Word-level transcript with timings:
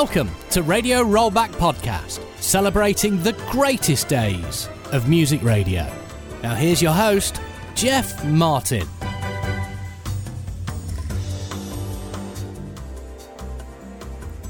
Welcome 0.00 0.30
to 0.50 0.62
Radio 0.62 1.02
Rollback 1.02 1.52
Podcast, 1.52 2.20
celebrating 2.42 3.18
the 3.22 3.32
greatest 3.50 4.08
days 4.08 4.68
of 4.92 5.08
music 5.08 5.42
radio. 5.42 5.90
Now, 6.42 6.54
here's 6.54 6.82
your 6.82 6.92
host, 6.92 7.40
Jeff 7.74 8.22
Martin. 8.22 8.86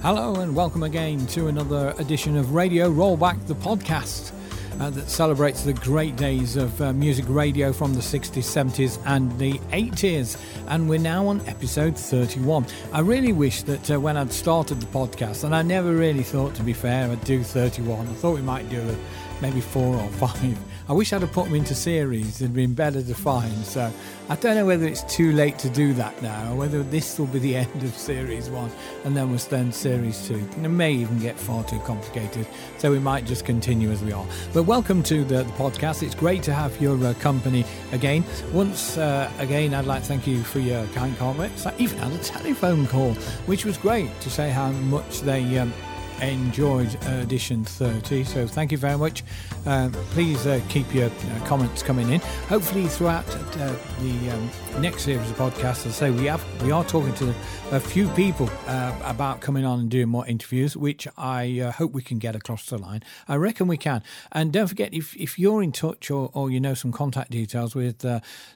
Hello, 0.03 0.35
and 0.41 0.57
welcome 0.57 0.83
again 0.83 1.25
to 1.29 1.47
another 1.47 1.95
edition 2.01 2.37
of 2.37 2.53
Radio 2.53 2.91
Rollback, 2.91 3.47
the 3.47 3.55
podcast 3.55 4.33
uh, 4.81 4.91
that 4.91 5.09
celebrates 5.09 5.63
the 5.63 5.73
great 5.73 6.17
days 6.17 6.57
of 6.57 6.81
uh, 6.81 6.93
music 6.93 7.25
radio 7.29 7.73
from 7.73 7.95
the 7.95 8.01
60s, 8.01 8.43
70s, 8.43 8.99
and 9.07 9.37
the 9.39 9.55
80s. 9.73 10.39
And 10.69 10.89
we're 10.89 10.99
now 10.99 11.27
on 11.27 11.41
episode 11.47 11.97
31. 11.97 12.67
I 12.93 13.01
really 13.01 13.33
wish 13.33 13.63
that 13.65 13.91
uh, 13.91 14.01
when 14.01 14.17
I'd 14.17 14.33
started 14.33 14.81
the 14.81 14.87
podcast, 14.87 15.45
and 15.45 15.55
I 15.55 15.63
never 15.63 15.93
really 15.93 16.23
thought, 16.23 16.55
to 16.57 16.63
be 16.63 16.73
fair, 16.73 17.11
I'd 17.11 17.25
do 17.25 17.43
31. 17.43 18.07
I 18.07 18.13
thought 18.15 18.35
we 18.35 18.43
might 18.43 18.69
do 18.69 18.97
maybe 19.41 19.61
four 19.61 19.97
or 19.97 20.09
five. 20.13 20.59
I 20.89 20.93
wish 20.93 21.13
I'd 21.13 21.23
have 21.23 21.33
put 21.33 21.47
them 21.47 21.57
into 21.57 21.75
series, 21.75 22.41
it'd 22.41 22.55
been 22.55 22.73
better 22.73 23.03
defined. 23.03 23.65
So 23.65 23.93
I 24.29 24.37
don't 24.37 24.55
know 24.55 24.67
whether 24.67 24.87
it's 24.87 25.03
too 25.13 25.33
late 25.33 25.59
to 25.59 25.69
do 25.69 25.93
that 25.95 26.23
now, 26.23 26.53
or 26.53 26.57
whether 26.57 26.85
this 26.85 27.19
will 27.19 27.27
be 27.27 27.41
the 27.41 27.57
end 27.65 27.83
of 27.83 27.93
series 27.97 28.49
one 28.49 28.71
and 29.05 29.17
then 29.17 29.29
we'll 29.29 29.41
spend 29.41 29.75
series 29.75 30.29
two. 30.29 30.49
It 30.63 30.69
may 30.69 30.93
even 30.93 31.19
get 31.19 31.37
far 31.37 31.65
too 31.65 31.81
complicated, 31.81 32.47
so 32.79 32.93
we 32.93 33.01
might 33.01 33.27
just 33.27 33.45
continue 33.45 33.91
as 33.91 34.01
we 34.05 34.13
are. 34.13 34.25
But 34.55 34.63
welcome 34.63 35.03
to 35.05 35.25
the, 35.25 35.43
the 35.43 35.53
podcast. 35.55 36.05
It's 36.05 36.15
great 36.15 36.45
to 36.45 36.55
have 36.55 36.81
your 36.81 37.05
uh, 37.05 37.15
company 37.15 37.65
again. 37.91 38.23
Once 38.53 38.97
uh, 38.97 39.29
again, 39.41 39.75
I'd 39.75 39.87
like 39.87 40.03
to 40.03 40.09
thank 40.09 40.25
you 40.25 40.45
for 40.45 40.61
your 40.61 40.87
kind 40.89 41.17
comments. 41.19 41.67
I 41.67 41.75
even 41.79 41.99
had 41.99 42.13
a 42.13 42.19
telephone 42.23 42.87
call, 42.87 43.15
which 43.47 43.65
was 43.65 43.77
great 43.77 44.09
to 44.21 44.31
say 44.31 44.51
how 44.51 44.71
much 44.71 45.23
they. 45.23 45.59
Um, 45.59 45.73
enjoyed 46.23 46.95
edition 47.07 47.65
30 47.65 48.25
so 48.25 48.47
thank 48.47 48.73
you 48.73 48.79
very 48.79 48.99
much. 48.99 49.23
Uh, 49.67 49.89
please 50.11 50.47
uh, 50.47 50.61
keep 50.69 50.93
your 50.95 51.07
uh, 51.07 51.47
comments 51.47 51.83
coming 51.83 52.11
in. 52.11 52.21
Hopefully 52.49 52.87
throughout 52.87 53.29
uh, 53.29 53.75
the 54.01 54.31
um, 54.31 54.51
next 54.81 55.05
series 55.05 55.31
of 55.31 55.37
podcasts 55.39 55.87
as 55.87 55.87
I 55.87 55.91
say 55.91 56.11
we 56.11 56.27
have 56.27 56.45
we 56.63 56.71
are 56.71 56.85
talking 56.85 57.15
to 57.15 57.35
a 57.73 57.81
few 57.81 58.09
people 58.11 58.51
uh, 58.67 58.95
about 59.05 59.41
coming 59.41 59.65
on 59.65 59.81
and 59.81 59.91
doing 59.91 60.09
more 60.09 60.27
interviews 60.27 60.77
which 60.77 61.09
I 61.17 61.61
uh, 61.61 61.73
hope 61.73 61.93
we 61.93 62.03
can 62.03 62.19
get 62.19 62.37
across 62.37 62.67
the 62.67 62.77
line 62.77 63.03
I 63.27 63.37
reckon 63.37 63.69
we 63.69 63.79
can 63.79 64.03
and 64.33 64.53
don't 64.53 64.67
forget 64.67 64.93
if, 64.93 65.17
if 65.17 65.39
you're 65.39 65.63
in 65.63 65.73
touch 65.73 66.11
or, 66.11 66.31
or 66.35 66.51
you 66.51 66.61
know 66.61 66.75
some 66.75 66.93
contact 66.93 67.31
details 67.31 67.75
with 67.75 68.05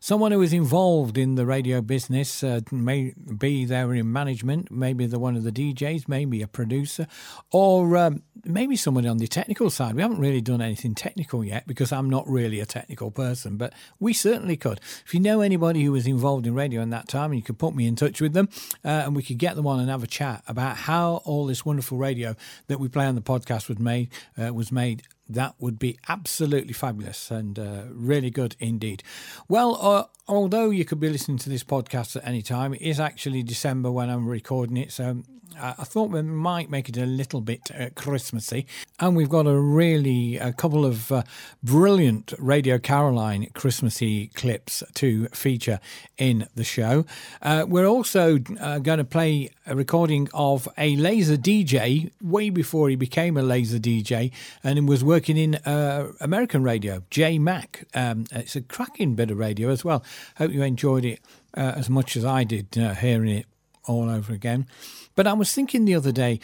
someone 0.00 0.32
who 0.32 0.42
is 0.42 0.52
involved 0.52 1.16
in 1.16 1.36
the 1.36 1.46
radio 1.46 1.80
business 1.80 2.44
may 2.70 3.14
be 3.38 3.64
there 3.64 3.94
in 3.94 4.12
management 4.12 4.70
maybe 4.70 5.06
the 5.06 5.18
one 5.18 5.36
of 5.36 5.42
the 5.42 5.52
DJs 5.52 6.06
maybe 6.06 6.42
a 6.42 6.46
producer 6.46 7.06
or 7.50 7.96
um, 7.96 8.22
maybe 8.44 8.76
somebody 8.76 9.08
on 9.08 9.18
the 9.18 9.26
technical 9.26 9.70
side. 9.70 9.94
We 9.94 10.02
haven't 10.02 10.18
really 10.18 10.40
done 10.40 10.60
anything 10.60 10.94
technical 10.94 11.44
yet 11.44 11.66
because 11.66 11.92
I'm 11.92 12.08
not 12.08 12.28
really 12.28 12.60
a 12.60 12.66
technical 12.66 13.10
person, 13.10 13.56
but 13.56 13.72
we 13.98 14.12
certainly 14.12 14.56
could. 14.56 14.80
If 15.04 15.14
you 15.14 15.20
know 15.20 15.40
anybody 15.40 15.82
who 15.82 15.92
was 15.92 16.06
involved 16.10 16.46
in 16.46 16.54
radio 16.54 16.82
in 16.82 16.90
that 16.90 17.08
time, 17.08 17.30
and 17.30 17.36
you 17.36 17.42
could 17.42 17.58
put 17.58 17.74
me 17.74 17.86
in 17.86 17.96
touch 17.96 18.20
with 18.20 18.32
them 18.32 18.48
uh, 18.84 18.88
and 18.88 19.16
we 19.16 19.22
could 19.22 19.38
get 19.38 19.56
them 19.56 19.66
on 19.66 19.80
and 19.80 19.88
have 19.88 20.02
a 20.02 20.08
chat 20.08 20.42
about 20.46 20.76
how 20.76 21.22
all 21.24 21.46
this 21.46 21.64
wonderful 21.64 21.98
radio 21.98 22.36
that 22.66 22.78
we 22.78 22.88
play 22.88 23.06
on 23.06 23.14
the 23.14 23.20
podcast 23.20 23.68
was 23.68 23.78
made. 23.78 24.08
Uh, 24.40 24.52
was 24.52 24.70
made 24.70 25.02
that 25.30 25.54
would 25.60 25.78
be 25.78 25.96
absolutely 26.08 26.72
fabulous 26.72 27.30
and 27.30 27.58
uh, 27.58 27.84
really 27.92 28.30
good 28.30 28.56
indeed. 28.58 29.02
Well, 29.48 29.78
uh, 29.80 30.04
although 30.30 30.70
you 30.70 30.84
could 30.84 31.00
be 31.00 31.10
listening 31.10 31.38
to 31.38 31.50
this 31.50 31.64
podcast 31.64 32.16
at 32.16 32.26
any 32.26 32.40
time, 32.40 32.72
it 32.72 32.80
is 32.80 33.00
actually 33.00 33.42
December 33.42 33.90
when 33.90 34.08
I'm 34.08 34.28
recording 34.28 34.76
it, 34.76 34.92
so 34.92 35.22
I 35.58 35.84
thought 35.84 36.10
we 36.10 36.22
might 36.22 36.70
make 36.70 36.88
it 36.88 36.96
a 36.96 37.06
little 37.06 37.40
bit 37.40 37.70
uh, 37.76 37.90
Christmassy. 37.94 38.66
And 38.98 39.16
we've 39.16 39.28
got 39.28 39.46
a 39.46 39.58
really, 39.58 40.36
a 40.36 40.52
couple 40.52 40.84
of 40.84 41.10
uh, 41.10 41.22
brilliant 41.62 42.32
Radio 42.38 42.78
Caroline 42.78 43.48
Christmassy 43.54 44.28
clips 44.28 44.82
to 44.94 45.26
feature 45.28 45.80
in 46.18 46.46
the 46.54 46.64
show. 46.64 47.04
Uh, 47.42 47.64
we're 47.66 47.86
also 47.86 48.38
uh, 48.60 48.78
going 48.78 48.98
to 48.98 49.04
play 49.04 49.50
a 49.66 49.74
recording 49.74 50.28
of 50.34 50.68
a 50.78 50.96
laser 50.96 51.36
DJ 51.36 52.10
way 52.22 52.50
before 52.50 52.88
he 52.88 52.96
became 52.96 53.36
a 53.36 53.42
laser 53.42 53.78
DJ 53.78 54.32
and 54.62 54.88
was 54.88 55.04
working 55.04 55.36
in 55.36 55.56
uh, 55.56 56.12
American 56.20 56.62
radio, 56.62 57.02
J 57.10 57.38
Mac. 57.38 57.86
Um, 57.94 58.24
it's 58.32 58.56
a 58.56 58.60
cracking 58.60 59.14
bit 59.14 59.30
of 59.30 59.38
radio 59.38 59.70
as 59.70 59.84
well. 59.84 60.04
Hope 60.36 60.52
you 60.52 60.62
enjoyed 60.62 61.04
it 61.04 61.20
uh, 61.56 61.72
as 61.76 61.90
much 61.90 62.16
as 62.16 62.24
I 62.24 62.44
did 62.44 62.74
hearing 62.74 63.28
it 63.28 63.46
all 63.86 64.08
over 64.08 64.32
again. 64.32 64.66
But 65.14 65.26
I 65.26 65.32
was 65.32 65.52
thinking 65.54 65.84
the 65.84 65.94
other 65.94 66.12
day 66.12 66.40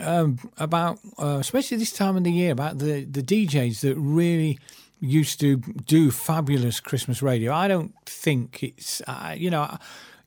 um, 0.00 0.38
about, 0.58 0.98
uh, 1.18 1.38
especially 1.40 1.76
this 1.76 1.92
time 1.92 2.16
of 2.16 2.24
the 2.24 2.32
year, 2.32 2.52
about 2.52 2.78
the, 2.78 3.04
the 3.04 3.22
DJs 3.22 3.80
that 3.80 3.96
really 3.96 4.58
used 5.00 5.40
to 5.40 5.56
do 5.56 6.10
fabulous 6.10 6.78
Christmas 6.78 7.22
radio. 7.22 7.52
I 7.52 7.66
don't 7.66 7.92
think 8.06 8.62
it's, 8.62 9.02
uh, 9.08 9.34
you 9.36 9.50
know, 9.50 9.76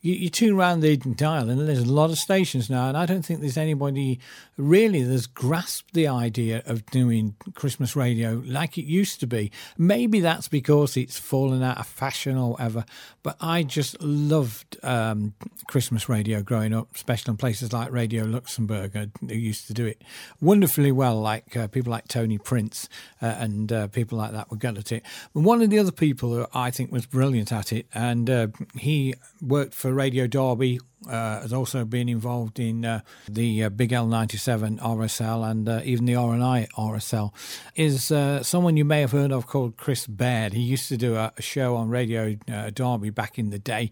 you, 0.01 0.13
you 0.13 0.29
tune 0.29 0.53
around 0.55 0.81
the 0.81 0.97
dial 0.97 1.49
and 1.49 1.67
there's 1.67 1.79
a 1.79 1.91
lot 1.91 2.09
of 2.09 2.17
stations 2.17 2.69
now, 2.69 2.89
and 2.89 2.97
I 2.97 3.05
don't 3.05 3.23
think 3.23 3.39
there's 3.39 3.57
anybody 3.57 4.19
really 4.57 5.03
that's 5.03 5.27
grasped 5.27 5.93
the 5.93 6.07
idea 6.07 6.63
of 6.65 6.85
doing 6.87 7.35
Christmas 7.55 7.95
radio 7.95 8.41
like 8.45 8.77
it 8.77 8.85
used 8.85 9.19
to 9.19 9.27
be. 9.27 9.51
Maybe 9.77 10.19
that's 10.19 10.47
because 10.47 10.95
it's 10.95 11.19
fallen 11.19 11.61
out 11.61 11.77
of 11.77 11.87
fashion 11.87 12.37
or 12.37 12.51
whatever, 12.51 12.85
but 13.23 13.35
I 13.41 13.63
just 13.63 14.01
loved 14.01 14.77
um, 14.83 15.33
Christmas 15.67 16.07
radio 16.07 16.41
growing 16.41 16.73
up, 16.73 16.89
especially 16.95 17.31
in 17.31 17.37
places 17.37 17.73
like 17.73 17.91
Radio 17.91 18.23
Luxembourg, 18.23 18.95
uh, 18.95 19.05
who 19.21 19.35
used 19.35 19.67
to 19.67 19.73
do 19.73 19.85
it 19.85 20.01
wonderfully 20.39 20.91
well, 20.91 21.19
like 21.19 21.55
uh, 21.57 21.67
people 21.67 21.91
like 21.91 22.07
Tony 22.07 22.37
Prince 22.37 22.87
uh, 23.21 23.25
and 23.25 23.71
uh, 23.71 23.87
people 23.87 24.17
like 24.17 24.31
that 24.31 24.49
were 24.49 24.57
good 24.57 24.77
at 24.77 24.91
it. 24.91 25.03
But 25.33 25.41
one 25.41 25.61
of 25.61 25.69
the 25.69 25.79
other 25.79 25.91
people 25.91 26.33
who 26.33 26.45
I 26.53 26.71
think 26.71 26.91
was 26.91 27.05
brilliant 27.05 27.51
at 27.51 27.73
it, 27.73 27.87
and 27.93 28.29
uh, 28.29 28.47
he 28.77 29.15
worked 29.41 29.73
for 29.73 29.93
Radio 29.93 30.27
Derby 30.27 30.79
uh, 31.07 31.41
has 31.41 31.53
also 31.53 31.85
been 31.85 32.09
involved 32.09 32.59
in 32.59 32.85
uh, 32.85 33.01
the 33.29 33.63
uh, 33.63 33.69
Big 33.69 33.91
L97 33.91 34.79
RSL 34.79 35.49
and 35.49 35.67
uh, 35.67 35.81
even 35.83 36.05
the 36.05 36.13
RNI 36.13 36.69
RSL, 36.71 37.33
is 37.75 38.11
uh, 38.11 38.43
someone 38.43 38.77
you 38.77 38.85
may 38.85 39.01
have 39.01 39.11
heard 39.11 39.31
of 39.31 39.47
called 39.47 39.77
Chris 39.77 40.07
Baird. 40.07 40.53
He 40.53 40.61
used 40.61 40.87
to 40.89 40.97
do 40.97 41.15
a, 41.15 41.33
a 41.37 41.41
show 41.41 41.75
on 41.75 41.89
Radio 41.89 42.35
uh, 42.51 42.69
Derby 42.69 43.09
back 43.09 43.37
in 43.37 43.49
the 43.49 43.59
day. 43.59 43.91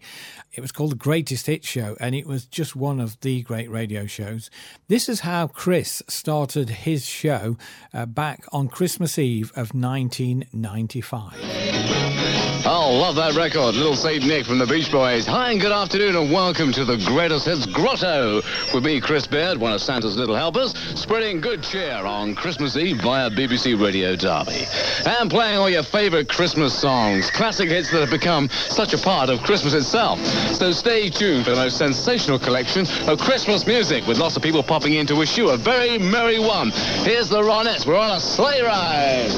It 0.52 0.60
was 0.60 0.72
called 0.72 0.92
the 0.92 0.96
Greatest 0.96 1.46
Hit 1.46 1.64
Show, 1.64 1.96
and 2.00 2.14
it 2.14 2.26
was 2.26 2.46
just 2.46 2.76
one 2.76 3.00
of 3.00 3.20
the 3.20 3.42
great 3.42 3.70
radio 3.70 4.06
shows. 4.06 4.50
This 4.88 5.08
is 5.08 5.20
how 5.20 5.46
Chris 5.46 6.02
started 6.08 6.68
his 6.70 7.06
show 7.06 7.56
back 8.08 8.44
on 8.52 8.68
Christmas 8.68 9.18
Eve 9.18 9.50
of 9.52 9.74
1995. 9.74 11.34
Oh, 12.66 12.96
love 12.98 13.16
that 13.16 13.34
record. 13.34 13.74
Little 13.74 13.94
Saint 13.94 14.26
Nick 14.26 14.46
from 14.46 14.58
the 14.58 14.66
Beach 14.66 14.90
Boys. 14.90 15.26
Hi 15.26 15.52
and 15.52 15.60
good 15.60 15.70
afternoon 15.70 16.16
and 16.16 16.32
welcome 16.32 16.72
to 16.72 16.86
the 16.86 16.96
Greatest 17.04 17.46
Hits 17.46 17.66
Grotto 17.66 18.42
with 18.72 18.84
me, 18.84 19.00
Chris 19.00 19.26
Baird, 19.26 19.58
one 19.58 19.72
of 19.72 19.80
Santa's 19.80 20.16
little 20.16 20.34
helpers, 20.34 20.76
spreading 20.98 21.40
good 21.40 21.62
cheer 21.62 21.94
on 21.94 22.34
Christmas 22.34 22.76
Eve 22.76 23.00
via 23.00 23.30
BBC 23.30 23.80
Radio 23.80 24.16
Derby. 24.16 24.66
And 25.06 25.30
playing 25.30 25.58
all 25.58 25.68
your 25.68 25.82
favorite 25.82 26.28
Christmas 26.28 26.72
songs, 26.72 27.30
classic 27.30 27.68
hits 27.68 27.90
that 27.92 28.00
have 28.00 28.10
become 28.10 28.48
such 28.50 28.94
a 28.94 28.98
part 28.98 29.30
of 29.30 29.42
Christmas 29.42 29.74
itself. 29.74 30.18
So 30.54 30.72
stay 30.72 31.10
tuned 31.10 31.44
for 31.44 31.50
the 31.50 31.56
most 31.56 31.76
sensational 31.76 32.38
collection 32.38 32.86
of 33.08 33.18
Christmas 33.18 33.66
music 33.66 34.06
with 34.06 34.18
lots 34.18 34.36
of 34.36 34.42
people 34.42 34.62
popping 34.62 34.94
in 34.94 35.06
to 35.06 35.16
wish 35.16 35.36
you 35.36 35.50
a 35.50 35.56
very 35.56 35.98
merry 35.98 36.38
one. 36.38 36.70
Here's 37.02 37.28
the 37.28 37.42
Ronettes. 37.42 37.86
We're 37.86 37.96
on 37.96 38.16
a 38.16 38.20
sleigh 38.20 38.62
ride. 38.62 39.30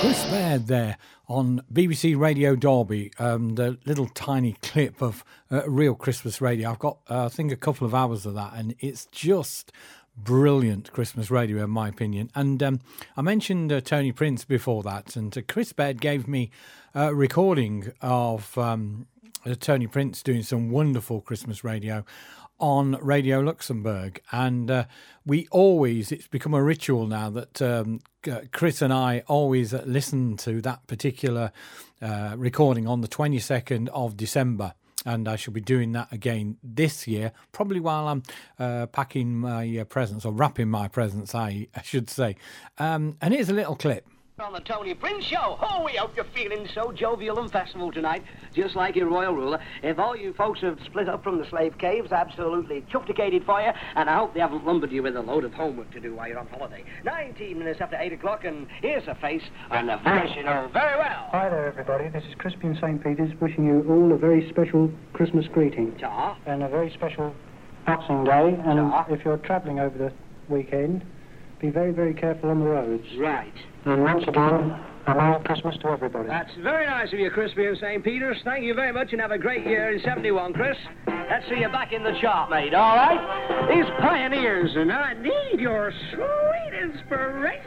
Chris 0.00 0.24
Baird 0.26 0.66
there 0.66 0.96
on 1.28 1.60
BBC 1.72 2.18
Radio 2.18 2.56
Derby, 2.56 3.12
um, 3.18 3.54
the 3.56 3.78
little 3.84 4.08
tiny 4.08 4.54
clip 4.62 5.02
of 5.02 5.24
uh, 5.52 5.68
real 5.68 5.94
Christmas 5.94 6.40
radio. 6.40 6.70
I've 6.70 6.78
got, 6.78 6.98
uh, 7.08 7.26
I 7.26 7.28
think, 7.28 7.52
a 7.52 7.56
couple 7.56 7.86
of 7.86 7.94
hours 7.94 8.24
of 8.24 8.34
that, 8.34 8.54
and 8.54 8.74
it's 8.80 9.06
just 9.06 9.70
brilliant 10.16 10.90
Christmas 10.92 11.30
radio, 11.30 11.62
in 11.62 11.70
my 11.70 11.88
opinion. 11.88 12.30
And 12.34 12.62
um, 12.62 12.80
I 13.16 13.22
mentioned 13.22 13.70
uh, 13.70 13.80
Tony 13.80 14.10
Prince 14.10 14.44
before 14.44 14.82
that, 14.84 15.16
and 15.16 15.36
uh, 15.36 15.42
Chris 15.46 15.72
Baird 15.72 16.00
gave 16.00 16.26
me 16.26 16.50
a 16.94 17.14
recording 17.14 17.92
of 18.00 18.56
um, 18.56 19.06
uh, 19.44 19.54
Tony 19.60 19.86
Prince 19.86 20.22
doing 20.22 20.42
some 20.42 20.70
wonderful 20.70 21.20
Christmas 21.20 21.62
radio 21.62 22.04
on 22.58 22.98
Radio 23.02 23.40
Luxembourg. 23.40 24.20
And 24.32 24.70
uh, 24.70 24.84
we 25.24 25.46
always, 25.50 26.10
it's 26.10 26.26
become 26.26 26.54
a 26.54 26.62
ritual 26.62 27.06
now 27.06 27.30
that 27.30 27.62
um, 27.62 28.00
Chris 28.52 28.82
and 28.82 28.92
I 28.92 29.22
always 29.26 29.72
listen 29.72 30.36
to 30.38 30.60
that 30.62 30.86
particular 30.86 31.52
uh, 32.00 32.34
recording 32.36 32.86
on 32.86 33.00
the 33.00 33.08
22nd 33.08 33.88
of 33.88 34.16
December. 34.16 34.74
And 35.06 35.28
I 35.28 35.36
shall 35.36 35.54
be 35.54 35.60
doing 35.60 35.92
that 35.92 36.12
again 36.12 36.56
this 36.62 37.06
year, 37.06 37.32
probably 37.52 37.80
while 37.80 38.08
I'm 38.08 38.22
uh, 38.58 38.86
packing 38.86 39.36
my 39.36 39.78
uh, 39.78 39.84
presents 39.84 40.24
or 40.24 40.32
wrapping 40.32 40.68
my 40.68 40.88
presents, 40.88 41.34
I, 41.34 41.68
I 41.74 41.82
should 41.82 42.10
say. 42.10 42.36
Um, 42.78 43.16
and 43.20 43.32
here's 43.32 43.48
a 43.48 43.54
little 43.54 43.76
clip. 43.76 44.06
On 44.40 44.52
the 44.52 44.60
Tony 44.60 44.94
Prince 44.94 45.24
Show. 45.24 45.58
Oh, 45.60 45.82
we 45.84 45.96
hope 45.96 46.14
you're 46.14 46.24
feeling 46.26 46.68
so 46.72 46.92
jovial 46.92 47.40
and 47.40 47.50
festival 47.50 47.90
tonight, 47.90 48.22
just 48.54 48.76
like 48.76 48.94
your 48.94 49.08
royal 49.08 49.34
ruler. 49.34 49.58
If 49.82 49.98
all 49.98 50.14
you 50.14 50.32
folks 50.32 50.60
have 50.60 50.78
split 50.84 51.08
up 51.08 51.24
from 51.24 51.38
the 51.38 51.46
slave 51.46 51.76
caves, 51.76 52.12
absolutely 52.12 52.84
chuckticated 52.88 53.44
for 53.44 53.60
you, 53.60 53.72
and 53.96 54.08
I 54.08 54.16
hope 54.16 54.34
they 54.34 54.40
haven't 54.40 54.64
lumbered 54.64 54.92
you 54.92 55.02
with 55.02 55.16
a 55.16 55.22
load 55.22 55.42
of 55.42 55.54
homework 55.54 55.90
to 55.90 55.98
do 55.98 56.14
while 56.14 56.28
you're 56.28 56.38
on 56.38 56.46
holiday. 56.46 56.84
19 57.02 57.58
minutes 57.58 57.80
after 57.80 57.96
8 57.98 58.12
o'clock, 58.12 58.44
and 58.44 58.68
here's 58.80 59.08
a 59.08 59.16
face 59.16 59.42
and 59.72 59.90
a 59.90 59.96
voice 59.96 60.30
you 60.36 60.44
know 60.44 60.70
very 60.72 60.96
well. 60.96 61.28
Hi 61.32 61.48
there, 61.48 61.66
everybody. 61.66 62.08
This 62.08 62.22
is 62.22 62.36
Crispian 62.36 62.80
St. 62.80 63.02
Peter's 63.02 63.34
wishing 63.40 63.66
you 63.66 63.84
all 63.88 64.12
a 64.12 64.16
very 64.16 64.48
special 64.50 64.88
Christmas 65.14 65.48
greeting. 65.48 65.96
Ta. 65.98 66.36
And 66.46 66.62
a 66.62 66.68
very 66.68 66.92
special 66.92 67.34
Boxing 67.86 68.22
Day. 68.22 68.56
And 68.64 68.78
Ta. 68.78 69.06
if 69.10 69.24
you're 69.24 69.38
travelling 69.38 69.80
over 69.80 69.98
the 69.98 70.12
weekend, 70.48 71.04
be 71.58 71.70
very, 71.70 71.90
very 71.90 72.14
careful 72.14 72.50
on 72.50 72.60
the 72.60 72.66
roads. 72.66 73.04
Right. 73.16 73.52
And 73.88 74.02
once 74.02 74.22
again, 74.28 74.78
a 75.06 75.14
Merry 75.14 75.42
Christmas 75.44 75.74
to 75.78 75.88
everybody. 75.88 76.28
That's 76.28 76.54
very 76.56 76.84
nice 76.84 77.10
of 77.10 77.18
you, 77.18 77.30
Crispian 77.30 77.80
St. 77.80 78.04
Peter's. 78.04 78.36
Thank 78.44 78.64
you 78.64 78.74
very 78.74 78.92
much, 78.92 79.12
and 79.12 79.20
have 79.22 79.30
a 79.30 79.38
great 79.38 79.64
year 79.64 79.90
in 79.90 80.02
71, 80.02 80.52
Chris. 80.52 80.76
Let's 81.06 81.48
see 81.48 81.60
you 81.60 81.70
back 81.70 81.94
in 81.94 82.02
the 82.02 82.12
chart, 82.20 82.50
mate, 82.50 82.74
all 82.74 82.96
right? 82.96 83.66
These 83.70 83.86
pioneers, 83.98 84.76
and 84.76 84.92
I 84.92 85.14
need 85.14 85.58
your 85.58 85.90
sweet 86.12 86.74
inspiration. 86.78 87.64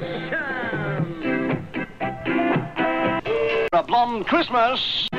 A 3.74 3.82
blonde 3.82 4.28
Christmas. 4.28 5.10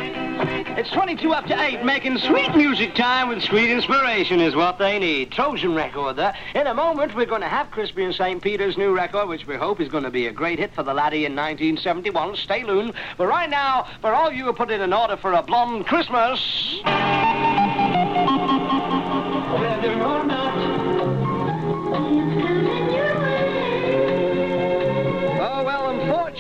It's 0.78 0.90
22 0.90 1.32
after 1.34 1.54
8, 1.54 1.84
making 1.84 2.18
sweet 2.18 2.56
music 2.56 2.94
time 2.94 3.28
with 3.28 3.42
sweet 3.42 3.70
inspiration 3.70 4.40
is 4.40 4.54
what 4.54 4.78
they 4.78 4.98
need. 4.98 5.30
Trojan 5.30 5.74
record 5.74 6.16
there. 6.16 6.34
In 6.54 6.66
a 6.66 6.74
moment, 6.74 7.14
we're 7.14 7.26
going 7.26 7.42
to 7.42 7.48
have 7.48 7.70
Crispian 7.70 8.16
St. 8.16 8.42
Peter's 8.42 8.76
new 8.76 8.94
record, 8.94 9.28
which 9.28 9.46
we 9.46 9.56
hope 9.56 9.80
is 9.80 9.88
going 9.88 10.04
to 10.04 10.10
be 10.10 10.26
a 10.26 10.32
great 10.32 10.58
hit 10.58 10.74
for 10.74 10.82
the 10.82 10.94
laddie 10.94 11.26
in 11.26 11.36
1971. 11.36 12.36
Stay 12.36 12.62
tuned. 12.62 12.94
But 13.16 13.26
right 13.26 13.50
now, 13.50 13.86
for 14.00 14.14
all 14.14 14.32
you 14.32 14.44
who 14.44 14.52
put 14.52 14.70
in 14.70 14.80
an 14.80 14.92
order 14.92 15.16
for 15.16 15.32
a 15.34 15.42
blonde 15.42 15.86
Christmas... 15.86 16.80
Uh, 16.84 17.62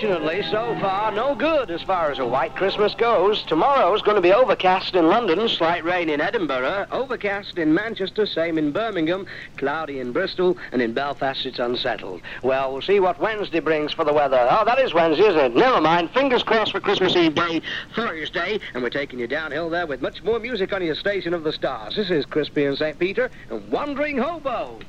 unfortunately, 0.02 0.42
so 0.50 0.76
far, 0.80 1.12
no 1.12 1.32
good 1.34 1.70
as 1.70 1.80
far 1.82 2.10
as 2.10 2.18
a 2.18 2.26
white 2.26 2.56
Christmas 2.56 2.92
goes. 2.94 3.40
Tomorrow's 3.44 4.02
going 4.02 4.16
to 4.16 4.20
be 4.20 4.32
overcast 4.32 4.96
in 4.96 5.06
London, 5.06 5.48
slight 5.48 5.84
rain 5.84 6.08
in 6.08 6.20
Edinburgh, 6.20 6.86
overcast 6.90 7.56
in 7.56 7.72
Manchester, 7.72 8.26
same 8.26 8.58
in 8.58 8.72
Birmingham, 8.72 9.26
cloudy 9.58 10.00
in 10.00 10.10
Bristol, 10.10 10.56
and 10.72 10.82
in 10.82 10.92
Belfast 10.92 11.46
it's 11.46 11.60
unsettled. 11.60 12.20
Well, 12.42 12.72
we'll 12.72 12.82
see 12.82 12.98
what 12.98 13.20
Wednesday 13.20 13.60
brings 13.60 13.92
for 13.92 14.04
the 14.04 14.12
weather. 14.12 14.44
Oh, 14.50 14.64
that 14.64 14.80
is 14.80 14.92
Wednesday, 14.92 15.26
isn't 15.26 15.40
it? 15.40 15.54
Never 15.54 15.80
mind. 15.80 16.10
Fingers 16.10 16.42
crossed 16.42 16.72
for 16.72 16.80
Christmas 16.80 17.14
Eve 17.14 17.36
Day, 17.36 17.62
Thursday, 17.94 18.58
and 18.74 18.82
we're 18.82 18.90
taking 18.90 19.20
you 19.20 19.28
downhill 19.28 19.70
there 19.70 19.86
with 19.86 20.02
much 20.02 20.24
more 20.24 20.40
music 20.40 20.72
on 20.72 20.84
your 20.84 20.96
station 20.96 21.32
of 21.32 21.44
the 21.44 21.52
stars. 21.52 21.94
This 21.94 22.10
is 22.10 22.26
Crispian 22.26 22.76
St. 22.76 22.98
Peter 22.98 23.30
and 23.50 23.70
Wandering 23.70 24.18
Hobo. 24.18 24.80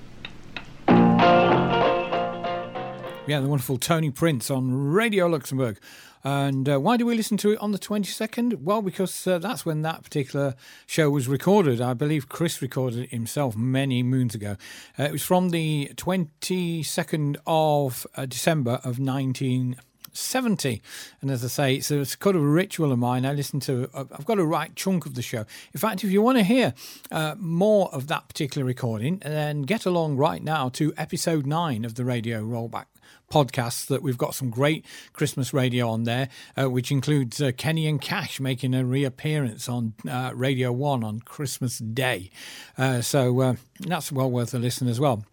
Yeah, 3.25 3.39
the 3.39 3.47
wonderful 3.47 3.77
Tony 3.77 4.11
Prince 4.11 4.51
on 4.51 4.73
Radio 4.73 5.27
Luxembourg. 5.27 5.79
And 6.25 6.67
uh, 6.67 6.77
why 6.79 6.97
do 6.97 7.05
we 7.05 7.15
listen 7.15 7.37
to 7.37 7.51
it 7.53 7.59
on 7.59 7.71
the 7.71 7.79
22nd? 7.79 8.61
Well, 8.63 8.81
because 8.81 9.25
uh, 9.25 9.39
that's 9.39 9.65
when 9.65 9.81
that 9.83 10.03
particular 10.03 10.55
show 10.85 11.09
was 11.09 11.29
recorded. 11.29 11.79
I 11.79 11.93
believe 11.93 12.27
Chris 12.27 12.61
recorded 12.61 13.05
it 13.05 13.11
himself 13.11 13.55
many 13.55 14.03
moons 14.03 14.35
ago. 14.35 14.57
Uh, 14.99 15.03
it 15.03 15.13
was 15.13 15.23
from 15.23 15.51
the 15.51 15.91
22nd 15.95 17.37
of 17.47 18.05
uh, 18.15 18.25
December 18.25 18.81
of 18.83 18.99
1970. 18.99 20.81
And 21.21 21.31
as 21.31 21.45
I 21.45 21.47
say, 21.47 21.75
it's 21.75 21.91
a, 21.91 22.01
it's 22.01 22.17
kind 22.17 22.35
of 22.35 22.41
a 22.41 22.45
ritual 22.45 22.91
of 22.91 22.99
mine. 22.99 23.25
I 23.25 23.31
listen 23.31 23.61
to, 23.61 23.89
uh, 23.93 24.03
I've 24.11 24.25
got 24.25 24.37
a 24.37 24.45
right 24.45 24.75
chunk 24.75 25.05
of 25.05 25.13
the 25.13 25.21
show. 25.21 25.45
In 25.73 25.79
fact, 25.79 26.03
if 26.03 26.11
you 26.11 26.21
want 26.21 26.39
to 26.39 26.43
hear 26.43 26.73
uh, 27.09 27.35
more 27.37 27.89
of 27.93 28.07
that 28.07 28.27
particular 28.27 28.65
recording, 28.65 29.19
then 29.19 29.61
get 29.61 29.85
along 29.85 30.17
right 30.17 30.43
now 30.43 30.67
to 30.69 30.93
episode 30.97 31.45
9 31.45 31.85
of 31.85 31.95
the 31.95 32.03
Radio 32.03 32.43
Rollback 32.43 32.87
podcasts 33.33 33.87
that 33.87 34.03
we've 34.03 34.17
got 34.17 34.35
some 34.35 34.51
great 34.51 34.85
Christmas 35.11 35.55
radio 35.55 35.89
on 35.89 36.03
there, 36.03 36.29
uh, 36.55 36.69
which 36.69 36.91
includes 36.91 37.41
uh, 37.41 37.51
Kenny 37.57 37.87
and 37.87 37.99
Cash 37.99 38.39
making 38.39 38.75
a 38.75 38.85
reappearance 38.85 39.67
on 39.67 39.95
uh, 40.07 40.31
Radio 40.35 40.71
1 40.71 41.03
on 41.03 41.19
Christmas 41.21 41.79
Day. 41.79 42.29
Uh, 42.77 43.01
so 43.01 43.41
uh, 43.41 43.55
that's 43.79 44.11
well 44.11 44.29
worth 44.29 44.53
a 44.53 44.59
listen 44.59 44.87
as 44.87 44.99
well. 44.99 45.25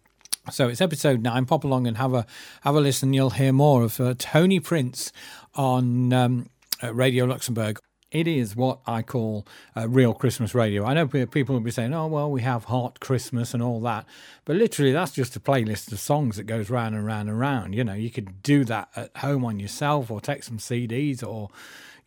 So 0.49 0.67
it's 0.67 0.81
episode 0.81 1.21
nine. 1.21 1.45
Pop 1.45 1.63
along 1.63 1.85
and 1.85 1.97
have 1.97 2.15
a 2.15 2.25
have 2.61 2.73
a 2.73 2.81
listen. 2.81 3.13
You'll 3.13 3.29
hear 3.29 3.53
more 3.53 3.83
of 3.83 3.99
uh, 3.99 4.15
Tony 4.17 4.59
Prince 4.59 5.11
on 5.53 6.11
um, 6.11 6.49
Radio 6.81 7.25
Luxembourg. 7.25 7.77
It 8.11 8.27
is 8.27 8.57
what 8.57 8.79
I 8.85 9.03
call 9.03 9.47
uh, 9.75 9.87
real 9.87 10.13
Christmas 10.13 10.53
radio. 10.53 10.83
I 10.83 10.93
know 10.93 11.07
people 11.07 11.55
will 11.55 11.61
be 11.61 11.71
saying, 11.71 11.93
"Oh, 11.93 12.07
well, 12.07 12.29
we 12.29 12.41
have 12.41 12.65
Hot 12.65 12.99
Christmas 12.99 13.53
and 13.53 13.63
all 13.63 13.79
that," 13.81 14.05
but 14.43 14.57
literally, 14.57 14.91
that's 14.91 15.13
just 15.13 15.37
a 15.37 15.39
playlist 15.39 15.93
of 15.93 15.99
songs 15.99 16.35
that 16.35 16.43
goes 16.43 16.69
round 16.69 16.93
and 16.93 17.05
round 17.05 17.29
and 17.29 17.39
round. 17.39 17.73
You 17.73 17.85
know, 17.85 17.93
you 17.93 18.09
could 18.09 18.43
do 18.43 18.65
that 18.65 18.89
at 18.97 19.15
home 19.17 19.45
on 19.45 19.61
yourself, 19.61 20.11
or 20.11 20.19
take 20.19 20.43
some 20.43 20.57
CDs, 20.57 21.25
or 21.25 21.49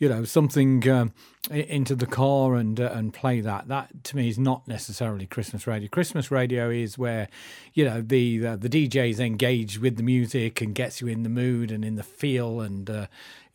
you 0.04 0.10
know 0.10 0.24
something 0.24 0.86
um, 0.90 1.14
into 1.50 1.94
the 1.94 2.04
car 2.04 2.56
and 2.56 2.78
uh, 2.78 2.90
and 2.92 3.14
play 3.14 3.40
that. 3.40 3.68
That 3.68 4.04
to 4.04 4.16
me 4.16 4.28
is 4.28 4.38
not 4.38 4.68
necessarily 4.68 5.24
Christmas 5.24 5.66
radio. 5.66 5.88
Christmas 5.88 6.30
radio 6.30 6.68
is 6.68 6.98
where 6.98 7.28
you 7.72 7.86
know 7.86 8.02
the 8.02 8.36
the, 8.36 8.56
the 8.58 8.68
DJs 8.68 9.18
engage 9.18 9.78
with 9.78 9.96
the 9.96 10.02
music 10.02 10.60
and 10.60 10.74
gets 10.74 11.00
you 11.00 11.06
in 11.06 11.22
the 11.22 11.30
mood 11.30 11.70
and 11.70 11.86
in 11.86 11.94
the 11.94 12.02
feel 12.02 12.60
and 12.60 12.90
uh, 12.90 13.06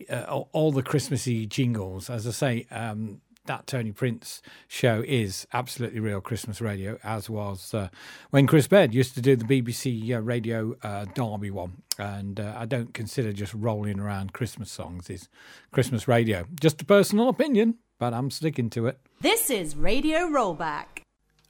uh, 0.09 0.23
all, 0.27 0.49
all 0.51 0.71
the 0.71 0.81
Christmassy 0.81 1.45
jingles. 1.45 2.09
As 2.09 2.25
I 2.25 2.31
say. 2.31 2.67
Um, 2.71 3.21
that 3.49 3.65
Tony 3.65 3.91
Prince 3.91 4.43
show 4.67 5.03
is 5.07 5.47
absolutely 5.53 5.99
real 5.99 6.21
Christmas 6.21 6.61
radio, 6.61 6.99
as 7.03 7.31
was 7.31 7.73
uh, 7.73 7.89
when 8.29 8.45
Chris 8.45 8.67
Baird 8.67 8.93
used 8.93 9.15
to 9.15 9.21
do 9.21 9.35
the 9.35 9.43
BBC 9.43 10.15
uh, 10.15 10.21
Radio 10.21 10.75
uh, 10.83 11.05
Derby 11.15 11.49
one. 11.49 11.81
And 11.97 12.39
uh, 12.39 12.53
I 12.55 12.65
don't 12.65 12.93
consider 12.93 13.33
just 13.33 13.55
rolling 13.55 13.99
around 13.99 14.33
Christmas 14.33 14.71
songs 14.71 15.09
is 15.09 15.29
Christmas 15.71 16.07
radio. 16.07 16.45
Just 16.61 16.79
a 16.83 16.85
personal 16.85 17.27
opinion, 17.27 17.79
but 17.97 18.13
I'm 18.13 18.29
sticking 18.29 18.69
to 18.69 18.85
it. 18.85 18.99
This 19.19 19.49
is 19.49 19.75
Radio 19.75 20.27
Rollback. 20.27 21.01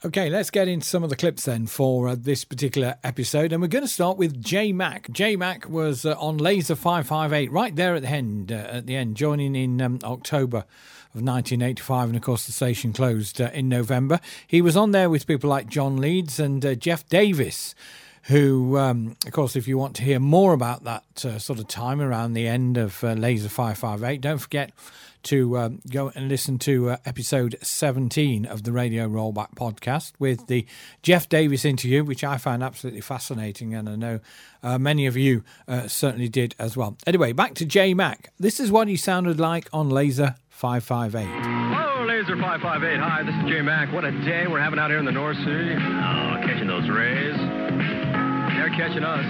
Okay, 0.05 0.29
let's 0.29 0.49
get 0.49 0.69
into 0.69 0.85
some 0.85 1.03
of 1.03 1.09
the 1.09 1.17
clips 1.17 1.43
then 1.43 1.67
for 1.67 2.07
uh, 2.07 2.15
this 2.17 2.45
particular 2.45 2.95
episode. 3.03 3.51
And 3.51 3.61
we're 3.61 3.67
going 3.67 3.83
to 3.83 3.87
start 3.89 4.17
with 4.17 4.41
J 4.41 4.71
Mac. 4.71 5.11
J 5.11 5.35
Mac 5.35 5.67
was 5.67 6.05
uh, 6.05 6.15
on 6.17 6.37
Laser 6.37 6.75
558 6.75 7.51
right 7.51 7.75
there 7.75 7.95
at 7.95 8.03
the 8.03 8.07
end, 8.07 8.49
uh, 8.49 8.55
at 8.55 8.85
the 8.85 8.95
end, 8.95 9.17
joining 9.17 9.57
in 9.57 9.81
um, 9.81 9.99
October 10.05 10.59
of 11.13 11.21
1985. 11.21 12.07
And 12.07 12.15
of 12.15 12.21
course, 12.21 12.45
the 12.45 12.53
station 12.53 12.93
closed 12.93 13.41
uh, 13.41 13.49
in 13.53 13.67
November. 13.67 14.21
He 14.47 14.61
was 14.61 14.77
on 14.77 14.91
there 14.91 15.09
with 15.09 15.27
people 15.27 15.49
like 15.49 15.67
John 15.67 15.97
Leeds 15.97 16.39
and 16.39 16.65
uh, 16.65 16.75
Jeff 16.75 17.05
Davis 17.09 17.75
who, 18.30 18.78
um, 18.78 19.16
of 19.26 19.31
course, 19.31 19.56
if 19.56 19.68
you 19.68 19.76
want 19.76 19.95
to 19.95 20.04
hear 20.04 20.19
more 20.19 20.54
about 20.54 20.83
that 20.83 21.26
uh, 21.26 21.40
sort 21.40 21.57
of 21.57 21.68
time 21.68 22.00
around 22.00 22.33
the 22.33 22.48
end 22.48 22.78
of 22.78 23.04
uh, 23.04 23.14
Laser 23.14 23.50
558, 23.50 24.21
don't 24.21 24.38
forget 24.38 24.71
to 25.24 25.57
um, 25.57 25.81
go 25.92 26.12
and 26.14 26.30
listen 26.30 26.59
to 26.59 26.92
uh, 26.92 26.98
episode 27.06 27.57
17 27.64 28.45
of 28.45 28.64
the 28.64 28.71
Radio 28.71 29.09
Rollback 29.09 29.56
podcast 29.56 30.14
with 30.19 30.45
the 30.45 30.68
Jeff 31.02 31.28
Davis 31.28 31.66
interview, 31.66 32.04
which 32.04 32.24
I 32.24 32.38
found 32.38 32.62
absolutely 32.62 33.02
fascinating, 33.02 33.74
and 33.74 33.90
I 33.90 33.95
know 33.95 34.19
uh, 34.62 34.78
many 34.78 35.07
of 35.07 35.18
you 35.18 35.44
uh, 35.68 35.88
certainly 35.88 36.30
did 36.30 36.54
as 36.59 36.78
well. 36.78 36.98
Anyway, 37.07 37.33
back 37.33 37.56
to 37.56 37.66
J 37.66 37.95
Mac. 37.95 38.31
This 38.40 38.59
is 38.59 38.71
what 38.71 38.88
he 38.88 38.95
sounded 38.95 39.40
like 39.40 39.68
on 39.74 39.90
Laser 39.90 40.36
558. 40.50 41.26
Hello, 41.26 42.06
Laser 42.06 42.38
558. 42.38 43.00
Hi, 43.00 43.24
this 43.24 43.33
is 43.33 43.50
J 43.50 43.64
Mac. 43.64 43.92
What 43.92 44.06
a 44.06 44.12
day 44.24 44.45
we're 44.48 44.62
having 44.62 44.78
out 44.78 44.92
here 44.92 45.00
in 45.00 45.06
the 45.06 45.12
North 45.12 45.38
Sea. 45.38 45.44
Oh, 45.44 46.40
catching 46.45 46.68
those 46.68 46.88
rays. 46.88 47.98
They're 48.59 48.69
catching 48.71 49.06
us. 49.06 49.23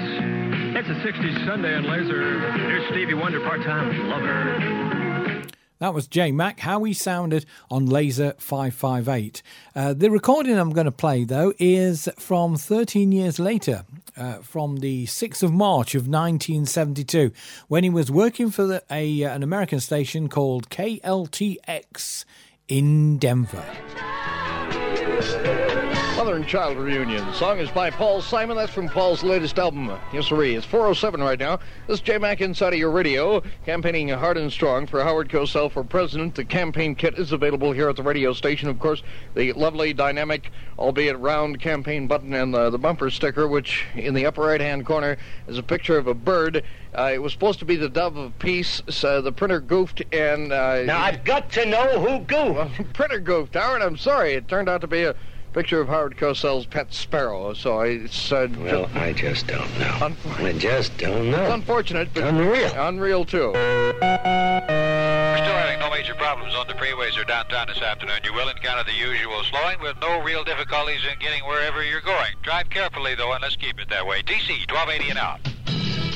It's 0.75 0.89
a 0.89 1.07
60s 1.07 1.45
Sunday 1.45 1.75
on 1.75 1.83
Laser. 1.83 2.51
Here's 2.57 2.89
Stevie 2.89 3.13
Wonder, 3.13 3.39
part-time 3.41 4.09
lover. 4.09 5.43
That 5.77 5.93
was 5.93 6.07
J 6.07 6.31
Mac, 6.31 6.61
how 6.61 6.83
he 6.83 6.93
sounded 6.93 7.45
on 7.69 7.85
Laser 7.85 8.33
558. 8.39 9.43
Uh, 9.75 9.93
the 9.93 10.09
recording 10.09 10.57
I'm 10.57 10.71
going 10.71 10.85
to 10.85 10.91
play, 10.91 11.25
though, 11.25 11.53
is 11.59 12.09
from 12.17 12.55
13 12.57 13.11
years 13.11 13.37
later, 13.37 13.85
uh, 14.17 14.39
from 14.39 14.77
the 14.77 15.05
6th 15.05 15.43
of 15.43 15.53
March 15.53 15.93
of 15.93 16.07
1972, 16.07 17.31
when 17.67 17.83
he 17.83 17.91
was 17.91 18.09
working 18.09 18.49
for 18.49 18.65
the, 18.65 18.83
a, 18.89 19.25
uh, 19.25 19.35
an 19.35 19.43
American 19.43 19.79
station 19.79 20.27
called 20.27 20.71
KTLK 20.71 22.25
in 22.67 23.19
Denver. 23.19 23.65
Mother 26.19 26.35
and 26.35 26.45
Child 26.45 26.77
Reunion. 26.77 27.25
The 27.27 27.33
song 27.33 27.59
is 27.59 27.71
by 27.71 27.89
Paul 27.89 28.21
Simon. 28.21 28.57
That's 28.57 28.73
from 28.73 28.89
Paul's 28.89 29.23
latest 29.23 29.57
album. 29.57 29.89
Yes, 30.11 30.25
sir. 30.25 30.43
It's 30.43 30.65
407 30.65 31.23
right 31.23 31.39
now. 31.39 31.59
This 31.87 31.99
is 31.99 32.01
J 32.01 32.17
Mac 32.17 32.41
inside 32.41 32.73
of 32.73 32.79
your 32.79 32.91
radio, 32.91 33.41
campaigning 33.65 34.09
hard 34.09 34.35
and 34.35 34.51
strong 34.51 34.85
for 34.85 35.01
Howard 35.01 35.29
Cosell 35.29 35.71
for 35.71 35.81
president. 35.81 36.35
The 36.35 36.43
campaign 36.43 36.93
kit 36.93 37.17
is 37.17 37.31
available 37.31 37.71
here 37.71 37.87
at 37.87 37.95
the 37.95 38.03
radio 38.03 38.33
station. 38.33 38.67
Of 38.67 38.79
course, 38.79 39.01
the 39.33 39.53
lovely, 39.53 39.93
dynamic, 39.93 40.51
albeit 40.77 41.17
round 41.19 41.61
campaign 41.61 42.05
button 42.05 42.33
and 42.33 42.53
uh, 42.53 42.69
the 42.69 42.77
bumper 42.77 43.09
sticker, 43.09 43.47
which 43.47 43.85
in 43.95 44.13
the 44.13 44.25
upper 44.25 44.41
right 44.41 44.59
hand 44.59 44.85
corner 44.85 45.15
is 45.47 45.57
a 45.57 45.63
picture 45.63 45.97
of 45.97 46.07
a 46.07 46.13
bird. 46.13 46.65
Uh, 46.97 47.11
it 47.13 47.21
was 47.21 47.31
supposed 47.31 47.59
to 47.59 47.65
be 47.65 47.77
the 47.77 47.87
dove 47.87 48.17
of 48.17 48.37
peace. 48.39 48.81
So 48.89 49.21
the 49.21 49.31
printer 49.31 49.61
goofed, 49.61 50.03
and 50.13 50.51
uh, 50.51 50.83
Now, 50.83 51.01
I've 51.01 51.23
got 51.23 51.49
to 51.51 51.65
know 51.65 52.01
who 52.01 52.19
goofed. 52.25 52.55
well, 52.55 52.71
printer 52.93 53.19
goofed, 53.21 53.53
Howard. 53.53 53.81
I'm 53.81 53.95
sorry. 53.95 54.33
It 54.33 54.49
turned 54.49 54.67
out 54.67 54.81
to 54.81 54.87
be 54.87 55.03
a 55.03 55.15
picture 55.59 55.81
of 55.81 55.89
Howard 55.89 56.15
Cosell's 56.15 56.65
pet 56.65 56.93
sparrow. 56.93 57.53
So 57.53 57.81
it's 57.81 58.31
uh, 58.31 58.47
Well, 58.59 58.89
I 58.95 59.11
just 59.11 59.45
don't 59.45 59.59
know. 59.77 59.87
Unf- 59.99 60.39
I 60.41 60.53
just 60.53 60.97
don't 60.97 61.29
know. 61.31 61.37
it's 61.37 61.49
know. 61.49 61.53
unfortunate, 61.53 62.07
but 62.13 62.23
Unreal. 62.23 62.71
unreal 62.77 63.25
too. 63.25 63.51
We're 63.51 63.91
still 65.35 65.57
having 65.57 65.79
no 65.81 65.89
major 65.89 66.15
problems 66.15 66.55
on 66.55 66.65
the 66.67 66.75
freeways 66.75 67.17
or 67.21 67.25
downtown 67.25 67.67
this 67.67 67.81
afternoon. 67.81 68.19
You 68.23 68.33
will 68.33 68.47
encounter 68.47 68.85
the 68.89 68.97
usual 68.97 69.43
slowing 69.51 69.81
with 69.81 69.97
no 69.99 70.21
real 70.23 70.45
difficulties 70.45 71.01
in 71.11 71.19
getting 71.19 71.43
wherever 71.43 71.83
you're 71.83 71.99
going. 71.99 72.31
Drive 72.41 72.69
carefully, 72.69 73.15
though, 73.15 73.33
and 73.33 73.41
let's 73.41 73.57
keep 73.57 73.81
it 73.81 73.89
that 73.89 74.07
way. 74.07 74.21
DC, 74.21 74.47
1280 74.71 75.09
and 75.09 75.19
out. 75.19 75.41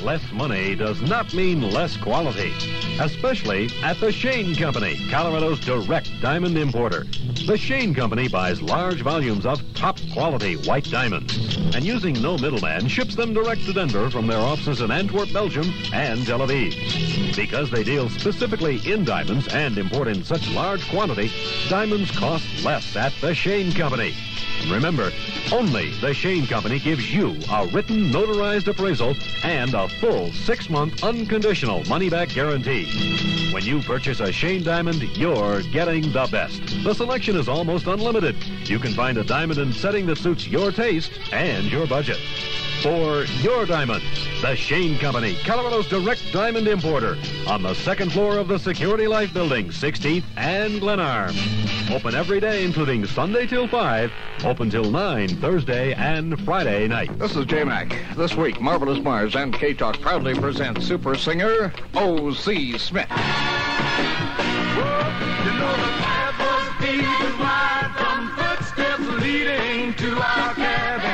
Less 0.02 0.24
money 0.32 0.74
does 0.76 1.02
not 1.02 1.34
mean 1.34 1.70
less 1.72 1.98
quality, 1.98 2.54
especially 3.00 3.70
at 3.84 3.98
the 4.00 4.12
Shane 4.12 4.56
Company, 4.56 5.06
Colorado's 5.10 5.60
direct 5.62 6.10
diamond 6.22 6.58
importer. 6.58 7.06
The 7.46 7.58
Shane 7.58 7.94
Company 7.94 8.30
buys 8.30 8.62
large 8.62 9.02
volumes 9.02 9.46
of 9.46 9.62
top 9.74 10.00
quality 10.14 10.56
white 10.56 10.86
diamonds 10.86 11.58
and 11.76 11.84
using 11.84 12.22
no 12.22 12.38
middleman 12.38 12.88
ships 12.88 13.18
them 13.18 13.34
direct 13.34 13.66
to 13.66 13.74
Denver 13.74 14.10
from 14.10 14.28
their 14.28 14.40
offices 14.40 14.80
in 14.80 14.92
Antwerp, 14.92 15.34
Belgium 15.34 15.74
and 15.92 16.26
Tel 16.26 16.40
Aviv. 16.40 17.36
Because 17.36 17.70
they 17.70 17.84
deal 17.84 18.08
specifically 18.08 18.80
in 18.90 19.04
diamonds 19.04 19.50
and 19.50 19.78
import 19.78 20.08
in 20.08 20.24
such 20.24 20.50
large 20.52 20.88
quantity, 20.90 21.30
diamonds 21.68 22.12
cost 22.12 22.46
less 22.64 22.96
at 22.96 23.12
the 23.20 23.36
Shane 23.36 23.74
Company. 23.74 24.16
Remember, 24.70 25.12
only 25.52 25.92
the 26.00 26.14
Shane 26.14 26.48
Company 26.48 26.80
gives 26.80 27.14
you 27.14 27.38
a 27.52 27.68
written 27.68 28.12
notarized 28.12 28.68
appraisal 28.68 29.16
and 29.44 29.74
a 29.74 29.88
full 29.88 30.32
six-month 30.32 31.04
unconditional 31.04 31.84
money-back 31.86 32.30
guarantee. 32.30 33.52
When 33.52 33.64
you 33.64 33.82
purchase 33.82 34.20
a 34.20 34.32
Shane 34.32 34.64
diamond, 34.64 35.04
you're 35.18 35.62
getting 35.64 36.12
the 36.12 36.28
best. 36.32 36.62
The 36.84 36.94
selection 36.94 37.36
is 37.36 37.48
almost 37.48 37.88
unlimited. 37.88 38.36
You 38.68 38.80
can 38.80 38.94
find 38.94 39.18
a 39.18 39.24
diamond 39.24 39.60
and 39.60 39.76
setting 39.76 40.06
that 40.08 40.18
suits 40.18 40.48
your 40.48 40.72
taste 40.72 41.12
and 41.32 41.66
your 41.66 41.86
budget. 41.86 42.18
For 42.82 43.24
your 43.42 43.66
diamonds, 43.66 44.04
the 44.42 44.56
Shane 44.56 44.98
Company, 44.98 45.36
Colorado's 45.46 45.88
direct 45.88 46.22
diamond 46.34 46.68
importer, 46.68 47.18
on 47.48 47.62
the 47.62 47.74
second 47.76 48.12
floor 48.12 48.38
of 48.38 48.50
the 48.50 48.58
Security 48.58 49.08
Life 49.08 49.34
Building, 49.34 49.70
16th 49.70 50.26
and 50.36 50.82
Glenarm. 50.82 51.34
Open 51.92 52.14
every 52.14 52.42
day, 52.42 52.66
including 52.66 53.06
Sunday 53.06 53.46
till 53.46 53.68
5, 53.70 54.12
open 54.54 54.70
till 54.70 54.92
9, 54.92 55.30
Thursday 55.38 55.96
and 55.96 56.40
Friday 56.46 56.88
night. 56.88 57.18
This 57.18 57.36
is 57.36 57.44
J 57.48 57.64
Mac. 57.64 57.98
This 58.16 58.36
week, 58.36 58.62
Marvelous 58.62 59.00
Mars 59.00 59.36
and 59.36 59.52
K 59.52 59.74
Talk 59.74 60.00
proudly 60.00 60.36
present 60.36 60.84
super 60.84 61.16
singer 61.16 61.74
O.C. 61.96 62.78
Smith. 62.78 63.10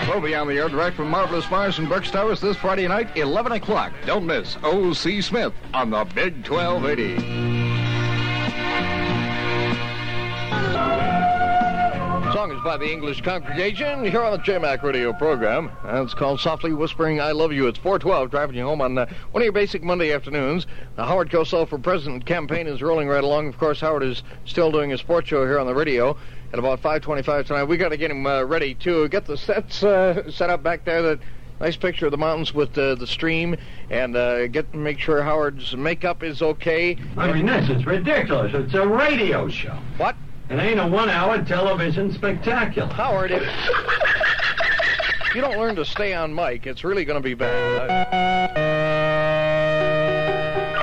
We'll 0.09 0.19
be 0.19 0.35
on 0.35 0.49
the 0.49 0.57
air 0.57 0.67
direct 0.67 0.97
from 0.97 1.09
Marvelous 1.09 1.49
Mars 1.49 1.79
and 1.79 1.87
Burks 1.87 2.11
Towers 2.11 2.41
this 2.41 2.57
Friday 2.57 2.89
night, 2.89 3.15
11 3.15 3.53
o'clock. 3.53 3.93
Don't 4.05 4.25
miss 4.25 4.57
O.C. 4.63 5.21
Smith 5.21 5.53
on 5.73 5.91
the 5.91 6.03
Big 6.13 6.45
1280. 6.45 7.58
Song 12.39 12.53
is 12.53 12.61
by 12.61 12.77
the 12.77 12.89
English 12.89 13.19
congregation 13.19 14.05
here 14.05 14.23
on 14.23 14.31
the 14.31 14.37
JMAC 14.37 14.81
radio 14.81 15.11
program. 15.11 15.69
And 15.83 16.05
it's 16.05 16.13
called 16.13 16.39
Softly 16.39 16.71
Whispering 16.71 17.19
I 17.19 17.33
Love 17.33 17.51
You. 17.51 17.67
It's 17.67 17.77
412, 17.79 18.31
driving 18.31 18.55
you 18.55 18.63
home 18.63 18.79
on 18.79 18.97
uh, 18.97 19.07
one 19.33 19.41
of 19.41 19.43
your 19.43 19.51
basic 19.51 19.83
Monday 19.83 20.13
afternoons. 20.13 20.65
The 20.95 21.03
Howard 21.03 21.29
Cosell 21.29 21.67
for 21.67 21.77
President 21.77 22.25
campaign 22.25 22.65
is 22.65 22.81
rolling 22.81 23.09
right 23.09 23.25
along. 23.25 23.49
Of 23.49 23.57
course, 23.57 23.81
Howard 23.81 24.03
is 24.03 24.23
still 24.45 24.71
doing 24.71 24.89
his 24.89 25.01
sports 25.01 25.27
show 25.27 25.43
here 25.43 25.59
on 25.59 25.67
the 25.67 25.75
radio 25.75 26.15
at 26.53 26.59
about 26.59 26.79
525 26.79 27.47
tonight. 27.47 27.65
we 27.65 27.75
got 27.75 27.89
to 27.89 27.97
get 27.97 28.09
him 28.09 28.25
uh, 28.25 28.43
ready 28.43 28.73
to 28.75 29.09
get 29.09 29.25
the 29.25 29.35
sets 29.35 29.83
uh, 29.83 30.31
set 30.31 30.49
up 30.49 30.63
back 30.63 30.85
there. 30.85 31.01
That 31.01 31.19
nice 31.59 31.75
picture 31.75 32.05
of 32.05 32.11
the 32.11 32.17
mountains 32.17 32.53
with 32.53 32.77
uh, 32.77 32.95
the 32.95 33.05
stream 33.05 33.57
and 33.89 34.15
uh, 34.15 34.47
get 34.47 34.73
make 34.73 34.97
sure 34.97 35.21
Howard's 35.21 35.75
makeup 35.75 36.23
is 36.23 36.41
okay. 36.41 36.95
I 37.17 37.33
mean, 37.33 37.47
this 37.47 37.69
is 37.69 37.85
ridiculous. 37.85 38.53
It's 38.53 38.75
a 38.75 38.87
radio 38.87 39.49
show. 39.49 39.77
What? 39.97 40.15
It 40.49 40.57
ain't 40.57 40.79
a 40.79 40.87
one-hour 40.87 41.45
television 41.45 42.11
spectacular. 42.11 42.87
Howard, 42.87 43.29
if 43.29 43.43
if 43.43 45.35
you 45.35 45.41
don't 45.41 45.59
learn 45.59 45.75
to 45.75 45.85
stay 45.85 46.15
on 46.15 46.33
mic, 46.33 46.65
it's 46.65 46.83
really 46.83 47.05
going 47.05 47.21
to 47.21 47.23
be 47.23 47.35
bad. 47.35 48.49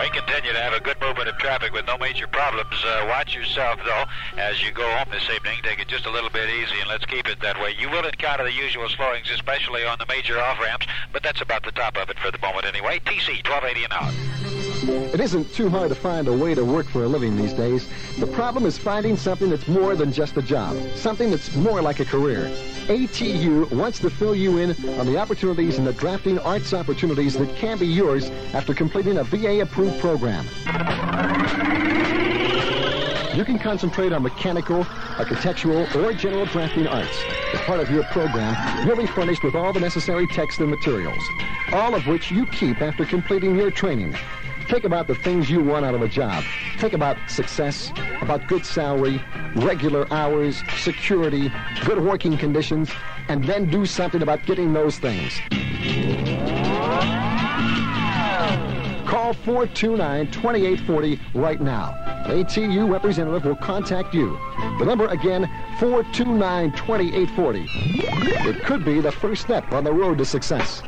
We 0.00 0.10
continue 0.10 0.52
to 0.52 0.60
have 0.60 0.72
a 0.72 0.78
good 0.78 0.95
traffic 1.32 1.72
with 1.72 1.86
no 1.86 1.98
major 1.98 2.26
problems. 2.26 2.74
Uh, 2.84 3.06
watch 3.08 3.34
yourself, 3.34 3.80
though, 3.84 4.04
as 4.36 4.62
you 4.62 4.72
go 4.72 4.88
home 4.96 5.08
this 5.10 5.28
evening. 5.34 5.58
Take 5.62 5.80
it 5.80 5.88
just 5.88 6.06
a 6.06 6.10
little 6.10 6.30
bit 6.30 6.48
easy, 6.48 6.78
and 6.80 6.88
let's 6.88 7.04
keep 7.04 7.28
it 7.28 7.40
that 7.40 7.60
way. 7.60 7.74
You 7.78 7.90
will 7.90 8.04
encounter 8.04 8.44
the 8.44 8.52
usual 8.52 8.88
slowings, 8.88 9.30
especially 9.30 9.84
on 9.84 9.98
the 9.98 10.06
major 10.06 10.40
off-ramps, 10.40 10.86
but 11.12 11.22
that's 11.22 11.40
about 11.40 11.64
the 11.64 11.72
top 11.72 11.96
of 11.96 12.10
it 12.10 12.18
for 12.18 12.30
the 12.30 12.38
moment 12.38 12.66
anyway. 12.66 13.00
TC, 13.04 13.46
1280 13.46 13.84
and 13.84 13.92
out. 13.92 14.36
It 14.88 15.20
isn't 15.20 15.52
too 15.52 15.68
hard 15.68 15.88
to 15.88 15.94
find 15.94 16.28
a 16.28 16.32
way 16.32 16.54
to 16.54 16.64
work 16.64 16.86
for 16.86 17.04
a 17.04 17.08
living 17.08 17.36
these 17.36 17.52
days. 17.52 17.88
The 18.18 18.26
problem 18.26 18.66
is 18.66 18.78
finding 18.78 19.16
something 19.16 19.50
that's 19.50 19.66
more 19.66 19.96
than 19.96 20.12
just 20.12 20.36
a 20.36 20.42
job, 20.42 20.76
something 20.94 21.30
that's 21.30 21.54
more 21.56 21.80
like 21.82 21.98
a 21.98 22.04
career. 22.04 22.50
ATU 22.86 23.70
wants 23.72 23.98
to 24.00 24.10
fill 24.10 24.34
you 24.34 24.58
in 24.58 24.70
on 25.00 25.06
the 25.06 25.18
opportunities 25.18 25.78
and 25.78 25.86
the 25.86 25.92
drafting 25.94 26.38
arts 26.40 26.72
opportunities 26.72 27.36
that 27.36 27.56
can 27.56 27.78
be 27.78 27.86
yours 27.86 28.30
after 28.52 28.74
completing 28.74 29.18
a 29.18 29.24
VA-approved 29.24 29.98
program. 29.98 30.46
You 33.36 33.44
can 33.44 33.58
concentrate 33.58 34.12
on 34.12 34.22
mechanical, 34.22 34.86
architectural, 35.18 35.86
or 35.94 36.12
general 36.14 36.46
drafting 36.46 36.86
arts. 36.86 37.22
As 37.52 37.60
part 37.60 37.80
of 37.80 37.90
your 37.90 38.04
program, 38.04 38.86
you'll 38.86 38.96
be 38.96 39.06
furnished 39.06 39.42
with 39.42 39.54
all 39.54 39.74
the 39.74 39.80
necessary 39.80 40.26
text 40.26 40.58
and 40.60 40.70
materials, 40.70 41.22
all 41.72 41.94
of 41.94 42.06
which 42.06 42.30
you 42.30 42.46
keep 42.46 42.80
after 42.80 43.04
completing 43.04 43.54
your 43.54 43.70
training. 43.70 44.16
Think 44.68 44.84
about 44.84 45.06
the 45.06 45.14
things 45.14 45.50
you 45.50 45.62
want 45.62 45.84
out 45.84 45.94
of 45.94 46.02
a 46.02 46.08
job. 46.08 46.42
Think 46.78 46.92
about 46.94 47.18
success, 47.28 47.92
about 48.20 48.46
good 48.48 48.64
salary, 48.64 49.22
regular 49.54 50.12
hours, 50.12 50.62
security, 50.78 51.52
good 51.84 52.02
working 52.02 52.36
conditions, 52.36 52.90
and 53.28 53.44
then 53.44 53.70
do 53.70 53.86
something 53.86 54.22
about 54.22 54.44
getting 54.46 54.72
those 54.72 54.98
things. 54.98 55.40
Call 59.26 59.66
429-2840 59.66 61.18
right 61.34 61.60
now. 61.60 61.92
An 62.26 62.44
ATU 62.44 62.88
representative 62.88 63.44
will 63.44 63.56
contact 63.56 64.14
you. 64.14 64.38
The 64.78 64.84
number 64.84 65.08
again, 65.08 65.50
429-2840. 65.78 67.66
It 68.46 68.62
could 68.62 68.84
be 68.84 69.00
the 69.00 69.10
first 69.10 69.42
step 69.42 69.72
on 69.72 69.82
the 69.82 69.92
road 69.92 70.18
to 70.18 70.24
success. 70.24 70.82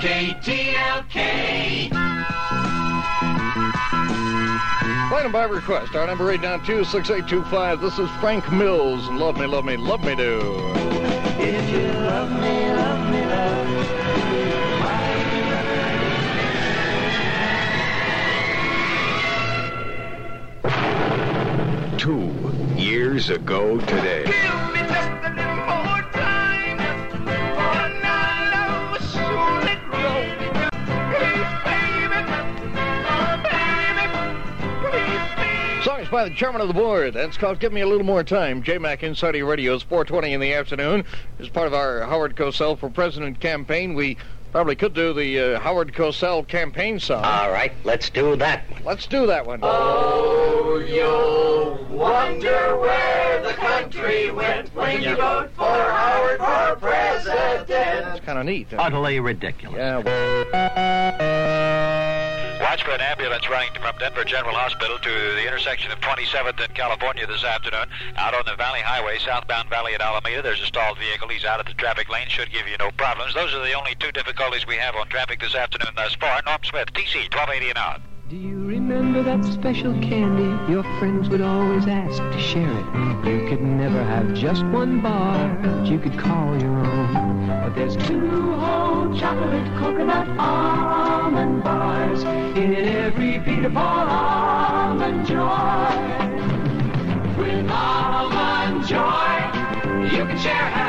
KTLK. 0.00 1.90
Play 5.08 5.22
them 5.22 5.30
by 5.30 5.44
request. 5.44 5.94
Our 5.94 6.08
number 6.08 6.36
892-6825. 6.36 7.80
This 7.80 8.00
is 8.00 8.10
Frank 8.18 8.50
Mills. 8.50 9.08
Love 9.10 9.38
me, 9.38 9.46
love 9.46 9.64
me, 9.64 9.76
love 9.76 10.02
me 10.02 10.16
do. 10.16 10.40
If 11.38 11.70
you 11.70 11.92
love 11.92 12.32
me, 12.32 12.38
love 12.40 12.40
me, 12.40 12.72
love 12.72 12.93
Two 22.04 22.30
years 22.76 23.30
ago 23.30 23.80
today. 23.80 24.26
Song 35.82 36.06
by 36.10 36.28
the 36.28 36.34
chairman 36.36 36.60
of 36.60 36.68
the 36.68 36.74
board. 36.74 37.14
That's 37.14 37.38
called 37.38 37.58
Give 37.58 37.72
Me 37.72 37.80
a 37.80 37.86
Little 37.86 38.04
More 38.04 38.22
Time. 38.22 38.62
J-Mac 38.62 39.02
Inside 39.02 39.34
Your 39.36 39.46
Radio's 39.46 39.82
420 39.82 40.34
in 40.34 40.40
the 40.40 40.52
afternoon. 40.52 41.06
As 41.38 41.48
part 41.48 41.68
of 41.68 41.72
our 41.72 42.02
Howard 42.02 42.36
Cosell 42.36 42.78
for 42.78 42.90
President 42.90 43.40
campaign, 43.40 43.94
we 43.94 44.18
Probably 44.54 44.76
could 44.76 44.94
do 44.94 45.12
the 45.12 45.56
uh, 45.56 45.58
Howard 45.58 45.92
Cosell 45.92 46.46
campaign 46.46 47.00
song. 47.00 47.24
All 47.24 47.50
right, 47.50 47.72
let's 47.82 48.08
do 48.08 48.36
that 48.36 48.70
one. 48.70 48.84
Let's 48.84 49.04
do 49.04 49.26
that 49.26 49.44
one. 49.44 49.58
Oh, 49.64 50.78
you'll 50.78 51.84
wonder 51.86 52.78
where 52.78 53.42
the 53.42 53.54
country 53.54 54.30
went 54.30 54.72
when 54.72 55.02
you 55.02 55.16
vote 55.16 55.50
for 55.56 55.64
Howard 55.64 56.38
for 56.38 56.76
president. 56.76 57.68
It's 58.14 58.24
kind 58.24 58.38
of 58.38 58.46
neat. 58.46 58.68
Utterly 58.74 59.18
ridiculous. 59.18 60.04
Watch 62.60 62.84
for 62.84 62.92
an 62.92 63.00
ambulance 63.00 63.48
running 63.50 63.70
from 63.80 63.96
Denver 63.98 64.24
General 64.24 64.54
Hospital 64.54 64.98
to 64.98 65.10
the 65.10 65.46
intersection 65.46 65.90
of 65.90 66.00
27th 66.00 66.62
and 66.62 66.74
California 66.74 67.26
this 67.26 67.42
afternoon. 67.42 67.86
Out 68.16 68.34
on 68.34 68.44
the 68.46 68.54
Valley 68.54 68.80
Highway, 68.80 69.18
southbound 69.18 69.68
Valley 69.68 69.94
at 69.94 70.00
Alameda, 70.00 70.40
there's 70.40 70.60
a 70.60 70.66
stalled 70.66 70.98
vehicle. 70.98 71.28
He's 71.28 71.44
out 71.44 71.58
of 71.58 71.66
the 71.66 71.74
traffic 71.74 72.08
lane. 72.08 72.28
Should 72.28 72.52
give 72.52 72.68
you 72.68 72.76
no 72.78 72.90
problems. 72.92 73.34
Those 73.34 73.54
are 73.54 73.64
the 73.64 73.74
only 73.74 73.96
two 73.96 74.12
difficulties 74.12 74.66
we 74.66 74.76
have 74.76 74.94
on 74.94 75.08
traffic 75.08 75.40
this 75.40 75.54
afternoon 75.54 75.94
thus 75.96 76.14
far. 76.14 76.40
Norm 76.46 76.62
Smith, 76.62 76.92
TC, 76.94 77.26
1280 77.34 77.70
and 77.70 77.78
out. 77.78 78.00
Do 78.26 78.36
you 78.36 78.64
remember 78.64 79.22
that 79.22 79.44
special 79.44 79.92
candy 80.00 80.72
your 80.72 80.82
friends 80.98 81.28
would 81.28 81.42
always 81.42 81.86
ask 81.86 82.16
to 82.16 82.40
share 82.40 82.70
it? 82.70 83.26
You 83.28 83.46
could 83.50 83.60
never 83.60 84.02
have 84.02 84.32
just 84.32 84.64
one 84.64 85.02
bar 85.02 85.36
that 85.60 85.86
you 85.86 85.98
could 85.98 86.18
call 86.18 86.58
your 86.58 86.70
own. 86.70 87.46
But 87.46 87.74
there's 87.74 87.96
two 87.96 88.54
whole 88.54 89.14
chocolate 89.14 89.66
coconut 89.78 90.26
almond 90.38 91.64
bars 91.64 92.22
in 92.56 92.74
every 92.74 93.40
Peter 93.40 93.68
Paul 93.68 94.08
almond 94.08 95.26
joy. 95.26 95.90
With 97.36 97.70
almond 97.70 98.86
joy, 98.86 100.16
you 100.16 100.24
can 100.24 100.38
share 100.38 100.83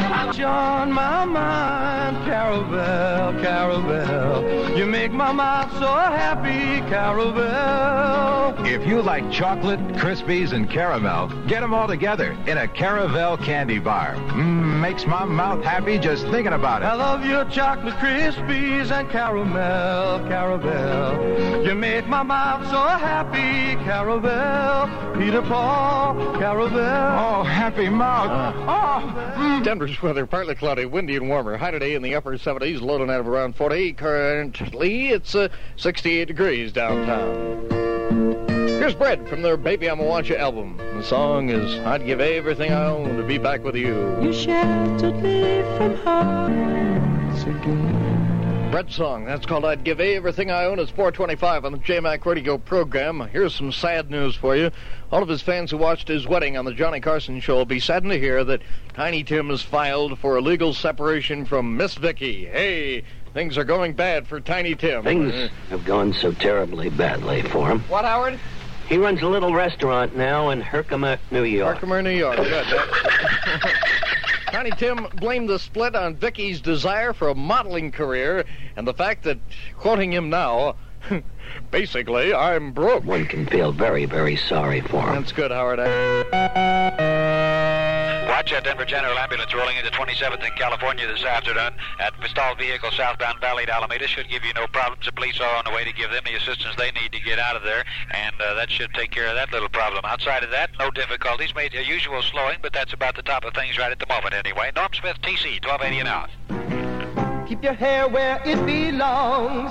half 0.00 0.26
and 0.26 0.34
still 0.34 0.48
have 0.48 0.76
on 0.86 0.92
my 0.92 1.24
mind, 1.24 2.16
Caravelle, 2.26 3.40
Caravelle. 3.42 4.76
You 4.76 4.86
make 4.86 5.12
my 5.12 5.32
mouth 5.32 5.72
so 5.74 5.86
happy, 5.86 6.80
Caravelle. 6.90 8.66
If 8.66 8.86
you 8.86 9.02
like 9.02 9.30
chocolate, 9.30 9.80
Krispies, 9.94 10.52
and 10.52 10.68
caramel, 10.70 11.28
get 11.46 11.60
them 11.60 11.74
all 11.74 11.88
together 11.88 12.36
in 12.46 12.58
a 12.58 12.68
Caravelle 12.68 13.42
candy 13.42 13.78
bar. 13.78 14.14
Mmm, 14.14 14.80
makes 14.80 15.06
my 15.06 15.24
mouth 15.24 15.64
happy 15.64 15.98
just 15.98 16.26
thinking 16.28 16.52
about 16.52 16.82
it. 16.82 16.86
I 16.86 16.94
love 16.94 17.24
your 17.24 17.44
chocolate 17.46 17.94
crispies 17.94 18.90
and 18.90 19.10
caramel, 19.10 20.20
Caravelle. 20.28 21.66
You 21.66 21.74
make 21.74 22.06
my 22.06 22.22
mouth 22.22 22.66
so 22.66 22.78
happy, 22.78 23.76
Caravelle. 23.84 25.18
Peter 25.18 25.42
Paul, 25.42 26.14
Caravelle. 26.34 27.18
Oh, 27.18 27.42
happy 27.42 27.88
mouth. 27.88 28.30
Uh. 28.30 28.52
Oh, 28.68 29.32
mm. 29.36 29.64
Weather 29.86 30.26
partly 30.26 30.56
cloudy, 30.56 30.84
windy, 30.84 31.14
and 31.14 31.28
warmer. 31.28 31.56
High 31.56 31.70
today 31.70 31.94
in 31.94 32.02
the 32.02 32.16
upper 32.16 32.36
70s, 32.36 32.80
low 32.80 32.98
tonight 32.98 33.20
of 33.20 33.28
around 33.28 33.54
40. 33.54 33.92
Currently, 33.92 35.08
it's 35.10 35.34
uh, 35.34 35.48
68 35.76 36.24
degrees 36.24 36.72
downtown. 36.72 37.68
Here's 38.48 38.96
Bread 38.96 39.28
from 39.28 39.42
their 39.42 39.56
Baby 39.56 39.88
I'm 39.88 40.00
a 40.00 40.04
Want 40.04 40.28
You 40.28 40.36
album. 40.36 40.76
The 40.76 41.04
song 41.04 41.50
is 41.50 41.78
I'd 41.86 42.04
Give 42.04 42.20
Everything 42.20 42.72
I 42.72 42.86
Own 42.86 43.16
to 43.16 43.22
Be 43.22 43.38
Back 43.38 43.62
With 43.62 43.76
You. 43.76 44.20
You 44.20 44.32
sheltered 44.32 45.22
me 45.22 45.62
from 45.76 45.94
harms 45.98 47.42
again. 47.44 48.15
Bread 48.76 48.92
song. 48.92 49.24
That's 49.24 49.46
called 49.46 49.64
I'd 49.64 49.84
Give 49.84 49.98
Everything 50.02 50.50
I 50.50 50.66
Own. 50.66 50.78
It's 50.78 50.90
425 50.90 51.64
on 51.64 51.72
the 51.72 51.78
JMac 51.78 52.26
Radio 52.26 52.58
program. 52.58 53.26
Here's 53.32 53.54
some 53.54 53.72
sad 53.72 54.10
news 54.10 54.36
for 54.36 54.54
you. 54.54 54.70
All 55.10 55.22
of 55.22 55.30
his 55.30 55.40
fans 55.40 55.70
who 55.70 55.78
watched 55.78 56.08
his 56.08 56.26
wedding 56.28 56.58
on 56.58 56.66
the 56.66 56.74
Johnny 56.74 57.00
Carson 57.00 57.40
show 57.40 57.56
will 57.56 57.64
be 57.64 57.80
saddened 57.80 58.12
to 58.12 58.18
hear 58.18 58.44
that 58.44 58.60
Tiny 58.92 59.24
Tim 59.24 59.48
has 59.48 59.62
filed 59.62 60.18
for 60.18 60.36
a 60.36 60.42
legal 60.42 60.74
separation 60.74 61.46
from 61.46 61.78
Miss 61.78 61.94
Vicky. 61.94 62.44
Hey, 62.44 63.04
things 63.32 63.56
are 63.56 63.64
going 63.64 63.94
bad 63.94 64.28
for 64.28 64.40
Tiny 64.40 64.74
Tim. 64.74 65.04
Things 65.04 65.50
have 65.70 65.86
gone 65.86 66.12
so 66.12 66.32
terribly 66.32 66.90
badly 66.90 67.40
for 67.44 67.70
him. 67.70 67.80
What, 67.88 68.04
Howard? 68.04 68.38
He 68.90 68.98
runs 68.98 69.22
a 69.22 69.26
little 69.26 69.54
restaurant 69.54 70.14
now 70.18 70.50
in 70.50 70.60
Herkimer, 70.60 71.18
New 71.30 71.44
York. 71.44 71.76
Herkimer, 71.76 72.02
New 72.02 72.10
York. 72.10 72.36
Good. 72.36 72.66
Tiny 74.46 74.70
Tim 74.70 75.06
blamed 75.16 75.48
the 75.48 75.58
split 75.58 75.94
on 75.94 76.16
Vicky's 76.16 76.60
desire 76.60 77.12
for 77.12 77.28
a 77.28 77.34
modeling 77.34 77.92
career 77.92 78.44
and 78.76 78.86
the 78.86 78.94
fact 78.94 79.24
that, 79.24 79.38
quoting 79.76 80.12
him 80.12 80.30
now, 80.30 80.76
basically, 81.70 82.32
I'm 82.32 82.72
broke. 82.72 83.04
One 83.04 83.26
can 83.26 83.46
feel 83.46 83.72
very, 83.72 84.06
very 84.06 84.36
sorry 84.36 84.80
for 84.80 85.02
him. 85.02 85.16
That's 85.16 85.32
good, 85.32 85.50
Howard. 85.50 85.78
Watch 85.78 87.35
Denver 88.60 88.84
General 88.84 89.18
Ambulance 89.18 89.54
rolling 89.54 89.76
into 89.76 89.90
27th 89.90 90.44
in 90.44 90.52
California 90.52 91.06
this 91.06 91.24
afternoon 91.24 91.74
at 92.00 92.14
stalled 92.28 92.58
vehicle 92.58 92.90
southbound 92.90 93.40
Valley 93.40 93.66
to 93.66 93.74
Alameda. 93.74 94.06
Should 94.06 94.28
give 94.28 94.44
you 94.44 94.52
no 94.54 94.66
problems. 94.66 95.04
The 95.04 95.12
police 95.12 95.40
are 95.40 95.56
on 95.56 95.64
the 95.64 95.70
way 95.70 95.84
to 95.84 95.92
give 95.92 96.10
them 96.10 96.22
the 96.24 96.34
assistance 96.34 96.74
they 96.76 96.90
need 96.92 97.12
to 97.12 97.20
get 97.20 97.38
out 97.38 97.56
of 97.56 97.62
there, 97.62 97.84
and 98.10 98.34
uh, 98.40 98.54
that 98.54 98.70
should 98.70 98.92
take 98.94 99.10
care 99.10 99.26
of 99.26 99.34
that 99.34 99.52
little 99.52 99.68
problem. 99.68 100.04
Outside 100.04 100.42
of 100.42 100.50
that, 100.50 100.70
no 100.78 100.90
difficulties. 100.90 101.54
Made 101.54 101.74
a 101.74 101.84
usual 101.84 102.22
slowing, 102.22 102.58
but 102.62 102.72
that's 102.72 102.92
about 102.92 103.16
the 103.16 103.22
top 103.22 103.44
of 103.44 103.54
things 103.54 103.78
right 103.78 103.92
at 103.92 103.98
the 103.98 104.06
moment 104.06 104.34
anyway. 104.34 104.70
Norm 104.74 104.92
Smith, 104.94 105.16
TC, 105.22 105.64
1280 105.64 105.98
and 106.00 106.08
out. 106.08 107.48
Keep 107.48 107.62
your 107.62 107.74
hair 107.74 108.08
where 108.08 108.40
it 108.44 108.64
belongs. 108.66 109.70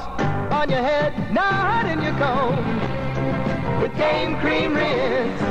On 0.52 0.69
your 0.69 0.82
head, 0.82 1.34
not 1.34 1.86
in 1.86 2.02
your 2.02 2.13
comb. 2.13 3.82
With 3.82 3.93
Tame 3.95 4.39
Cream 4.39 4.74
Rinse. 4.74 5.41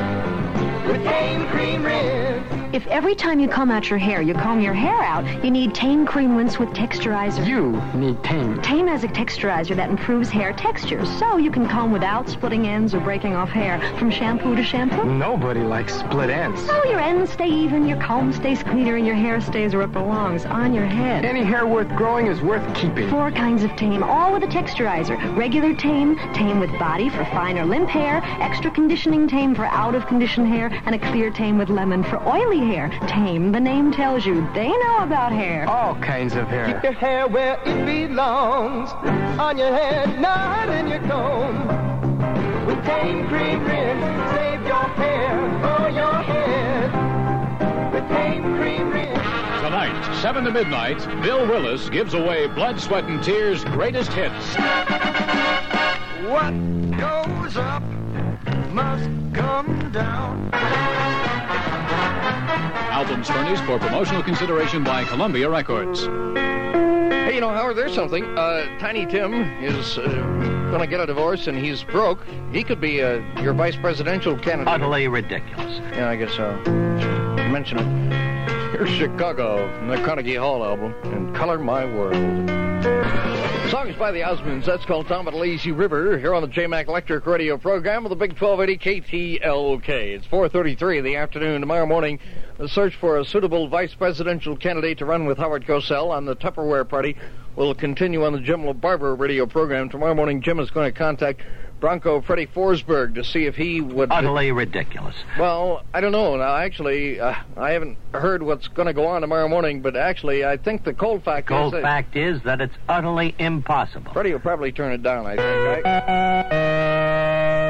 With 0.87 1.03
Tame 1.03 1.47
Cream 1.47 1.83
Rinse. 1.83 2.64
If 2.75 2.85
every 2.87 3.15
time 3.15 3.39
you 3.39 3.47
comb 3.47 3.71
out 3.71 3.89
your 3.89 3.97
hair, 3.97 4.21
you 4.21 4.33
comb 4.33 4.59
your 4.59 4.73
hair 4.73 5.01
out, 5.01 5.23
you 5.45 5.49
need 5.49 5.73
Tame 5.73 6.05
Cream 6.05 6.35
Rinse 6.35 6.59
with 6.59 6.67
Texturizer. 6.71 7.47
You 7.47 7.81
need 7.97 8.21
Tame. 8.21 8.61
Tame 8.61 8.87
has 8.87 9.05
a 9.05 9.07
texturizer 9.07 9.77
that 9.77 9.89
improves 9.89 10.27
hair 10.27 10.51
texture, 10.51 11.05
so 11.05 11.37
you 11.37 11.51
can 11.51 11.69
comb 11.69 11.93
without 11.93 12.27
splitting 12.27 12.67
ends 12.67 12.93
or 12.93 12.99
breaking 12.99 13.33
off 13.33 13.47
hair 13.47 13.79
from 13.97 14.11
shampoo 14.11 14.57
to 14.57 14.61
shampoo. 14.61 15.05
Nobody 15.05 15.61
likes 15.61 15.97
split 15.97 16.29
ends. 16.29 16.65
So 16.65 16.83
your 16.83 16.99
ends 16.99 17.31
stay 17.31 17.47
even, 17.47 17.87
your 17.87 17.97
comb 18.01 18.33
stays 18.33 18.61
cleaner, 18.61 18.97
and 18.97 19.05
your 19.05 19.15
hair 19.15 19.39
stays 19.39 19.73
where 19.73 19.85
it 19.85 19.93
belongs, 19.93 20.45
on 20.45 20.73
your 20.73 20.85
head. 20.85 21.23
Any 21.23 21.45
hair 21.45 21.65
worth 21.65 21.87
growing 21.95 22.27
is 22.27 22.41
worth 22.41 22.75
keeping. 22.75 23.09
Four 23.09 23.31
kinds 23.31 23.63
of 23.63 23.73
Tame, 23.77 24.03
all 24.03 24.33
with 24.33 24.43
a 24.43 24.47
texturizer. 24.47 25.15
Regular 25.37 25.73
Tame, 25.73 26.17
Tame 26.33 26.59
with 26.59 26.77
body 26.77 27.07
for 27.07 27.23
fine 27.23 27.57
or 27.57 27.63
limp 27.63 27.87
hair, 27.87 28.19
extra 28.41 28.69
conditioning 28.69 29.29
Tame 29.29 29.55
for 29.55 29.63
out-of-condition 29.63 30.45
hair, 30.45 30.69
and 30.85 30.93
a 30.93 30.99
clear 30.99 31.31
Tame 31.31 31.57
with 31.57 31.69
lemon 31.69 32.03
for 32.03 32.21
oily 32.27 32.64
hair. 32.65 32.89
Tame, 33.07 33.51
the 33.51 33.59
name 33.59 33.91
tells 33.91 34.25
you, 34.25 34.47
they 34.53 34.69
know 34.69 34.97
about 34.99 35.31
hair. 35.31 35.69
All 35.69 35.95
kinds 35.95 36.35
of 36.35 36.47
hair. 36.47 36.73
Keep 36.73 36.83
your 36.83 36.93
hair 36.93 37.27
where 37.27 37.59
it 37.65 37.85
belongs. 37.85 38.91
On 39.39 39.57
your 39.57 39.73
head, 39.73 40.19
not 40.19 40.69
in 40.69 40.87
your 40.87 40.99
comb. 41.01 41.67
With 42.65 42.83
Tame 42.85 43.27
Cream 43.27 43.63
Rinse, 43.63 44.31
save 44.31 44.61
your 44.65 44.87
hair 44.97 45.39
for 45.61 45.89
your 45.89 46.13
head. 46.23 47.93
With 47.93 48.07
Tame 48.09 48.57
Cream 48.57 48.91
Rinse. 48.91 49.19
Tonight, 49.61 50.21
7 50.21 50.43
to 50.45 50.51
midnight, 50.51 50.97
Bill 51.21 51.47
Willis 51.47 51.89
gives 51.89 52.13
away 52.13 52.47
Blood, 52.47 52.79
Sweat, 52.79 53.03
and 53.05 53.23
Tears' 53.23 53.63
greatest 53.65 54.11
hits. 54.13 54.55
What 56.27 56.53
goes 56.97 57.57
up 57.57 57.83
must 58.71 59.09
come 59.33 59.91
down. 59.91 61.24
Albums 63.05 63.27
furnished 63.27 63.63
for 63.65 63.77
promotional 63.77 64.23
consideration 64.23 64.83
by 64.83 65.03
Columbia 65.03 65.47
Records. 65.47 66.05
Hey, 66.07 67.35
you 67.35 67.39
know, 67.39 67.49
Howard, 67.49 67.77
there's 67.77 67.93
something. 67.93 68.25
Uh, 68.35 68.65
Tiny 68.79 69.05
Tim 69.05 69.31
is 69.63 69.99
uh, 69.99 70.07
going 70.71 70.79
to 70.79 70.87
get 70.87 70.99
a 70.99 71.05
divorce 71.05 71.45
and 71.45 71.55
he's 71.55 71.83
broke. 71.83 72.25
He 72.51 72.63
could 72.63 72.81
be 72.81 73.03
uh, 73.03 73.21
your 73.43 73.53
vice 73.53 73.75
presidential 73.75 74.35
candidate. 74.35 74.73
Utterly 74.73 75.07
ridiculous. 75.07 75.81
Yeah, 75.93 76.09
I 76.09 76.15
guess 76.15 76.33
so. 76.33 76.59
Mention 77.51 77.77
it. 77.77 78.71
Here's 78.71 78.89
Chicago 78.89 79.71
from 79.77 79.89
the 79.89 79.97
Carnegie 79.97 80.33
Hall 80.33 80.65
album 80.65 80.95
and 81.03 81.35
Color 81.35 81.59
My 81.59 81.85
World. 81.85 82.64
Songs 83.69 83.95
by 83.97 84.11
the 84.11 84.21
Osmonds. 84.21 84.65
That's 84.65 84.85
called 84.85 85.07
Tom 85.07 85.27
at 85.27 85.33
Lazy 85.33 85.71
River 85.71 86.17
here 86.19 86.33
on 86.33 86.41
the 86.41 86.47
JMac 86.47 86.87
Electric 86.87 87.25
Radio 87.25 87.57
program 87.57 88.05
of 88.05 88.09
the 88.09 88.15
Big 88.15 88.39
1280 88.39 89.39
KTLK. 89.39 89.89
It's 89.89 90.27
4.33 90.27 90.99
in 90.99 91.03
the 91.03 91.15
afternoon. 91.15 91.61
Tomorrow 91.61 91.85
morning, 91.85 92.19
the 92.57 92.69
search 92.69 92.95
for 92.95 93.17
a 93.17 93.25
suitable 93.25 93.67
vice 93.67 93.93
presidential 93.93 94.55
candidate 94.55 94.99
to 94.99 95.05
run 95.05 95.25
with 95.25 95.37
Howard 95.37 95.65
Cosell 95.65 96.11
on 96.11 96.25
the 96.25 96.35
Tupperware 96.35 96.87
Party 96.87 97.17
will 97.55 97.73
continue 97.73 98.23
on 98.23 98.33
the 98.33 98.39
Jim 98.39 98.63
LaBarbera 98.63 99.17
radio 99.17 99.45
program. 99.45 99.89
Tomorrow 99.89 100.13
morning, 100.13 100.41
Jim 100.41 100.59
is 100.59 100.69
going 100.69 100.91
to 100.91 100.97
contact 100.97 101.41
Bronco 101.79 102.21
Freddie 102.21 102.47
Forsberg 102.47 103.15
to 103.15 103.23
see 103.23 103.45
if 103.45 103.55
he 103.55 103.81
would... 103.81 104.11
Utterly 104.11 104.51
ridiculous. 104.51 105.15
Well, 105.37 105.83
I 105.93 106.01
don't 106.01 106.11
know. 106.11 106.35
Now, 106.35 106.55
actually, 106.55 107.19
uh, 107.19 107.35
I 107.57 107.71
haven't 107.71 107.97
heard 108.13 108.41
what's 108.43 108.67
going 108.67 108.87
to 108.87 108.93
go 108.93 109.07
on 109.07 109.21
tomorrow 109.21 109.47
morning, 109.47 109.81
but 109.81 109.95
actually, 109.95 110.45
I 110.45 110.57
think 110.57 110.83
the 110.83 110.93
cold 110.93 111.23
fact 111.23 111.47
Cold 111.47 111.73
is... 111.73 111.81
that 111.81 111.83
fact 111.83 112.15
is 112.15 112.41
that 112.43 112.61
it's 112.61 112.75
utterly 112.87 113.35
impossible. 113.39 114.13
Freddie 114.13 114.31
will 114.31 114.39
probably 114.39 114.71
turn 114.71 114.93
it 114.93 115.03
down, 115.03 115.25
I 115.25 115.35
think. 115.35 115.85
I... 115.85 117.61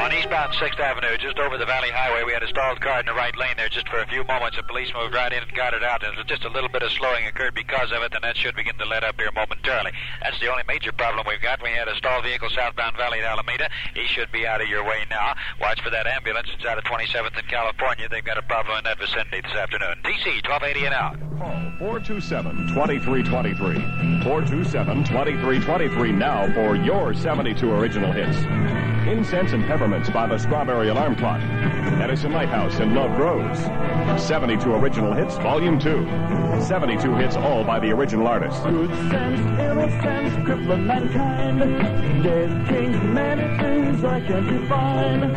On 0.00 0.10
eastbound 0.14 0.54
6th 0.54 0.80
Avenue, 0.80 1.18
just 1.18 1.38
over 1.38 1.58
the 1.58 1.66
Valley 1.66 1.90
Highway. 1.90 2.24
We 2.24 2.32
had 2.32 2.42
a 2.42 2.48
stalled 2.48 2.80
car 2.80 3.00
in 3.00 3.06
the 3.06 3.12
right 3.12 3.36
lane 3.36 3.52
there 3.58 3.68
just 3.68 3.86
for 3.86 3.98
a 3.98 4.06
few 4.06 4.24
moments. 4.24 4.56
The 4.56 4.62
police 4.62 4.88
moved 4.94 5.12
right 5.14 5.30
in 5.30 5.42
and 5.42 5.52
got 5.52 5.74
it 5.74 5.84
out, 5.84 6.02
and 6.02 6.16
just 6.26 6.42
a 6.44 6.48
little 6.48 6.70
bit 6.70 6.82
of 6.82 6.90
slowing 6.90 7.26
occurred 7.26 7.54
because 7.54 7.92
of 7.92 8.00
it, 8.02 8.14
and 8.14 8.24
that 8.24 8.34
should 8.34 8.56
begin 8.56 8.78
to 8.78 8.86
let 8.86 9.04
up 9.04 9.20
here 9.20 9.30
momentarily. 9.34 9.92
That's 10.22 10.40
the 10.40 10.48
only 10.48 10.62
major 10.66 10.90
problem 10.92 11.26
we've 11.28 11.42
got. 11.42 11.62
We 11.62 11.68
had 11.68 11.86
a 11.86 11.94
stalled 11.96 12.24
vehicle 12.24 12.48
southbound 12.48 12.96
Valley 12.96 13.18
at 13.18 13.26
Alameda. 13.26 13.68
He 13.94 14.06
should 14.06 14.32
be 14.32 14.46
out 14.46 14.62
of 14.62 14.68
your 14.68 14.84
way 14.84 15.04
now. 15.10 15.34
Watch 15.60 15.82
for 15.82 15.90
that 15.90 16.06
ambulance. 16.06 16.48
It's 16.54 16.64
out 16.64 16.78
of 16.78 16.84
27th 16.84 17.38
in 17.38 17.44
California. 17.44 18.08
They've 18.08 18.24
got 18.24 18.38
a 18.38 18.42
problem 18.42 18.78
in 18.78 18.84
that 18.84 18.98
vicinity 18.98 19.42
this 19.42 19.52
afternoon. 19.52 20.00
TC 20.02 20.40
1280 20.48 20.86
and 20.86 20.94
out. 20.94 21.20
Call 21.36 21.72
427 21.78 22.68
2323. 22.68 24.24
427 24.24 25.04
2323 25.04 26.12
now 26.12 26.50
for 26.54 26.74
your 26.74 27.12
72 27.12 27.70
original 27.70 28.12
hits. 28.12 28.36
Incense 29.08 29.52
and 29.52 29.64
Peppermints 29.90 30.12
by 30.12 30.26
the 30.28 30.38
Strawberry 30.38 30.88
Alarm 30.88 31.16
Clock. 31.16 31.40
Edison 32.00 32.32
Lighthouse 32.32 32.78
and 32.78 32.94
Love 32.94 33.16
Grows. 33.16 33.58
72 34.22 34.72
original 34.72 35.12
hits, 35.12 35.34
Volume 35.38 35.80
2. 35.80 36.60
72 36.60 37.16
hits 37.16 37.34
all 37.34 37.64
by 37.64 37.80
the 37.80 37.90
original 37.90 38.28
artist. 38.28 38.62
Good 38.62 38.90
sense, 39.10 39.40
mankind. 40.78 41.60
They've 42.24 42.68
changed 42.68 43.02
many 43.02 43.58
things 43.58 44.04
I 44.04 44.20
can't 44.20 44.48
define. 44.48 45.34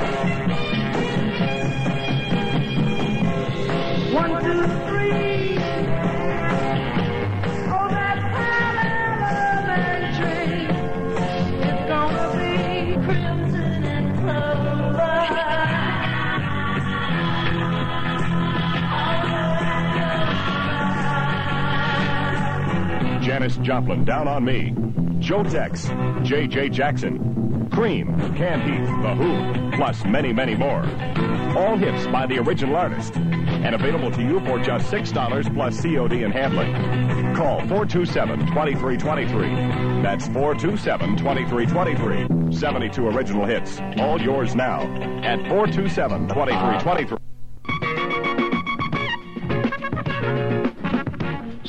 One, 4.13 4.43
two, 4.43 4.67
three. 4.85 4.92
Janis 23.43 23.57
Joplin, 23.57 24.05
Down 24.05 24.29
on 24.29 24.45
Me. 24.45 24.73
Joe 25.19 25.43
Tex, 25.43 25.89
J.J. 26.21 26.69
Jackson. 26.69 27.67
Cream, 27.73 28.17
Canned 28.37 28.63
Heat, 28.63 28.85
The 29.01 29.15
Who, 29.15 29.75
plus 29.75 30.05
many, 30.05 30.31
many 30.31 30.55
more. 30.55 30.85
All 31.57 31.75
hits 31.75 32.07
by 32.07 32.25
the 32.25 32.39
original 32.39 32.77
artist. 32.77 33.17
And 33.17 33.75
available 33.75 34.11
to 34.11 34.21
you 34.21 34.39
for 34.45 34.59
just 34.59 34.89
$6 34.89 35.53
plus 35.53 35.81
COD 35.81 36.23
and 36.23 36.33
handling. 36.33 36.71
Call 37.35 37.59
427-2323. 37.61 40.03
That's 40.03 40.29
427-2323. 40.29 42.53
72 42.53 43.07
original 43.07 43.45
hits. 43.45 43.81
All 43.97 44.21
yours 44.21 44.55
now 44.55 44.83
at 45.21 45.39
427-2323. 45.39 47.22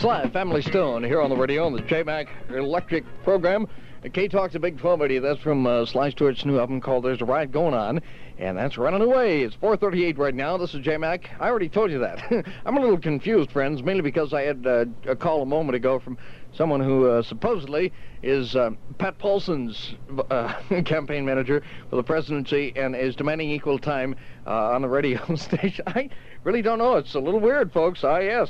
Sly 0.05 0.29
Family 0.29 0.61
Stone 0.61 1.03
here 1.03 1.23
on 1.23 1.31
the 1.31 1.37
radio 1.37 1.65
on 1.65 1.73
the 1.73 1.81
J-Mac 1.81 2.29
Electric 2.51 3.05
program. 3.23 3.67
K 4.13 4.29
Talks 4.29 4.55
a 4.55 4.59
Big 4.59 4.75
1280. 4.75 5.19
That's 5.21 5.41
from 5.41 5.67
uh, 5.67 5.87
Sly 5.87 6.11
Stewart's 6.11 6.45
new 6.45 6.59
album 6.59 6.83
called 6.83 7.07
There's 7.07 7.23
a 7.23 7.25
Riot 7.25 7.51
Going 7.51 7.73
On. 7.73 8.03
And 8.37 8.59
that's 8.59 8.77
running 8.77 9.01
away. 9.01 9.45
It's 9.45 9.55
438 9.55 10.19
right 10.19 10.35
now. 10.35 10.59
This 10.59 10.75
is 10.75 10.85
J-Mac. 10.85 11.31
I 11.41 11.49
already 11.49 11.71
told 11.71 11.91
you 11.91 12.01
that. 12.01 12.23
I'm 12.67 12.77
a 12.77 12.81
little 12.83 12.99
confused, 12.99 13.51
friends, 13.51 13.83
mainly 13.83 14.03
because 14.03 14.35
I 14.35 14.43
had 14.43 14.67
uh, 14.67 14.85
a 15.07 15.17
call 15.17 15.41
a 15.41 15.47
moment 15.47 15.75
ago 15.75 15.99
from 15.99 16.19
someone 16.55 16.81
who 16.81 17.09
uh, 17.09 17.23
supposedly 17.23 17.93
is 18.23 18.57
uh, 18.57 18.71
Pat 18.99 19.19
Paulsen's 19.19 19.95
uh, 20.31 20.55
campaign 20.85 21.25
manager 21.25 21.63
for 21.91 21.97
the 21.97 22.03
presidency 22.03 22.73
and 22.77 22.97
is 22.97 23.17
demanding 23.17 23.51
equal 23.51 23.79
time 23.79 24.17
uh, 24.47 24.71
on 24.71 24.83
the 24.83 24.89
radio 24.89 25.35
station. 25.37 25.85
I 25.87 26.09
really 26.43 26.63
don't 26.63 26.79
know. 26.79 26.97
It's 26.97 27.15
a 27.15 27.21
little 27.21 27.41
weird, 27.41 27.73
folks. 27.73 28.05
I 28.05 28.21
yes. 28.23 28.49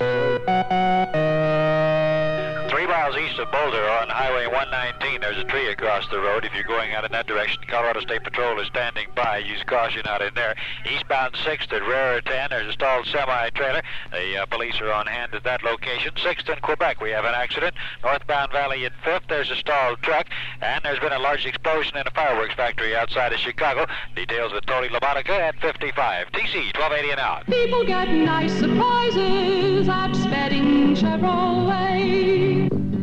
Three 2.75 2.89
miles 2.89 3.17
east 3.17 3.39
of 3.39 3.53
Boulder 3.53 3.89
on 3.89 4.09
Highway 4.09 4.49
119, 4.49 5.21
there's 5.21 5.39
a 5.39 5.45
tree 5.45 5.69
across 5.69 6.09
the 6.09 6.19
road. 6.19 6.45
If 6.45 6.53
you're 6.55 6.65
going 6.65 6.93
out 6.93 7.05
in 7.05 7.13
that 7.13 7.29
direction, 7.29 7.63
Colorado 7.69 8.01
State 8.01 8.25
Patrol 8.25 8.59
is 8.59 8.67
standing 8.67 9.07
by. 9.15 9.39
Use 9.39 9.63
caution 9.65 10.03
out 10.09 10.23
in 10.23 10.35
there. 10.35 10.57
Eastbound 10.93 11.35
6th 11.35 11.73
at 11.73 11.87
Raritan, 11.87 12.49
there's 12.51 12.67
a 12.67 12.73
stalled 12.73 13.07
semi-trailer. 13.07 13.81
The 14.11 14.39
uh, 14.39 14.47
police 14.47 14.81
are 14.81 14.91
on 14.91 15.07
hand 15.07 15.37
at 15.37 15.45
that 15.45 15.63
location. 15.63 16.15
6th 16.15 16.49
in 16.53 16.59
Quebec, 16.63 17.01
we 17.01 17.11
have 17.11 17.25
an 17.25 17.35
accident. 17.37 17.77
Northbound 18.03 18.51
Valley 18.51 18.85
at 18.87 18.93
5th, 19.05 19.29
there's 19.29 19.53
a 19.53 19.57
stalled 19.57 20.03
truck. 20.03 20.27
And 20.61 20.85
there's 20.85 20.99
been 20.99 21.13
a 21.13 21.21
large 21.21 21.47
explosion 21.47 21.97
in 21.97 22.09
a 22.09 22.11
fireworks 22.11 22.55
factory 22.55 22.97
outside 22.97 23.33
of 23.33 23.39
Chicago. 23.39 23.87
Details 24.17 24.53
with 24.53 24.67
Tony 24.67 24.89
Lamonica 24.89 25.31
at 25.31 25.61
55. 25.61 26.27
TC 26.33 26.75
1280 26.75 27.11
and 27.13 27.21
out. 27.21 27.47
People 27.47 27.87
get 27.87 28.09
nice 28.09 28.53
surprises 28.55 29.89
at 29.89 30.13
Spedding 30.17 30.97
Chevrolet. 30.97 32.44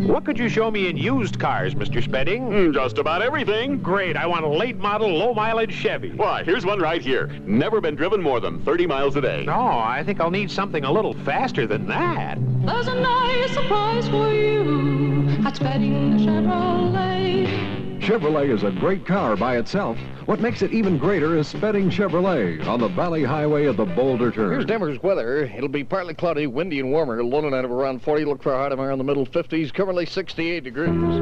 What 0.08 0.26
could 0.26 0.40
you 0.40 0.50
show 0.50 0.72
me 0.72 0.88
in 0.88 0.98
used 0.98 1.40
cars, 1.40 1.76
Mr. 1.76 2.04
Spedding? 2.04 2.48
Hmm, 2.48 2.72
just 2.74 2.98
about 2.98 3.22
everything. 3.22 3.80
Great. 3.80 4.18
I 4.18 4.26
want 4.26 4.44
a 4.44 4.48
late 4.48 4.78
model, 4.78 5.08
low 5.10 5.34
mileage 5.34 5.74
Chevy. 5.74 6.12
Why, 6.12 6.44
here's 6.44 6.66
one 6.66 6.80
right 6.80 7.02
here. 7.02 7.28
Never 7.46 7.80
been 7.80 7.96
driven 7.96 8.20
more 8.22 8.40
than 8.40 8.64
30 8.66 8.88
miles 8.88 9.16
a 9.16 9.22
day. 9.22 9.46
No, 9.46 9.54
I 9.54 10.04
think 10.04 10.20
I'll 10.20 10.32
need 10.32 10.50
something 10.50 10.86
a 10.86 10.92
little 10.92 11.14
faster 11.24 11.68
than 11.68 11.86
that. 11.88 12.40
There's 12.66 12.88
a 12.88 12.96
nice 12.96 13.52
surprise 13.52 14.08
for 14.10 14.34
you 14.34 15.28
at 15.46 15.56
Spedding 15.56 16.18
Chevrolet. 16.18 17.81
Chevrolet 18.02 18.50
is 18.50 18.64
a 18.64 18.72
great 18.72 19.06
car 19.06 19.38
by 19.38 19.58
itself. 19.58 19.96
What 20.26 20.40
makes 20.40 20.64
it 20.64 20.74
even 20.74 20.98
greater 20.98 21.38
is 21.38 21.48
Spedding 21.48 21.92
Chevrolet 21.92 22.66
on 22.66 22.80
the 22.80 22.88
Valley 22.88 23.24
Highway 23.24 23.66
of 23.66 23.78
the 23.78 23.86
Boulder 23.86 24.32
Turn. 24.32 24.52
Here's 24.52 24.66
Denver's 24.66 25.02
weather. 25.04 25.44
It'll 25.44 25.70
be 25.70 25.84
partly 25.84 26.16
cloudy, 26.16 26.48
windy, 26.48 26.80
and 26.80 26.92
warmer. 26.92 27.24
Low 27.24 27.42
tonight 27.42 27.64
of 27.64 27.70
around 27.70 28.02
40. 28.02 28.26
Look 28.26 28.42
for 28.42 28.56
a 28.56 28.58
high 28.58 28.70
tomorrow 28.70 28.92
in 28.92 28.98
the 28.98 29.04
middle 29.04 29.28
50s. 29.28 29.72
Currently 29.72 30.08
68 30.08 30.64
degrees. 30.64 31.22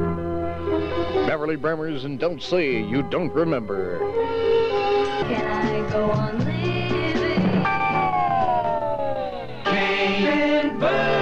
Beverly 1.28 1.58
Bremers 1.58 2.06
and 2.06 2.18
Don't 2.18 2.42
Say 2.42 2.82
You 2.82 3.04
Don't 3.04 3.34
Remember. 3.34 4.00
Can 5.28 5.86
I 5.86 5.92
go 5.92 6.12
on 6.12 6.40
living? 6.40 7.64
Canberra, 9.66 11.19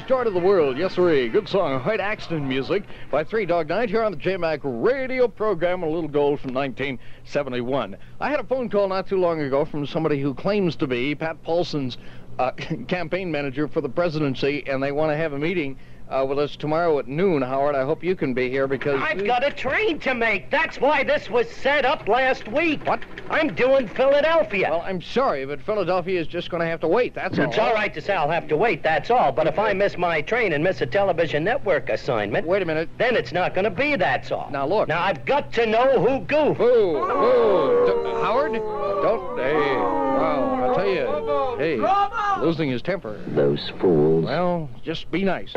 Joy 0.00 0.24
to 0.24 0.30
the 0.30 0.40
World. 0.40 0.78
Yes, 0.78 0.94
sir. 0.94 1.28
Good 1.28 1.46
song. 1.46 1.78
Hoyt 1.78 2.00
Axton 2.00 2.48
music 2.48 2.84
by 3.10 3.22
Three 3.24 3.44
Dog 3.44 3.68
Night 3.68 3.90
here 3.90 4.02
on 4.02 4.10
the 4.10 4.16
J-Mac 4.16 4.60
radio 4.62 5.28
program. 5.28 5.82
A 5.82 5.86
little 5.86 6.08
gold 6.08 6.40
from 6.40 6.54
1971. 6.54 7.98
I 8.18 8.30
had 8.30 8.40
a 8.40 8.44
phone 8.44 8.70
call 8.70 8.88
not 8.88 9.06
too 9.06 9.18
long 9.18 9.42
ago 9.42 9.66
from 9.66 9.86
somebody 9.86 10.18
who 10.18 10.32
claims 10.32 10.76
to 10.76 10.86
be 10.86 11.14
Pat 11.14 11.42
Paulsen's 11.42 11.98
uh, 12.38 12.52
campaign 12.88 13.30
manager 13.30 13.68
for 13.68 13.82
the 13.82 13.88
presidency, 13.88 14.64
and 14.66 14.82
they 14.82 14.92
want 14.92 15.12
to 15.12 15.16
have 15.16 15.34
a 15.34 15.38
meeting 15.38 15.78
uh, 16.08 16.24
with 16.26 16.38
us 16.38 16.56
tomorrow 16.56 16.98
at 16.98 17.06
noon. 17.06 17.42
Howard, 17.42 17.74
I 17.74 17.84
hope 17.84 18.02
you 18.02 18.16
can 18.16 18.32
be 18.32 18.48
here 18.48 18.66
because 18.66 18.98
I've 19.02 19.26
got 19.26 19.44
a 19.44 19.50
train 19.50 19.98
to 20.00 20.14
make. 20.14 20.50
That's 20.50 20.80
why 20.80 21.04
this 21.04 21.28
was 21.28 21.50
set 21.50 21.84
up 21.84 22.08
last 22.08 22.48
week. 22.48 22.86
What? 22.86 23.00
I'm 23.32 23.54
doing 23.54 23.88
Philadelphia. 23.88 24.68
Well, 24.70 24.82
I'm 24.82 25.00
sorry, 25.00 25.46
but 25.46 25.60
Philadelphia 25.62 26.20
is 26.20 26.26
just 26.26 26.50
going 26.50 26.60
to 26.60 26.66
have 26.66 26.80
to 26.80 26.88
wait. 26.88 27.14
That's 27.14 27.38
all. 27.38 27.46
It's 27.46 27.58
all 27.58 27.72
right 27.72 27.92
to 27.94 28.00
say 28.00 28.14
I'll 28.14 28.30
have 28.30 28.46
to 28.48 28.56
wait, 28.56 28.82
that's 28.82 29.10
all. 29.10 29.32
But 29.32 29.46
if 29.46 29.58
I 29.58 29.72
miss 29.72 29.96
my 29.96 30.20
train 30.20 30.52
and 30.52 30.62
miss 30.62 30.82
a 30.82 30.86
television 30.86 31.42
network 31.42 31.88
assignment... 31.88 32.46
Wait 32.46 32.60
a 32.62 32.64
minute. 32.66 32.90
Then 32.98 33.16
it's 33.16 33.32
not 33.32 33.54
going 33.54 33.64
to 33.64 33.70
be, 33.70 33.96
that's 33.96 34.30
all. 34.30 34.50
Now, 34.50 34.66
look. 34.66 34.88
Now, 34.88 35.02
I've 35.02 35.24
got 35.24 35.52
to 35.54 35.66
know 35.66 35.98
who 35.98 36.20
goofed. 36.26 36.58
Who? 36.58 37.04
Who? 37.04 37.86
D- 37.86 37.92
Howard? 38.20 38.52
Don't... 38.52 39.38
Hey, 39.38 39.76
wow, 39.76 40.70
I 40.70 40.74
tell 40.76 40.86
you, 40.86 41.56
hey, 41.58 42.44
losing 42.44 42.70
his 42.70 42.82
temper. 42.82 43.18
Those 43.28 43.72
fools. 43.80 44.26
Well, 44.26 44.70
just 44.84 45.10
be 45.10 45.24
nice. 45.24 45.52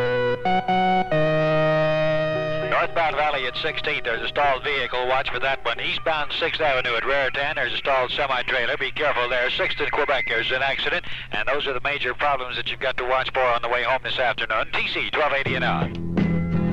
Northbound 2.75 3.15
Valley 3.15 3.47
at 3.47 3.55
16th, 3.55 4.03
there's 4.03 4.21
a 4.21 4.27
stalled 4.27 4.65
vehicle. 4.65 5.07
Watch 5.07 5.29
for 5.29 5.39
that 5.39 5.63
one. 5.63 5.79
Eastbound 5.79 6.31
6th 6.31 6.59
Avenue 6.59 6.97
at 6.97 7.05
Raritan, 7.05 7.55
there's 7.55 7.71
a 7.71 7.77
stalled 7.77 8.11
semi-trailer. 8.11 8.75
Be 8.75 8.91
careful 8.91 9.29
there. 9.29 9.49
6th 9.49 9.79
in 9.79 9.89
Quebec, 9.91 10.25
there's 10.27 10.51
an 10.51 10.61
accident. 10.61 11.05
And 11.31 11.47
those 11.47 11.67
are 11.67 11.73
the 11.73 11.79
major 11.79 12.13
problems 12.13 12.57
that 12.57 12.69
you've 12.69 12.81
got 12.81 12.97
to 12.97 13.05
watch 13.05 13.31
for 13.31 13.39
on 13.39 13.61
the 13.61 13.69
way 13.69 13.83
home 13.83 14.01
this 14.03 14.19
afternoon. 14.19 14.65
TC 14.73 15.09
1280 15.15 15.55
and 15.55 15.63
out. 15.63 15.93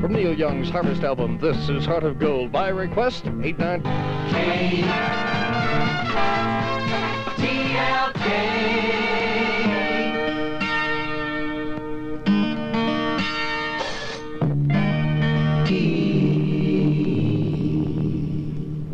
From 0.00 0.14
Neil 0.14 0.34
Young's 0.34 0.70
Harvest 0.70 1.04
album, 1.04 1.38
this 1.38 1.68
is 1.68 1.86
Heart 1.86 2.02
of 2.02 2.18
Gold. 2.18 2.50
By 2.50 2.70
request, 2.70 3.26
89... 3.26 3.82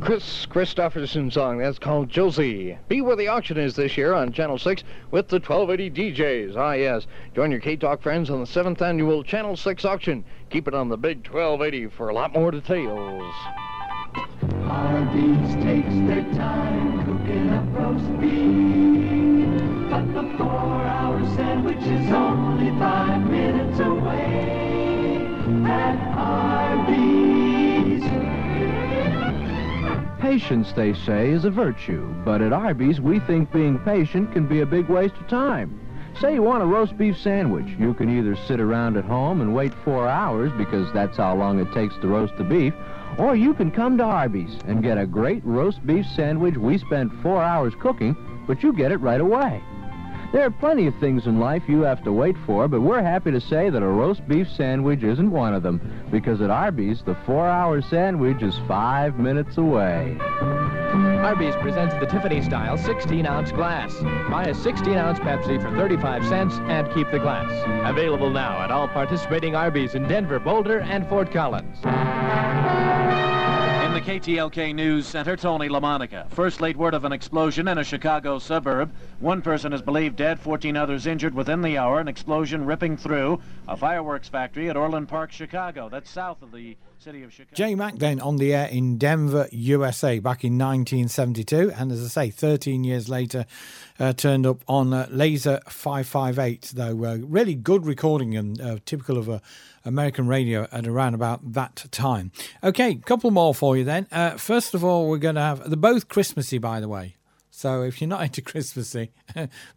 Kristofferson 0.09 1.31
song. 1.31 1.59
That's 1.59 1.79
called 1.79 2.09
Josie. 2.09 2.79
Be 2.89 3.03
where 3.03 3.15
the 3.15 3.29
auction 3.29 3.59
is 3.59 3.77
this 3.77 3.99
year 3.99 4.15
on 4.15 4.33
Channel 4.33 4.57
6 4.57 4.83
with 5.11 5.29
the 5.29 5.37
1280 5.37 6.15
DJs. 6.15 6.57
Ah, 6.57 6.73
yes. 6.73 7.07
Join 7.35 7.51
your 7.51 7.61
K-Talk 7.61 8.01
friends 8.01 8.31
on 8.31 8.41
the 8.41 8.47
7th 8.47 8.81
annual 8.81 9.23
Channel 9.23 9.55
6 9.55 9.85
auction. 9.85 10.25
Keep 10.49 10.67
it 10.67 10.73
on 10.73 10.89
the 10.89 10.97
big 10.97 11.27
1280 11.27 11.89
for 11.89 12.09
a 12.09 12.15
lot 12.15 12.33
more 12.33 12.51
details. 12.51 13.35
Takes 15.63 15.95
their 16.07 16.25
time 16.35 17.05
cooking 17.05 17.51
up 17.51 17.67
roast 17.79 18.21
beef. 18.21 19.91
But 19.91 20.07
the 20.15 20.39
four-hour 20.39 21.21
sandwich 21.37 21.83
is 21.83 22.11
only 22.13 22.71
five 22.79 23.31
minutes 23.31 23.79
away 23.81 25.29
at. 25.67 26.09
Patience, 30.19 30.73
they 30.73 30.95
say, 30.95 31.31
is 31.31 31.45
a 31.45 31.51
virtue, 31.51 32.05
but 32.25 32.43
at 32.43 32.53
Arby's, 32.53 33.01
we 33.01 33.21
think 33.21 33.53
being 33.53 33.79
patient 33.79 34.33
can 34.33 34.49
be 34.49 34.61
a 34.61 34.67
big 34.67 34.89
waste 34.89 35.15
of 35.15 35.29
time. 35.29 35.81
Say 36.21 36.35
you 36.35 36.43
want 36.43 36.63
a 36.63 36.67
roast 36.67 36.99
beef 36.99 37.17
sandwich. 37.17 37.69
You 37.79 37.95
can 37.95 38.11
either 38.11 38.35
sit 38.35 38.59
around 38.61 38.97
at 38.97 39.05
home 39.05 39.41
and 39.41 39.55
wait 39.55 39.73
four 39.85 40.09
hours 40.09 40.51
because 40.59 40.93
that's 40.93 41.17
how 41.17 41.37
long 41.37 41.61
it 41.61 41.73
takes 41.73 41.95
to 41.99 42.09
roast 42.09 42.37
the 42.37 42.43
beef, 42.43 42.75
or 43.17 43.37
you 43.37 43.55
can 43.55 43.71
come 43.71 43.97
to 43.99 44.05
Arby's 44.05 44.59
and 44.67 44.83
get 44.83 44.99
a 44.99 45.07
great 45.07 45.45
roast 45.45 45.87
beef 45.87 46.07
sandwich 46.07 46.57
we 46.57 46.79
spent 46.79 47.13
four 47.23 47.41
hours 47.41 47.75
cooking, 47.79 48.17
but 48.49 48.63
you 48.65 48.73
get 48.73 48.91
it 48.91 48.97
right 48.97 49.21
away. 49.21 49.63
There 50.31 50.45
are 50.45 50.51
plenty 50.51 50.87
of 50.87 50.95
things 50.97 51.27
in 51.27 51.41
life 51.41 51.63
you 51.67 51.81
have 51.83 52.05
to 52.05 52.13
wait 52.13 52.37
for, 52.45 52.69
but 52.69 52.83
we're 52.83 53.03
happy 53.03 53.31
to 53.31 53.41
say 53.41 53.71
that 53.71 53.83
a 53.83 53.89
roast 53.89 54.29
beef 54.29 54.47
sandwich 54.51 55.03
isn't 55.03 55.31
one 55.31 55.55
of 55.55 55.63
them, 55.63 55.81
because 56.11 56.43
at 56.43 56.51
Arby's, 56.51 57.03
the 57.03 57.17
four-hour 57.25 57.81
sandwich 57.81 58.43
is 58.43 58.55
five 58.69 59.19
minutes 59.19 59.57
away. 59.57 60.19
Arby's 60.21 61.57
presents 61.57 61.95
the 61.99 62.07
Tiffany 62.07 62.43
style 62.43 62.77
16 62.77 63.25
ounce 63.25 63.53
glass. 63.53 63.95
Buy 64.31 64.45
a 64.45 64.55
16 64.55 64.95
ounce 64.99 65.19
Pepsi 65.19 65.61
for 65.63 65.71
35 65.77 66.27
cents 66.27 66.55
and 66.65 66.93
keep 66.93 67.11
the 67.11 67.19
glass. 67.19 67.51
Available 67.91 68.29
now 68.29 68.63
at 68.63 68.71
all 68.71 68.89
participating 68.89 69.55
Arby's 69.55 69.95
in 69.95 70.07
Denver, 70.09 70.39
Boulder, 70.39 70.81
and 70.81 71.09
Fort 71.09 71.33
Collins. 71.33 71.79
KTLK 74.09 74.75
News 74.75 75.07
Center, 75.07 75.37
Tony 75.37 75.69
LaMonica. 75.69 76.31
First 76.31 76.63
late 76.63 76.79
word 76.79 76.95
of 76.95 77.05
an 77.05 77.13
explosion 77.13 77.69
in 77.69 77.77
a 77.77 77.85
Chicago 77.85 78.39
suburb. 78.39 78.91
One 79.21 79.43
person 79.43 79.75
is 79.75 79.83
believed 79.83 80.17
dead, 80.17 80.41
14 80.41 80.79
others 80.79 81.07
injured 81.07 81.35
within 81.35 81.61
the 81.61 81.77
hour. 81.77 82.01
An 82.01 82.09
explosion 82.09 82.65
ripping 82.65 82.97
through 82.97 83.39
a 83.69 83.77
fireworks 83.77 84.27
factory 84.27 84.71
at 84.71 84.79
Orland 84.79 85.09
Park, 85.09 85.31
Chicago. 85.31 85.91
That's 85.91 86.09
south 86.09 86.41
of 86.41 86.53
the 86.53 86.79
city 86.99 87.23
of 87.23 87.35
Chicago. 87.35 87.55
Jay 87.55 87.75
Mac 87.75 87.97
then 87.97 88.19
on 88.19 88.39
the 88.39 88.55
air 88.55 88.67
in 88.69 88.97
Denver, 88.97 89.47
USA, 89.53 90.19
back 90.21 90.43
in 90.43 90.57
1972, 90.57 91.73
and 91.77 91.93
as 91.93 92.03
I 92.03 92.09
say, 92.09 92.31
13 92.31 92.85
years 92.85 93.11
later, 93.11 93.45
uh, 94.01 94.15
turned 94.15 94.47
up 94.47 94.65
on 94.67 94.95
uh, 94.95 95.07
Laser 95.11 95.61
558. 95.69 96.73
Though 96.75 97.05
uh, 97.05 97.19
really 97.21 97.55
good 97.55 97.85
recording 97.85 98.35
and 98.39 98.59
uh, 98.59 98.79
typical 98.87 99.19
of 99.19 99.29
a 99.29 99.43
American 99.89 100.29
radio 100.29 100.69
at 100.71 100.87
around 100.87 101.15
about 101.15 101.53
that 101.55 101.87
time. 101.91 102.31
Okay, 102.63 102.95
couple 102.95 103.31
more 103.31 103.55
for 103.55 103.77
you 103.77 103.85
then. 103.85 104.07
Uh, 104.13 104.37
first 104.37 104.75
of 104.75 104.85
all, 104.85 105.09
we're 105.09 105.19
going 105.19 105.35
to 105.35 105.41
have 105.41 105.69
they're 105.69 105.77
both 105.77 106.09
Christmassy, 106.09 106.59
by 106.59 106.81
the 106.81 106.89
way. 106.89 107.18
So 107.59 107.83
if 107.83 108.01
you're 108.01 108.09
not 108.09 108.23
into 108.23 108.41
Christmassy, 108.53 109.11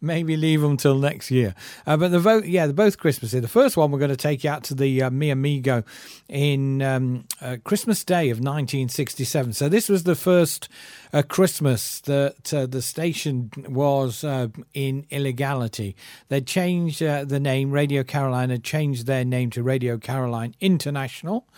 maybe 0.00 0.36
leave 0.36 0.60
them 0.60 0.76
till 0.76 0.98
next 0.98 1.32
year. 1.32 1.56
Uh, 1.84 1.96
but 1.96 2.12
the 2.12 2.20
vote, 2.20 2.44
yeah, 2.44 2.66
they're 2.66 2.72
both 2.72 2.96
Christmassy. 2.96 3.40
The 3.40 3.48
first 3.48 3.76
one 3.76 3.90
we're 3.90 3.98
going 3.98 4.12
to 4.12 4.16
take 4.16 4.44
you 4.44 4.50
out 4.50 4.62
to 4.64 4.74
the 4.74 5.02
uh, 5.02 5.10
Mi 5.10 5.30
Amigo 5.30 5.82
in 6.28 6.80
um, 6.80 7.24
uh, 7.40 7.56
Christmas 7.64 8.04
Day 8.04 8.30
of 8.30 8.38
1967. 8.38 9.54
So 9.54 9.68
this 9.68 9.88
was 9.88 10.04
the 10.04 10.14
first 10.14 10.68
uh, 11.12 11.22
Christmas 11.22 11.98
that 12.02 12.54
uh, 12.54 12.66
the 12.66 12.82
station 12.82 13.50
was 13.68 14.22
uh, 14.22 14.46
in 14.72 15.04
illegality. 15.10 15.96
They 16.28 16.40
changed 16.40 17.02
uh, 17.02 17.24
the 17.24 17.40
name. 17.40 17.72
Radio 17.72 18.04
Caroline 18.04 18.50
had 18.50 18.62
changed 18.62 19.06
their 19.06 19.24
name 19.24 19.50
to 19.50 19.62
Radio 19.64 19.98
Caroline 19.98 20.54
International, 20.60 21.48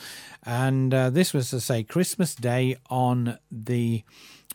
and 0.42 0.92
this 0.92 1.34
was 1.34 1.50
to 1.50 1.60
say 1.60 1.82
Christmas 1.82 2.34
Day 2.34 2.76
on 2.88 3.38
the 3.50 4.04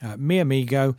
uh, 0.02 0.16
Mi 0.18 0.40
Amigo. 0.40 0.96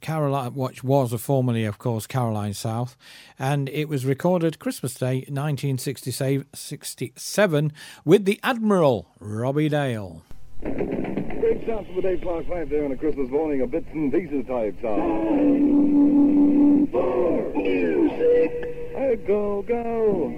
Caroline, 0.00 0.54
which 0.54 0.84
was 0.84 1.12
formerly, 1.20 1.64
of 1.64 1.78
course, 1.78 2.06
Caroline 2.06 2.54
South, 2.54 2.96
and 3.38 3.68
it 3.68 3.88
was 3.88 4.04
recorded 4.04 4.58
Christmas 4.58 4.94
Day, 4.94 5.24
1967, 5.28 7.72
with 8.04 8.24
the 8.24 8.40
Admiral 8.42 9.08
Robbie 9.20 9.68
Dale. 9.68 10.22
Great 10.60 11.62
start 11.64 11.86
for 11.86 11.94
the 11.94 12.02
Dave 12.02 12.20
Clark 12.22 12.48
5 12.48 12.68
there 12.70 12.84
on 12.84 12.92
a 12.92 12.96
Christmas 12.96 13.28
morning 13.30 13.60
of 13.60 13.70
bits 13.70 13.86
and 13.92 14.12
pieces 14.12 14.44
type 14.46 14.74
song. 14.80 16.88
For 16.90 17.52
music. 17.54 18.50
A 18.96 19.16
go, 19.26 19.62
go. 19.62 20.28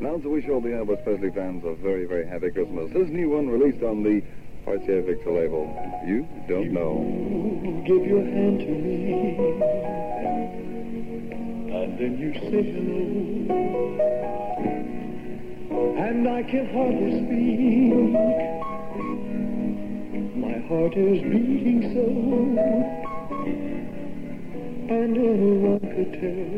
Now 0.00 0.18
to 0.18 0.28
wish 0.28 0.48
all 0.48 0.60
the 0.60 0.70
Elvis 0.70 1.02
Presley 1.04 1.30
fans 1.30 1.64
a 1.64 1.74
very, 1.76 2.06
very 2.06 2.26
happy 2.26 2.50
Christmas. 2.50 2.90
His 2.92 3.08
new 3.08 3.30
one 3.30 3.48
released 3.48 3.82
on 3.82 4.02
the 4.02 4.22
Cartier 4.64 5.02
Victor 5.02 5.32
label. 5.32 5.66
You 6.06 6.26
don't 6.48 6.72
know. 6.72 7.04
Give 7.84 8.06
your 8.06 8.24
hand 8.24 8.60
to 8.60 8.66
me, 8.66 9.34
and 11.74 11.98
then 11.98 12.18
you 12.18 12.32
hello, 12.32 12.76
and 15.98 16.28
I 16.28 16.42
can 16.44 16.66
hardly 16.72 17.10
speak. 17.18 17.92
My 20.36 20.58
heart 20.68 20.94
is 20.96 21.22
beating 21.22 21.82
so, 21.92 22.04
and 24.94 25.16
anyone 25.16 25.80
could 25.80 26.12
tell. 26.12 26.50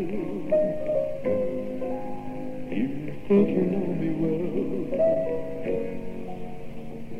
You 2.70 2.86
think 3.26 3.46
you 3.48 3.64
know 3.72 3.88
me 3.94 4.08
well, 4.20 4.42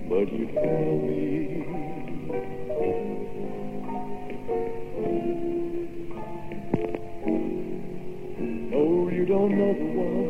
but 0.09 0.31
you 0.33 0.47
know 0.53 0.99
me. 1.03 1.65
No, 8.71 9.09
you 9.09 9.25
don't 9.25 9.53
know 9.57 9.73
the 9.73 9.85
one 9.97 10.25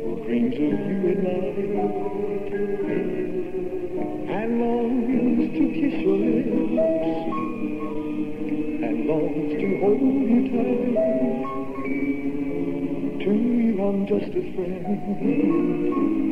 who 0.00 0.10
dreams 0.24 0.54
of 0.54 0.60
you 0.60 0.98
at 1.10 1.18
night 1.22 1.56
and 4.30 4.50
longs 4.60 5.42
to 5.52 5.64
kiss 5.76 5.94
your 6.00 6.16
lips 6.16 7.14
and 8.84 8.96
longs 9.06 9.52
to 9.60 9.66
hold 9.80 10.00
you 10.00 10.40
tight. 10.50 10.94
To 13.24 13.30
you, 13.34 13.72
I'm 13.84 13.98
just 14.06 14.30
a 14.34 14.42
friend. 14.54 16.29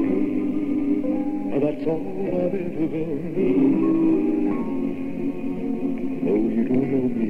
That's 1.61 1.87
all 1.89 1.99
I've 1.99 2.55
ever 2.55 2.87
been. 2.87 3.35
No, 6.23 6.35
you 6.55 6.63
don't 6.69 6.89
know 6.93 7.07
me. 7.19 7.29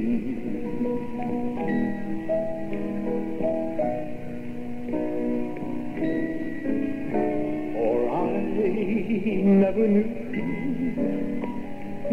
For 7.72 7.96
I 8.10 8.20
never 9.44 9.84
knew 9.88 10.10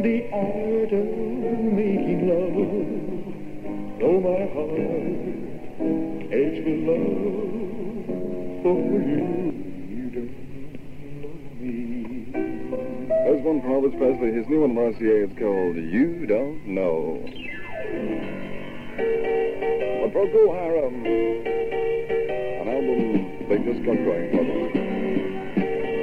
the 0.01 0.17
art 0.31 0.93
of 0.93 1.07
making 1.73 2.21
love. 2.29 2.55
Though 3.99 4.19
my 4.21 4.43
heart 4.55 5.27
aches 6.31 6.59
with 6.65 6.79
love 6.87 8.63
for 8.63 8.79
you. 9.03 9.64
One 13.45 13.61
from 13.61 13.77
Elvis 13.77 13.93
Presley. 13.99 14.33
His 14.33 14.47
new 14.49 14.61
one 14.61 14.73
RCA 14.73 15.29
is 15.29 15.37
called 15.37 15.75
You 15.77 16.25
Don't 16.25 16.65
Know. 16.65 17.21
The 20.01 20.09
Procol 20.09 20.49
Harum. 20.49 21.05
An 21.05 22.67
album 22.73 23.45
they 23.45 23.61
just 23.61 23.85
got 23.85 24.01
going 24.01 24.33
for 24.33 24.41
them. 24.41 24.73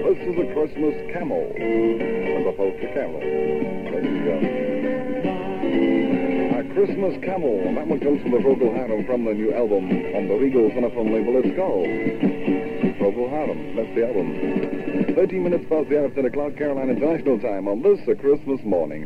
This 0.06 0.22
is 0.22 0.38
a 0.38 0.46
Christmas 0.54 0.94
camel. 1.10 1.42
And 1.58 2.46
the 2.46 2.54
polka 2.54 2.86
camel. 2.94 3.18
There 3.18 4.06
you 4.06 4.22
go. 4.22 4.38
A 6.60 6.62
Christmas 6.74 7.18
camel. 7.24 7.58
And 7.66 7.76
that 7.76 7.88
one 7.88 7.98
comes 7.98 8.22
from 8.22 8.30
the 8.30 8.38
Procol 8.38 8.72
Harum 8.72 9.04
from 9.04 9.24
the 9.24 9.34
new 9.34 9.52
album 9.52 9.90
on 9.90 10.28
the 10.28 10.36
Regal 10.38 10.70
Zonophone 10.70 11.10
label. 11.10 11.34
It's 11.42 11.50
called 11.58 11.90
Procol 13.02 13.28
Harum. 13.34 13.74
That's 13.74 13.92
the 13.96 14.06
album. 14.06 14.81
13 15.14 15.42
minutes 15.42 15.64
past 15.68 15.88
the 15.90 15.98
hour 15.98 16.06
of 16.06 16.14
10 16.14 16.24
o'clock, 16.24 16.56
Caroline 16.56 16.88
International 16.88 17.38
Time 17.38 17.68
on 17.68 17.82
this, 17.82 18.00
a 18.08 18.14
Christmas 18.14 18.60
morning. 18.64 19.04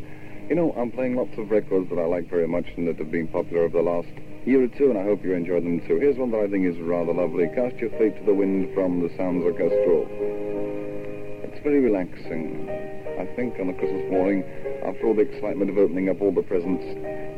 You 0.48 0.54
know, 0.54 0.72
I'm 0.78 0.92
playing 0.92 1.16
lots 1.16 1.36
of 1.36 1.50
records 1.50 1.90
that 1.90 1.98
I 1.98 2.04
like 2.04 2.30
very 2.30 2.46
much 2.46 2.66
and 2.76 2.86
that 2.86 2.98
have 2.98 3.10
been 3.10 3.26
popular 3.26 3.64
over 3.64 3.78
the 3.78 3.82
last 3.82 4.08
year 4.46 4.62
or 4.62 4.68
two, 4.68 4.90
and 4.90 4.98
I 4.98 5.02
hope 5.02 5.24
you 5.24 5.34
enjoy 5.34 5.58
them 5.58 5.80
too. 5.88 5.98
Here's 5.98 6.16
one 6.16 6.30
that 6.30 6.38
I 6.38 6.46
think 6.46 6.64
is 6.64 6.78
rather 6.78 7.12
lovely. 7.12 7.48
Cast 7.48 7.76
Your 7.82 7.90
Fate 7.98 8.16
to 8.18 8.24
the 8.24 8.34
Wind 8.34 8.72
from 8.72 9.02
the 9.02 9.10
Sounds 9.16 9.42
Orchestral. 9.42 10.06
It's 11.42 11.58
very 11.64 11.80
relaxing. 11.80 12.70
I 13.18 13.26
think, 13.34 13.58
on 13.58 13.70
a 13.70 13.74
Christmas 13.74 14.06
morning, 14.12 14.44
after 14.84 15.06
all 15.06 15.14
the 15.14 15.22
excitement 15.22 15.70
of 15.70 15.78
opening 15.78 16.08
up 16.08 16.20
all 16.20 16.30
the 16.30 16.42
presents, 16.42 16.84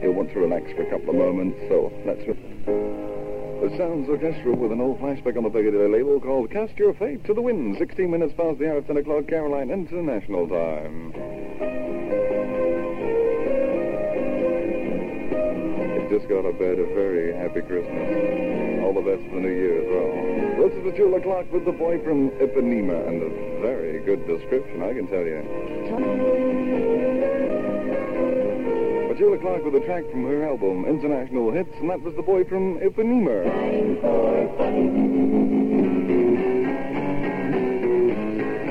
you'll 0.02 0.12
want 0.12 0.30
to 0.32 0.40
relax 0.40 0.70
for 0.76 0.82
a 0.82 0.90
couple 0.90 1.10
of 1.10 1.16
moments. 1.16 1.56
So 1.68 1.90
let's. 2.04 3.17
The 3.60 3.76
Sounds 3.76 4.08
Orchestra 4.08 4.54
with 4.54 4.70
an 4.70 4.80
old 4.80 5.00
flashback 5.00 5.36
on 5.36 5.42
the 5.42 5.50
Piccadilly 5.50 5.88
label 5.88 6.20
called 6.20 6.48
Cast 6.52 6.78
Your 6.78 6.94
Fate 6.94 7.24
to 7.24 7.34
the 7.34 7.42
Wind. 7.42 7.76
16 7.76 8.08
minutes 8.08 8.32
past 8.36 8.60
the 8.60 8.70
hour 8.70 8.78
of 8.78 8.86
10 8.86 8.98
o'clock, 8.98 9.26
Caroline 9.26 9.70
International 9.70 10.46
Time. 10.46 11.12
It's 15.98 16.08
just 16.08 16.28
got 16.30 16.46
a 16.46 16.52
bed. 16.52 16.78
A 16.78 16.86
very 16.94 17.34
happy 17.34 17.60
Christmas. 17.66 18.78
All 18.86 18.94
the 18.94 19.02
best 19.02 19.26
for 19.26 19.34
the 19.36 19.42
new 19.42 19.50
year 19.50 19.82
as 19.82 19.90
well. 19.90 20.14
This 20.62 20.78
is 20.78 20.82
Petula 20.86 21.20
Clark 21.20 21.52
with 21.52 21.64
the 21.64 21.72
boy 21.72 21.98
from 22.04 22.30
Ipanema, 22.38 23.08
and 23.08 23.22
a 23.22 23.28
very 23.60 23.98
good 24.06 24.24
description, 24.26 24.82
I 24.86 24.94
can 24.94 25.08
tell 25.08 25.26
you. 25.26 25.42
Petula 29.18 29.40
Clark 29.40 29.64
with 29.64 29.74
a 29.74 29.80
track 29.80 30.08
from 30.12 30.22
her 30.26 30.46
album, 30.46 30.84
International 30.84 31.50
Hits, 31.50 31.74
and 31.80 31.90
that 31.90 32.00
was 32.02 32.14
the 32.14 32.22
boy 32.22 32.44
from 32.44 32.78
Ipanema. 32.78 33.44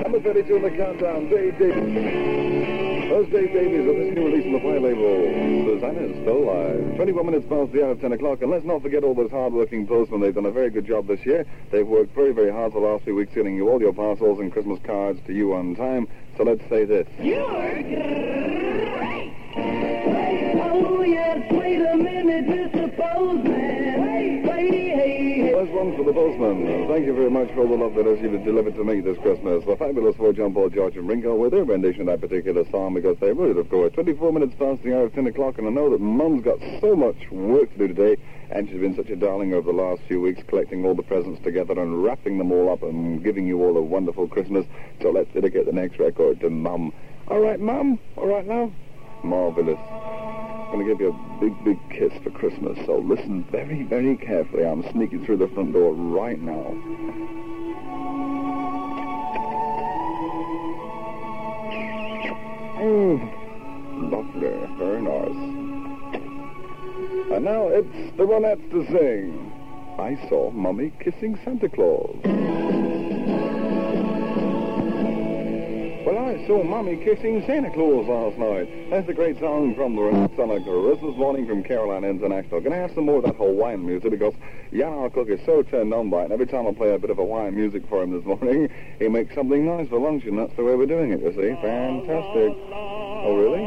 Number 0.03 0.21
32 0.21 0.55
in 0.55 0.61
the 0.61 0.69
countdown, 0.69 1.27
Dave 1.27 1.59
Davies. 1.59 3.09
Those 3.09 3.27
Dave 3.27 3.51
Davies 3.51 3.89
of 3.89 3.95
this 3.97 4.15
new 4.15 4.25
release 4.25 4.45
on 4.45 4.53
the 4.53 4.59
play 4.59 4.79
label, 4.79 5.27
Susanna's 5.67 6.15
Still 6.21 6.37
Alive. 6.37 6.95
21 6.95 7.25
minutes 7.25 7.45
past 7.49 7.73
the 7.73 7.83
hour 7.83 7.91
of 7.91 7.99
10 7.99 8.13
o'clock, 8.13 8.41
and 8.41 8.49
let's 8.49 8.63
not 8.63 8.81
forget 8.81 9.03
all 9.03 9.13
those 9.13 9.31
hard-working 9.31 9.85
postmen. 9.85 10.21
They've 10.21 10.33
done 10.33 10.45
a 10.45 10.51
very 10.51 10.69
good 10.69 10.87
job 10.87 11.07
this 11.07 11.25
year. 11.25 11.45
They've 11.71 11.85
worked 11.85 12.15
very, 12.15 12.31
very 12.31 12.53
hard 12.53 12.71
the 12.71 12.79
last 12.79 13.03
few 13.03 13.15
weeks 13.15 13.35
getting 13.35 13.57
you 13.57 13.67
all 13.67 13.81
your 13.81 13.91
parcels 13.91 14.39
and 14.39 14.49
Christmas 14.49 14.79
cards 14.85 15.19
to 15.27 15.33
you 15.33 15.53
on 15.53 15.75
time. 15.75 16.07
So 16.37 16.43
let's 16.43 16.63
say 16.69 16.85
this. 16.85 17.05
You're 17.19 18.56
First 25.57 25.71
one 25.71 25.97
for 25.97 26.03
the 26.03 26.13
postman. 26.13 26.87
Thank 26.87 27.05
you 27.05 27.13
very 27.13 27.29
much 27.29 27.49
for 27.51 27.61
all 27.61 27.67
the 27.67 27.75
love 27.75 27.95
that 27.95 28.05
has 28.05 28.19
you 28.21 28.29
delivered 28.37 28.75
to 28.75 28.83
me 28.83 29.01
this 29.01 29.17
Christmas. 29.17 29.65
The 29.65 29.75
fabulous 29.75 30.15
four 30.15 30.31
John 30.31 30.53
Paul, 30.53 30.69
George, 30.69 30.95
and 30.95 31.09
Ringo 31.09 31.35
with 31.35 31.51
their 31.51 31.65
rendition 31.65 32.01
of 32.01 32.07
that 32.07 32.21
particular 32.21 32.63
song 32.69 32.93
because 32.93 33.17
they 33.19 33.33
wrote 33.33 33.51
it, 33.51 33.57
of 33.57 33.69
course. 33.69 33.91
24 33.93 34.31
minutes 34.31 34.53
past 34.57 34.81
the 34.83 34.95
hour 34.95 35.05
of 35.05 35.13
10 35.13 35.27
o'clock, 35.27 35.57
and 35.57 35.67
I 35.67 35.71
know 35.71 35.89
that 35.89 35.99
Mum's 35.99 36.43
got 36.43 36.59
so 36.79 36.95
much 36.95 37.17
work 37.31 37.71
to 37.73 37.77
do 37.79 37.87
today, 37.87 38.21
and 38.51 38.69
she's 38.69 38.79
been 38.79 38.95
such 38.95 39.09
a 39.09 39.15
darling 39.15 39.53
over 39.53 39.71
the 39.71 39.77
last 39.77 40.03
few 40.07 40.21
weeks, 40.21 40.41
collecting 40.47 40.85
all 40.85 40.95
the 40.95 41.03
presents 41.03 41.43
together 41.43 41.73
and 41.79 42.03
wrapping 42.03 42.37
them 42.37 42.51
all 42.51 42.71
up 42.71 42.83
and 42.83 43.23
giving 43.23 43.45
you 43.45 43.61
all 43.63 43.75
a 43.77 43.81
wonderful 43.81 44.27
Christmas. 44.27 44.65
So 45.01 45.09
let's 45.09 45.33
dedicate 45.33 45.65
the 45.65 45.73
next 45.73 45.99
record 45.99 46.39
to 46.41 46.49
Mum. 46.49 46.93
All 47.27 47.39
right, 47.39 47.59
Mum? 47.59 47.99
All 48.15 48.27
right 48.27 48.45
now? 48.45 48.71
Marvelous. 49.23 50.36
I'm 50.67 50.73
going 50.73 50.85
to 50.85 50.93
give 50.93 50.99
you 50.99 51.09
a 51.09 51.39
big, 51.39 51.63
big 51.63 51.89
kiss 51.89 52.11
for 52.21 52.29
Christmas, 52.29 52.77
so 52.85 52.97
listen 52.97 53.45
very, 53.49 53.83
very 53.83 54.17
carefully. 54.17 54.65
I'm 54.65 54.83
sneaking 54.91 55.25
through 55.25 55.37
the 55.37 55.47
front 55.47 55.71
door 55.71 55.93
right 55.93 56.41
now. 56.41 56.75
Mm, 62.79 64.11
lovely, 64.11 64.75
very 64.77 65.01
nice. 65.01 65.57
And 67.31 67.45
now 67.45 67.69
it's 67.69 68.17
the 68.17 68.23
Ronettes 68.23 68.69
to 68.71 68.85
sing. 68.87 69.53
I 69.97 70.17
saw 70.27 70.51
Mummy 70.51 70.91
kissing 70.99 71.39
Santa 71.45 71.69
Claus. 71.69 73.16
Well, 76.07 76.19
I 76.19 76.47
saw 76.47 76.63
Mummy 76.63 76.95
kissing 77.03 77.43
Santa 77.45 77.69
Claus 77.69 78.07
last 78.07 78.37
night. 78.37 78.89
That's 78.89 79.09
a 79.09 79.13
great 79.13 79.37
song 79.41 79.75
from 79.75 79.97
the 79.97 80.03
a 80.03 80.29
Christmas 80.29 81.17
morning 81.17 81.45
from 81.45 81.63
Caroline 81.63 82.05
International. 82.05 82.61
Gonna 82.61 82.77
have 82.77 82.93
some 82.95 83.07
more 83.07 83.17
of 83.17 83.25
that 83.25 83.35
Hawaiian 83.35 83.85
music 83.85 84.11
because 84.11 84.33
our 84.81 85.09
cook 85.09 85.27
is 85.27 85.41
so 85.45 85.63
turned 85.63 85.93
on 85.93 86.09
by 86.09 86.21
it. 86.21 86.31
And 86.31 86.31
every 86.31 86.45
time 86.45 86.65
I 86.65 86.71
play 86.71 86.95
a 86.95 86.97
bit 86.97 87.09
of 87.09 87.17
Hawaiian 87.17 87.55
music 87.55 87.85
for 87.89 88.01
him 88.01 88.11
this 88.11 88.23
morning, 88.23 88.69
he 88.99 89.09
makes 89.09 89.35
something 89.35 89.65
nice 89.65 89.89
for 89.89 89.99
lunch, 89.99 90.23
and 90.23 90.39
that's 90.39 90.55
the 90.55 90.63
way 90.63 90.75
we're 90.75 90.85
doing 90.85 91.11
it, 91.11 91.19
you 91.19 91.33
see. 91.33 91.53
Fantastic. 91.61 92.55
Oh, 92.71 93.35
really? 93.35 93.65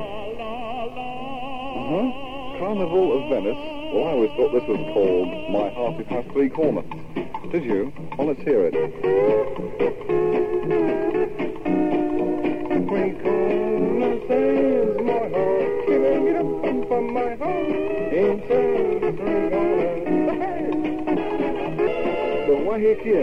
Uh-huh. 1.76 2.10
Carnival 2.58 3.20
of 3.20 3.28
Venice. 3.28 3.60
Well, 3.92 4.08
I 4.08 4.12
always 4.12 4.30
thought 4.30 4.52
this 4.52 4.66
was 4.66 4.80
called 4.94 5.28
My 5.52 5.68
Heart 5.76 6.00
It 6.00 6.06
Has 6.06 6.24
Three 6.32 6.48
Corners. 6.48 6.88
Did 7.52 7.64
you? 7.64 7.92
Well, 8.16 8.28
let's 8.28 8.40
hear 8.40 8.64
it. 8.72 10.99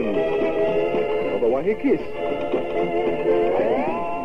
Wahikian. 0.03 1.33
Or 1.33 1.39
the 1.39 1.47
Waikikis. 1.47 2.01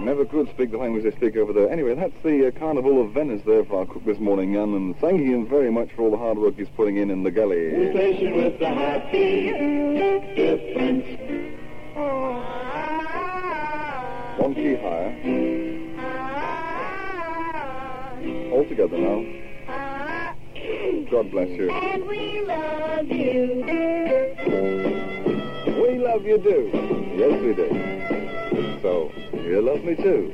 Never 0.05 0.25
could 0.25 0.49
speak 0.51 0.71
the 0.73 0.79
language 0.79 1.05
they 1.05 1.13
speak 1.13 1.37
over 1.37 1.53
there. 1.53 1.71
Anyway, 1.71 1.95
that's 1.95 2.13
the 2.25 2.49
uh, 2.49 2.51
Carnival 2.59 3.01
of 3.01 3.13
Venice 3.13 3.41
there 3.47 3.65
for 3.65 3.79
our 3.81 3.87
cook 3.87 4.05
this 4.05 4.19
morning, 4.19 4.53
Jan, 4.53 4.75
and 4.75 4.99
thanking 4.99 5.27
him 5.29 5.47
very 5.47 5.71
much 5.71 5.91
for 5.95 6.03
all 6.03 6.11
the 6.11 6.17
hard 6.17 6.39
work 6.39 6.57
he's 6.57 6.69
putting 6.77 6.97
in 6.97 7.09
in 7.11 7.23
the 7.23 7.31
gully. 7.31 7.71
Station 7.93 8.35
with 8.37 8.59
the 8.59 8.67
happy 8.69 9.53
difference. 10.35 11.07
One 14.39 14.55
key 14.55 14.75
higher. 14.75 15.13
All 18.53 18.65
together 18.69 18.99
now. 18.99 19.25
God 21.11 21.31
bless 21.31 21.49
you. 21.49 21.71
And 21.71 22.07
we 22.09 22.45
love 22.45 23.09
you. 23.09 23.63
Love 26.13 26.27
you 26.27 26.37
do. 26.37 26.71
Yes, 27.17 27.41
we 27.41 27.55
do. 27.55 28.79
So, 28.83 29.11
you 29.33 29.63
love 29.63 29.83
me 29.83 29.95
too. 29.95 30.31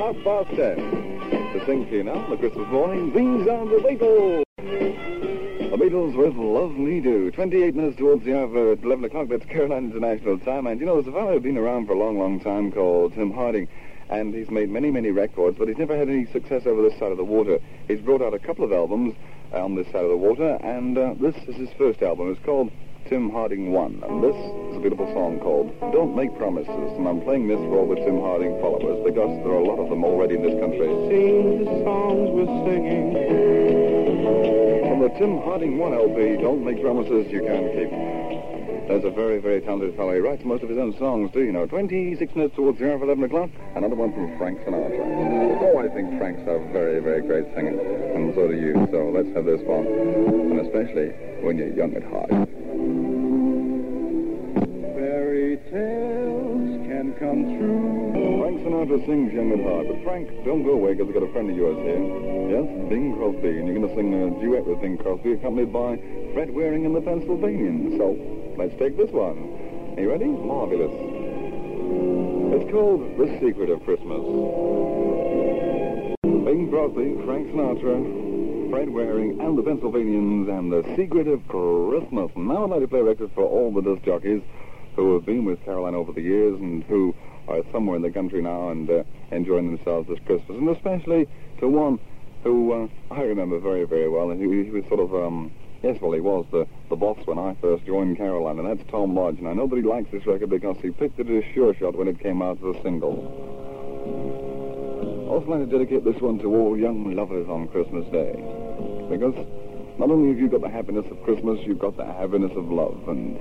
Half 0.00 0.16
past 0.24 0.48
ten. 0.56 1.54
The 1.54 1.60
to 1.64 1.96
you 1.96 2.02
now 2.02 2.14
on 2.14 2.30
the 2.30 2.38
Christmas 2.38 2.66
morning, 2.72 3.12
these 3.12 3.46
are 3.46 3.64
the 3.64 3.76
Beatles. 3.76 4.42
The 4.58 5.76
Beatles 5.76 6.16
with 6.16 6.34
Love 6.34 6.72
Me 6.72 6.98
Do. 6.98 7.30
28 7.30 7.76
minutes 7.76 7.98
towards 7.98 8.24
the 8.24 8.36
hour 8.36 8.72
of 8.72 8.82
11 8.82 9.04
o'clock. 9.04 9.28
That's 9.28 9.44
Caroline 9.44 9.92
International 9.92 10.40
Time. 10.40 10.66
And 10.66 10.80
you 10.80 10.86
know, 10.86 10.94
there's 10.94 11.06
a 11.06 11.12
fellow 11.12 11.34
who's 11.34 11.44
been 11.44 11.56
around 11.56 11.86
for 11.86 11.92
a 11.92 11.98
long, 11.98 12.18
long 12.18 12.40
time 12.40 12.72
called 12.72 13.14
Tim 13.14 13.30
Hardin. 13.30 13.68
And 14.10 14.34
he's 14.34 14.50
made 14.50 14.70
many, 14.70 14.90
many 14.90 15.12
records, 15.12 15.56
but 15.56 15.68
he's 15.68 15.78
never 15.78 15.96
had 15.96 16.08
any 16.08 16.26
success 16.32 16.62
over 16.66 16.82
this 16.82 16.98
side 16.98 17.12
of 17.12 17.16
the 17.16 17.24
water. 17.24 17.60
He's 17.86 18.00
brought 18.00 18.22
out 18.22 18.34
a 18.34 18.40
couple 18.40 18.64
of 18.64 18.72
albums 18.72 19.14
on 19.52 19.76
this 19.76 19.86
side 19.86 20.02
of 20.02 20.10
the 20.10 20.16
water, 20.16 20.58
and 20.64 20.98
uh, 20.98 21.14
this 21.20 21.36
is 21.46 21.54
his 21.54 21.68
first 21.78 22.02
album. 22.02 22.32
It's 22.32 22.44
called 22.44 22.72
Tim 23.08 23.30
Hardin 23.30 23.72
1, 23.72 24.02
and 24.06 24.22
this 24.22 24.34
is 24.34 24.76
a 24.76 24.80
beautiful 24.80 25.06
song 25.12 25.38
called 25.40 25.72
Don't 25.92 26.14
Make 26.16 26.36
Promises, 26.38 26.68
and 26.96 27.06
I'm 27.06 27.20
playing 27.22 27.48
this 27.48 27.58
for 27.58 27.78
all 27.78 27.88
the 27.88 27.96
Tim 27.96 28.20
Hardin 28.20 28.60
followers 28.60 29.04
because 29.04 29.30
there 29.44 29.52
are 29.52 29.62
a 29.62 29.64
lot 29.64 29.78
of 29.78 29.90
them 29.90 30.04
already 30.04 30.36
in 30.36 30.42
this 30.42 30.58
country. 30.60 30.88
Sing 31.10 31.64
the 31.64 31.84
songs 31.84 32.30
we're 32.32 32.52
singing. 32.64 33.12
From 34.88 35.00
the 35.02 35.10
Tim 35.18 35.42
Hardin 35.42 35.78
1 35.78 35.92
LP, 35.92 36.42
Don't 36.42 36.64
Make 36.64 36.80
Promises 36.80 37.30
You 37.30 37.42
Can't 37.42 37.68
Keep. 37.74 37.90
There's 38.88 39.04
a 39.04 39.10
very, 39.10 39.38
very 39.38 39.60
talented 39.60 39.96
fellow. 39.96 40.12
He 40.14 40.20
writes 40.20 40.44
most 40.44 40.62
of 40.62 40.68
his 40.68 40.78
own 40.78 40.96
songs, 40.98 41.32
too, 41.32 41.44
you 41.44 41.52
know. 41.52 41.66
26 41.66 42.18
minutes 42.34 42.56
towards 42.56 42.78
the 42.78 42.88
hour 42.90 42.96
of 42.96 43.02
11 43.02 43.24
o'clock. 43.24 43.50
Another 43.74 43.94
one 43.94 44.12
from 44.12 44.36
Frank 44.38 44.58
Sinatra. 44.60 45.06
Oh, 45.62 45.78
I 45.78 45.88
think 45.88 46.18
Frank's 46.18 46.42
a 46.42 46.58
very, 46.72 47.00
very 47.00 47.22
great 47.22 47.46
singer. 47.54 47.78
And 47.78 48.34
so 48.34 48.48
do 48.48 48.54
you. 48.54 48.74
So 48.90 49.10
let's 49.14 49.28
have 49.36 49.44
this 49.44 49.60
one. 49.62 49.86
And 49.86 50.60
especially 50.60 51.10
when 51.44 51.56
you're 51.58 51.72
young 51.72 51.94
at 51.94 52.02
heart. 52.04 52.61
Come 57.22 57.46
true. 57.54 58.42
Frank 58.42 58.66
Sinatra 58.66 58.98
sings 59.06 59.32
Young 59.32 59.54
at 59.54 59.62
Heart. 59.62 59.86
But 59.86 60.02
Frank, 60.02 60.26
don't 60.44 60.64
go 60.66 60.74
away 60.74 60.94
because 60.94 61.06
I've 61.06 61.14
got 61.14 61.22
a 61.22 61.30
friend 61.30 61.48
of 61.50 61.56
yours 61.56 61.78
here. 61.78 62.02
Yes, 62.50 62.66
Bing 62.90 63.14
Crosby. 63.14 63.62
And 63.62 63.70
you're 63.70 63.78
going 63.78 63.86
to 63.86 63.94
sing 63.94 64.10
a 64.10 64.30
duet 64.42 64.66
with 64.66 64.82
Bing 64.82 64.98
Crosby 64.98 65.38
accompanied 65.38 65.72
by 65.72 66.02
Fred 66.34 66.50
Waring 66.50 66.84
and 66.84 66.96
the 66.96 67.00
Pennsylvanians. 67.00 67.94
So 67.96 68.18
let's 68.58 68.74
take 68.74 68.98
this 68.98 69.10
one. 69.14 69.38
Are 69.94 70.02
you 70.02 70.10
ready? 70.10 70.26
Marvelous. 70.26 70.90
It's 72.58 72.70
called 72.74 73.06
The 73.14 73.30
Secret 73.38 73.70
of 73.70 73.78
Christmas. 73.86 74.18
Bing 76.26 76.74
Crosby, 76.74 77.22
Frank 77.22 77.54
Sinatra, 77.54 78.02
Fred 78.70 78.90
Waring, 78.90 79.38
and 79.40 79.56
the 79.56 79.62
Pennsylvanians, 79.62 80.48
and 80.48 80.72
The 80.74 80.82
Secret 80.98 81.28
of 81.28 81.46
Christmas. 81.46 82.34
Now 82.34 82.64
I'd 82.64 82.70
like 82.70 82.80
to 82.80 82.88
play 82.88 83.00
a 83.00 83.04
record 83.04 83.30
for 83.34 83.46
all 83.46 83.70
the 83.70 83.80
disc 83.80 84.02
jockeys 84.02 84.42
who 84.96 85.14
have 85.14 85.26
been 85.26 85.44
with 85.44 85.62
Caroline 85.64 85.94
over 85.94 86.12
the 86.12 86.22
years 86.22 86.58
and 86.60 86.82
who 86.84 87.14
are 87.48 87.62
somewhere 87.72 87.96
in 87.96 88.02
the 88.02 88.10
country 88.10 88.42
now 88.42 88.70
and 88.70 88.88
uh, 88.88 89.02
enjoying 89.30 89.74
themselves 89.74 90.08
this 90.08 90.18
Christmas, 90.26 90.58
and 90.58 90.68
especially 90.68 91.28
to 91.58 91.68
one 91.68 91.98
who 92.44 92.72
uh, 92.72 92.88
I 93.14 93.22
remember 93.22 93.58
very, 93.58 93.84
very 93.84 94.08
well, 94.08 94.30
and 94.30 94.40
he, 94.40 94.64
he 94.64 94.70
was 94.70 94.84
sort 94.88 95.00
of 95.00 95.14
um, 95.14 95.52
Yes, 95.82 96.00
well, 96.00 96.12
he 96.12 96.20
was 96.20 96.46
the, 96.52 96.64
the 96.90 96.96
boss 96.96 97.18
when 97.24 97.40
I 97.40 97.56
first 97.60 97.84
joined 97.84 98.16
Caroline, 98.16 98.60
and 98.60 98.68
that's 98.68 98.88
Tom 98.88 99.16
Lodge. 99.16 99.38
And 99.38 99.48
I 99.48 99.52
know 99.52 99.66
that 99.66 99.74
he 99.74 99.82
likes 99.82 100.08
this 100.12 100.24
record 100.26 100.48
because 100.48 100.76
he 100.80 100.90
picked 100.90 101.18
it 101.18 101.28
as 101.28 101.42
a 101.42 101.52
sure 101.54 101.74
shot 101.74 101.96
when 101.96 102.06
it 102.06 102.20
came 102.20 102.40
out 102.40 102.58
as 102.58 102.76
a 102.76 102.82
single. 102.82 103.18
I 105.26 105.34
also 105.34 105.46
like 105.50 105.58
to 105.58 105.66
dedicate 105.66 106.04
this 106.04 106.22
one 106.22 106.38
to 106.38 106.54
all 106.54 106.78
young 106.78 107.16
lovers 107.16 107.48
on 107.48 107.66
Christmas 107.66 108.06
Day. 108.12 108.30
Because 109.10 109.34
not 109.98 110.08
only 110.08 110.28
have 110.28 110.38
you 110.38 110.48
got 110.48 110.60
the 110.60 110.68
happiness 110.68 111.06
of 111.10 111.20
Christmas, 111.24 111.58
you've 111.66 111.80
got 111.80 111.96
the 111.96 112.06
happiness 112.06 112.52
of 112.54 112.70
love, 112.70 113.02
and 113.08 113.40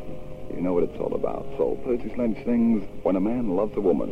you 0.61 0.67
know 0.67 0.73
what 0.73 0.83
it's 0.83 0.99
all 0.99 1.15
about. 1.15 1.43
So 1.57 1.75
Percy 1.83 2.13
Sledge 2.13 2.37
sings 2.45 2.87
When 3.01 3.15
a 3.15 3.19
Man 3.19 3.55
Loves 3.55 3.75
a 3.75 3.81
Woman. 3.81 4.11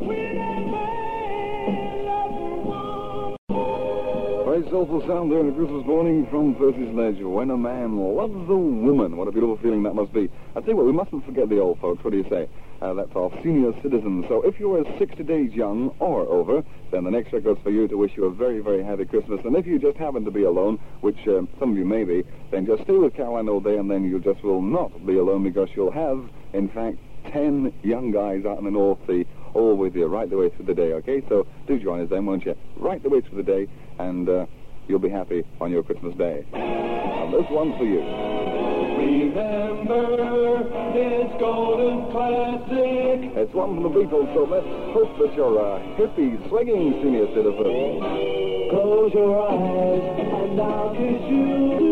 Very 4.49 4.67
soulful 4.71 5.05
sound 5.05 5.31
there 5.31 5.41
on 5.41 5.49
a 5.49 5.51
Christmas 5.51 5.85
morning 5.85 6.25
from 6.31 6.55
Percy 6.55 6.91
Sledge. 6.91 7.21
When 7.21 7.51
a 7.51 7.55
man 7.55 7.99
loves 7.99 8.49
a 8.49 8.55
woman. 8.55 9.15
What 9.15 9.27
a 9.27 9.31
beautiful 9.31 9.57
feeling 9.57 9.83
that 9.83 9.93
must 9.93 10.11
be. 10.11 10.27
I 10.55 10.61
tell 10.61 10.69
you 10.69 10.75
what, 10.77 10.87
we 10.87 10.91
mustn't 10.91 11.23
forget 11.23 11.49
the 11.49 11.59
old 11.59 11.79
folks. 11.79 12.03
What 12.03 12.11
do 12.11 12.17
you 12.17 12.27
say? 12.31 12.49
Uh, 12.81 12.93
that's 12.95 13.15
our 13.15 13.29
senior 13.43 13.73
citizens. 13.83 14.25
So 14.27 14.41
if 14.41 14.59
you're 14.59 14.83
60 14.97 15.21
days 15.23 15.51
young 15.53 15.93
or 15.99 16.21
over, 16.21 16.63
then 16.91 17.03
the 17.03 17.11
next 17.11 17.31
record's 17.31 17.61
for 17.61 17.69
you 17.69 17.87
to 17.89 17.95
wish 17.95 18.13
you 18.17 18.25
a 18.25 18.31
very, 18.31 18.59
very 18.59 18.83
happy 18.83 19.05
Christmas. 19.05 19.39
And 19.45 19.55
if 19.55 19.67
you 19.67 19.77
just 19.77 19.97
happen 19.97 20.25
to 20.25 20.31
be 20.31 20.43
alone, 20.43 20.79
which 21.01 21.27
uh, 21.27 21.41
some 21.59 21.71
of 21.71 21.77
you 21.77 21.85
may 21.85 22.03
be, 22.03 22.23
then 22.51 22.65
just 22.65 22.83
stay 22.83 22.97
with 22.97 23.13
Caroline 23.13 23.49
all 23.49 23.59
day 23.59 23.77
and 23.77 23.91
then 23.91 24.03
you 24.03 24.19
just 24.19 24.43
will 24.43 24.63
not 24.63 25.05
be 25.05 25.17
alone 25.17 25.43
because 25.43 25.69
you'll 25.75 25.91
have, 25.91 26.27
in 26.53 26.69
fact, 26.69 26.97
10 27.31 27.73
young 27.83 28.11
guys 28.11 28.45
out 28.45 28.57
in 28.57 28.65
the 28.65 28.71
North 28.71 28.99
Sea 29.07 29.25
all 29.53 29.75
with 29.75 29.95
you 29.95 30.05
right 30.05 30.29
the 30.29 30.37
way 30.37 30.49
through 30.49 30.65
the 30.65 30.73
day, 30.73 30.93
okay? 30.93 31.23
So 31.29 31.47
do 31.67 31.79
join 31.79 32.01
us 32.01 32.09
then, 32.09 32.25
won't 32.25 32.45
you? 32.45 32.55
Right 32.77 33.01
the 33.01 33.09
way 33.09 33.21
through 33.21 33.43
the 33.43 33.51
day, 33.51 33.67
and 33.97 34.29
uh, 34.29 34.45
you'll 34.87 34.99
be 34.99 35.09
happy 35.09 35.43
on 35.59 35.71
your 35.71 35.83
Christmas 35.83 36.15
day. 36.17 36.45
And 36.53 37.33
this 37.33 37.45
one's 37.49 37.77
for 37.77 37.85
you. 37.85 38.01
Remember 38.99 40.63
this 40.93 41.31
golden 41.39 42.11
classic. 42.11 43.31
It's 43.37 43.53
one 43.53 43.75
from 43.75 43.83
the 43.83 43.89
Beatles, 43.89 44.33
so 44.33 44.43
let's 44.43 44.67
hope 44.93 45.17
that 45.19 45.35
you're 45.35 45.57
a 45.57 45.79
hippie, 45.97 46.47
swinging 46.49 46.99
senior 47.01 47.27
citizen. 47.27 48.69
Close 48.69 49.13
your 49.13 49.49
eyes 49.49 50.49
and 50.49 50.61
I'll 50.61 50.91
kiss 50.93 51.21
you. 51.29 51.88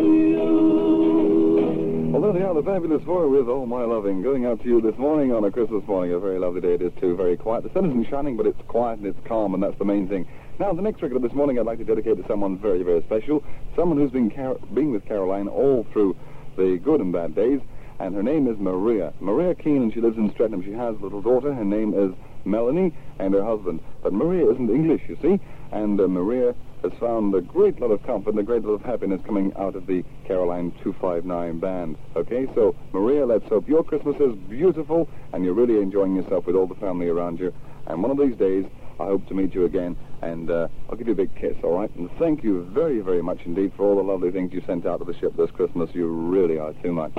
They 2.34 2.44
are 2.44 2.54
the 2.54 2.62
fabulous 2.62 3.02
four 3.04 3.30
with 3.30 3.48
All 3.48 3.66
My 3.66 3.86
Loving 3.86 4.22
going 4.22 4.46
out 4.46 4.62
to 4.62 4.68
you 4.68 4.82
this 4.82 4.98
morning 4.98 5.32
on 5.32 5.46
a 5.46 5.50
Christmas 5.50 5.88
morning. 5.88 6.14
A 6.14 6.20
very 6.20 6.38
lovely 6.38 6.60
day 6.60 6.74
it 6.74 6.82
is 6.82 6.92
too, 7.00 7.16
very 7.16 7.38
quiet. 7.38 7.64
The 7.64 7.72
sun 7.72 7.86
isn't 7.86 8.10
shining, 8.10 8.36
but 8.36 8.46
it's 8.46 8.62
quiet 8.68 9.00
and 9.00 9.08
it's 9.08 9.18
calm, 9.26 9.54
and 9.54 9.64
that's 9.64 9.78
the 9.80 9.86
main 9.86 10.10
thing. 10.10 10.28
Now, 10.60 10.74
the 10.74 10.82
next 10.82 11.02
record 11.02 11.16
of 11.16 11.22
this 11.22 11.32
morning 11.32 11.58
I'd 11.58 11.66
like 11.66 11.78
to 11.78 11.86
dedicate 11.86 12.18
to 12.18 12.28
someone 12.28 12.58
very, 12.58 12.84
very 12.84 13.02
special. 13.04 13.46
Someone 13.78 13.98
who's 13.98 14.12
been, 14.12 14.30
Car- 14.30 14.58
been 14.74 14.92
with 14.92 15.06
Caroline 15.06 15.48
all 15.48 15.88
through 15.94 16.18
the 16.58 16.78
good 16.84 17.00
and 17.00 17.14
bad 17.14 17.34
days, 17.34 17.62
and 18.00 18.14
her 18.14 18.24
name 18.24 18.48
is 18.48 18.58
Maria. 18.60 19.14
Maria 19.22 19.56
Keane, 19.56 19.84
and 19.84 19.94
she 19.94 20.02
lives 20.02 20.18
in 20.18 20.30
Streatham. 20.34 20.62
She 20.64 20.74
has 20.74 20.98
a 20.98 21.00
little 21.00 21.22
daughter. 21.22 21.54
Her 21.54 21.66
name 21.66 21.94
is 21.94 22.14
Melanie, 22.44 22.94
and 23.20 23.34
her 23.36 23.44
husband. 23.44 23.80
But 24.04 24.12
Maria 24.12 24.52
isn't 24.52 24.70
English, 24.70 25.04
you 25.08 25.18
see, 25.22 25.40
and 25.72 26.00
uh, 26.00 26.08
Maria 26.10 26.54
has 26.84 26.92
found 27.00 27.34
a 27.34 27.42
great 27.42 27.80
lot 27.80 27.92
of 27.92 28.04
comfort 28.04 28.32
and 28.32 28.40
a 28.40 28.44
great 28.44 28.64
lot 28.64 28.74
of 28.74 28.82
happiness 28.82 29.22
coming 29.26 29.52
out 29.58 29.76
of 29.76 29.88
the 29.88 30.04
Caroline 30.26 30.72
259 30.84 31.60
band. 31.60 31.98
Okay, 32.16 32.48
so 32.56 32.76
Maria, 32.94 33.26
let's 33.26 33.48
hope 33.48 33.68
your 33.68 33.84
Christmas 33.84 34.16
is 34.20 34.36
beautiful 34.50 35.10
and 35.34 35.44
you're 35.44 35.54
really 35.54 35.82
enjoying 35.82 36.16
yourself 36.16 36.46
with 36.46 36.56
all 36.56 36.68
the 36.68 36.76
family 36.76 37.08
around 37.08 37.40
you. 37.40 37.54
And 37.88 38.02
one 38.02 38.12
of 38.12 38.18
these 38.18 38.36
days, 38.38 38.66
I 39.00 39.06
hope 39.06 39.28
to 39.28 39.34
meet 39.34 39.54
you 39.54 39.66
again, 39.66 39.96
and 40.24 40.50
uh, 40.50 40.68
I'll 40.90 40.96
give 40.98 41.06
you 41.08 41.14
a 41.14 41.16
big 41.16 41.36
kiss, 41.36 41.56
all 41.64 41.78
right? 41.80 41.94
And 41.96 42.10
thank 42.18 42.44
you 42.44 42.64
very, 42.74 43.00
very 43.02 43.22
much 43.22 43.40
indeed 43.46 43.74
for 43.78 43.84
all 43.84 43.96
the 43.96 44.02
lovely 44.02 44.32
things 44.32 44.52
you 44.54 44.64
sent 44.66 44.88
out 44.88 44.98
to 45.00 45.06
the 45.06 45.14
ship 45.20 45.38
this 45.38 45.52
Christmas. 45.52 45.92
You 45.94 46.08
really 46.08 46.58
are 46.58 46.74
too 46.82 46.92
much. 46.92 47.12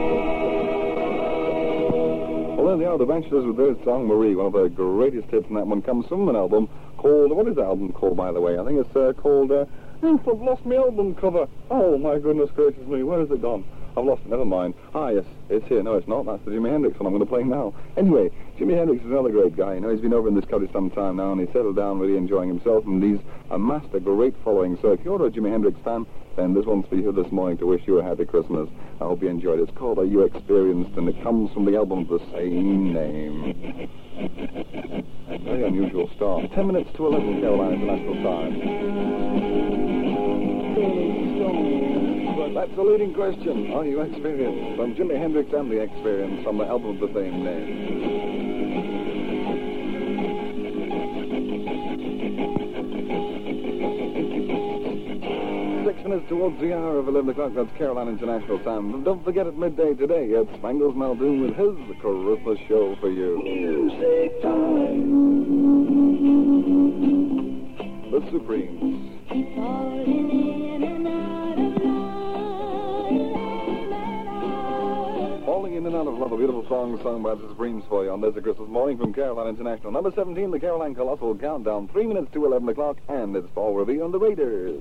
Well, 2.59 2.67
there 2.67 2.77
they 2.77 2.85
are, 2.85 2.99
the 2.99 3.07
Bachelors 3.07 3.47
with 3.47 3.57
their 3.57 3.77
song 3.85 4.07
Marie. 4.09 4.35
One 4.35 4.47
of 4.47 4.53
the 4.53 4.69
greatest 4.69 5.29
hits, 5.31 5.47
and 5.47 5.57
that 5.57 5.67
one 5.69 5.81
comes 5.81 6.07
from 6.07 6.29
an 6.29 6.35
album 6.35 6.69
called, 6.99 7.33
what 7.33 7.49
is 7.49 7.57
the 7.57 7.63
album 7.63 7.93
called, 7.93 8.17
by 8.17 8.31
the 8.31 8.41
way? 8.41 8.59
I 8.59 8.65
think 8.65 8.85
it's 8.85 8.95
uh, 8.95 9.15
called, 9.15 9.51
uh, 9.51 9.65
I've 10.03 10.27
lost 10.27 10.67
my 10.67 10.77
album 10.77 11.15
cover. 11.15 11.49
Oh, 11.71 11.97
my 11.97 12.19
goodness 12.19 12.51
gracious 12.55 12.87
me, 12.87 13.03
where 13.03 13.21
has 13.21 13.31
it 13.31 13.41
gone? 13.41 13.65
I've 13.97 14.05
lost 14.05 14.23
it, 14.25 14.29
never 14.29 14.45
mind. 14.45 14.75
Ah, 14.95 15.09
yes, 15.09 15.25
it's 15.49 15.67
here. 15.67 15.83
No, 15.83 15.97
it's 15.97 16.07
not. 16.07 16.25
That's 16.25 16.45
the 16.45 16.53
Jimi 16.53 16.71
Hendrix 16.71 17.01
one 17.01 17.07
I'm 17.07 17.13
going 17.13 17.25
to 17.25 17.29
play 17.29 17.43
now. 17.43 17.75
Anyway, 17.97 18.31
Jimi 18.57 18.77
Hendrix 18.77 19.03
is 19.05 19.11
another 19.11 19.31
great 19.31 19.57
guy. 19.57 19.75
You 19.75 19.81
know, 19.81 19.91
he's 19.91 20.01
been 20.01 20.13
over 20.13 20.29
in 20.29 20.37
this 20.37 20.45
country 20.45 20.69
some 20.73 20.89
time 20.91 21.17
now, 21.17 21.33
and 21.33 21.41
he's 21.41 21.49
settled 21.49 21.75
down, 21.75 21.99
really 21.99 22.17
enjoying 22.17 22.49
himself, 22.49 22.85
and 22.85 23.03
he's 23.03 23.19
amassed 23.51 23.93
a 23.95 24.01
great 24.01 24.37
following. 24.45 24.79
So 24.83 24.93
if 24.93 25.01
you're 25.05 25.27
a 25.27 25.31
Jimi 25.31 25.51
Hendrix 25.51 25.81
fan, 25.83 26.07
then 26.37 26.55
this 26.55 26.65
one's 26.65 26.87
for 26.87 26.95
you 26.95 27.11
this 27.11 27.33
morning 27.33 27.59
to 27.59 27.67
wish 27.67 27.83
you 27.87 27.99
a 27.99 28.05
happy 28.05 28.25
Christmas. 28.25 28.69
I 29.01 29.05
hope 29.05 29.21
you 29.21 29.29
enjoyed 29.29 29.59
it. 29.59 29.63
It's 29.63 29.77
called 29.77 29.99
Are 29.99 30.05
You 30.05 30.23
Experienced, 30.23 30.97
and 30.97 31.09
it 31.09 31.21
comes 31.25 31.51
from 31.53 31.65
the 31.65 31.75
album 31.75 32.07
of 32.09 32.09
the 32.09 32.21
same 32.31 32.93
name. 32.93 33.91
Very 35.45 35.67
unusual 35.67 36.11
start. 36.17 36.51
Ten 36.55 36.67
minutes 36.67 36.91
to 36.97 37.07
11 37.07 37.41
Carolina 37.41 37.75
International 37.75 38.15
Time. 38.23 39.69
That's 42.55 42.75
the 42.75 42.83
leading 42.83 43.15
question. 43.15 43.73
Are 43.73 43.85
you 43.85 44.01
experienced? 44.01 44.77
From 44.77 44.95
Jimi 44.95 45.19
Hendrix 45.21 45.53
and 45.53 45.71
the 45.71 45.81
Experience 45.81 46.43
from 46.43 46.59
the 46.59 46.65
album 46.65 47.01
of 47.01 47.09
the 47.09 47.15
same 47.15 47.45
name. 47.45 48.38
Minutes 56.09 56.29
towards 56.31 56.59
the 56.59 56.73
hour 56.75 56.97
of 56.97 57.07
11 57.07 57.29
o'clock, 57.29 57.53
that's 57.55 57.69
Caroline 57.77 58.09
International 58.09 58.59
Time. 58.61 58.95
And 58.95 59.05
don't 59.05 59.23
forget 59.23 59.47
at 59.47 59.59
midday 59.59 59.93
today, 59.93 60.29
it's 60.31 60.51
Spangles 60.57 60.95
Muldoon 60.97 61.43
with 61.43 61.55
his 61.55 61.77
Christmas 62.01 62.59
show 62.67 62.97
for 62.99 63.11
you. 63.11 63.39
Music 63.45 64.41
time. 64.41 65.05
The 68.11 68.21
Supremes. 68.31 69.19
Falling 75.45 75.75
in 75.75 75.85
and 75.85 75.95
out 75.95 76.07
of 76.07 76.15
love, 76.15 76.33
a 76.33 76.39
beautiful 76.39 76.67
song 76.69 76.99
sung 77.03 77.23
by 77.23 77.35
the 77.35 77.47
Supremes 77.49 77.85
for 77.87 78.05
you 78.05 78.11
on 78.13 78.23
this 78.23 78.33
Christmas 78.43 78.71
morning 78.71 78.97
from 78.97 79.13
Caroline 79.13 79.49
International. 79.49 79.93
Number 79.93 80.11
17, 80.15 80.53
the 80.53 80.59
Caroline 80.59 80.95
Colossal 80.95 81.37
Countdown, 81.37 81.87
3 81.89 82.07
minutes 82.07 82.33
to 82.33 82.47
11 82.47 82.67
o'clock, 82.67 82.97
and 83.11 83.37
it's 83.37 83.49
Paul 83.55 83.75
Revere 83.75 84.05
on 84.05 84.13
the 84.13 84.19
Raiders. 84.19 84.81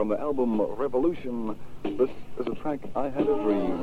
From 0.00 0.08
the 0.08 0.18
album 0.18 0.62
Revolution, 0.62 1.54
this 1.84 2.08
is 2.38 2.46
a 2.46 2.54
track, 2.62 2.80
I 2.96 3.10
Had 3.10 3.28
a 3.28 3.34
Dream. 3.42 3.80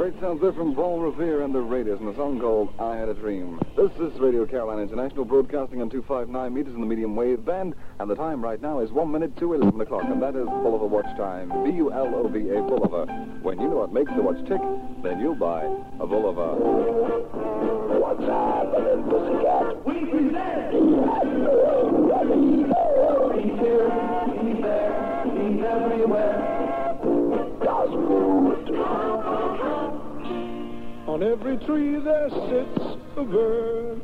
Great 0.00 0.18
sounds 0.18 0.40
there 0.40 0.54
from 0.54 0.74
Paul 0.74 0.98
Revere 1.00 1.42
and 1.42 1.54
the 1.54 1.60
Raiders 1.60 2.00
and 2.00 2.08
a 2.08 2.16
song 2.16 2.40
called 2.40 2.72
I 2.78 2.96
Had 2.96 3.10
a 3.10 3.14
Dream. 3.14 3.60
This 3.76 3.90
is 4.00 4.18
Radio 4.18 4.46
Carolina 4.46 4.80
International 4.80 5.26
broadcasting 5.26 5.82
on 5.82 5.90
259 5.90 6.54
meters 6.54 6.72
in 6.74 6.80
the 6.80 6.86
medium 6.86 7.14
wave 7.14 7.44
band, 7.44 7.74
and 7.98 8.08
the 8.10 8.14
time 8.14 8.42
right 8.42 8.62
now 8.62 8.80
is 8.80 8.90
1 8.92 9.12
minute 9.12 9.36
to 9.36 9.52
11 9.52 9.78
o'clock, 9.78 10.04
and 10.04 10.22
that 10.22 10.34
is 10.34 10.46
Bulova 10.46 10.88
Watch 10.88 11.04
Time. 11.18 11.50
B-U-L-O-V-A 11.64 12.62
Bulova. 12.62 13.42
When 13.42 13.60
you 13.60 13.68
know 13.68 13.76
what 13.76 13.92
makes 13.92 14.10
the 14.14 14.22
watch 14.22 14.38
tick, 14.48 14.62
then 15.02 15.20
you'll 15.20 15.34
buy 15.34 15.64
a 15.64 16.06
Bulova. 16.06 16.56
What's 18.00 18.24
happening, 18.24 19.04
pussycat? 19.04 19.84
We 19.84 20.00
present. 20.08 20.80
He's 23.36 23.60
here, 23.60 23.90
he's 24.48 24.62
there, 24.62 25.24
he's 25.36 25.60
everywhere. 25.62 26.59
On 31.20 31.26
every 31.26 31.58
tree 31.58 31.98
there 31.98 32.30
sits 32.30 32.96
a 33.14 33.22
bird. 33.22 34.00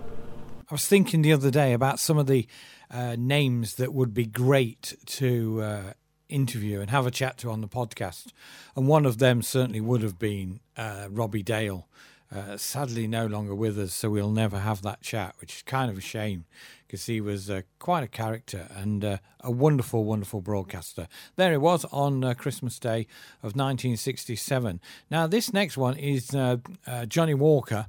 I 0.70 0.74
was 0.74 0.86
thinking 0.86 1.22
the 1.22 1.32
other 1.32 1.50
day 1.50 1.72
about 1.72 1.98
some 1.98 2.18
of 2.18 2.26
the 2.26 2.46
uh, 2.90 3.16
names 3.18 3.76
that 3.76 3.94
would 3.94 4.12
be 4.12 4.26
great 4.26 4.94
to 5.06 5.62
uh, 5.62 5.92
interview 6.28 6.82
and 6.82 6.90
have 6.90 7.06
a 7.06 7.10
chat 7.10 7.38
to 7.38 7.50
on 7.50 7.62
the 7.62 7.68
podcast. 7.68 8.32
And 8.76 8.86
one 8.86 9.06
of 9.06 9.16
them 9.16 9.40
certainly 9.40 9.80
would 9.80 10.02
have 10.02 10.18
been 10.18 10.60
uh, 10.76 11.08
Robbie 11.10 11.42
Dale. 11.42 11.88
Uh, 12.30 12.58
sadly, 12.58 13.06
no 13.06 13.24
longer 13.24 13.54
with 13.54 13.78
us, 13.78 13.94
so 13.94 14.10
we'll 14.10 14.30
never 14.30 14.58
have 14.58 14.82
that 14.82 15.00
chat, 15.00 15.36
which 15.40 15.56
is 15.56 15.62
kind 15.62 15.90
of 15.90 15.96
a 15.96 16.02
shame 16.02 16.44
because 16.86 17.06
he 17.06 17.20
was 17.20 17.50
uh, 17.50 17.62
quite 17.78 18.04
a 18.04 18.08
character 18.08 18.68
and 18.76 19.04
uh, 19.04 19.18
a 19.40 19.50
wonderful, 19.50 20.04
wonderful 20.04 20.40
broadcaster. 20.40 21.08
There 21.36 21.52
it 21.52 21.60
was 21.60 21.84
on 21.86 22.22
uh, 22.22 22.34
Christmas 22.34 22.78
Day 22.78 23.06
of 23.42 23.56
1967. 23.56 24.80
Now, 25.10 25.26
this 25.26 25.52
next 25.52 25.76
one 25.76 25.96
is 25.96 26.34
uh, 26.34 26.58
uh, 26.86 27.06
Johnny 27.06 27.34
Walker, 27.34 27.86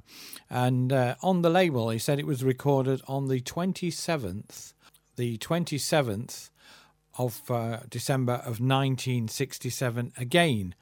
and 0.50 0.92
uh, 0.92 1.14
on 1.22 1.42
the 1.42 1.50
label, 1.50 1.90
he 1.90 1.98
said 1.98 2.18
it 2.18 2.26
was 2.26 2.42
recorded 2.42 3.00
on 3.06 3.28
the 3.28 3.40
27th, 3.40 4.74
the 5.16 5.38
27th 5.38 6.50
of 7.18 7.42
December 7.90 8.34
of 8.34 8.60
1967 8.60 10.12
again. 10.16 10.74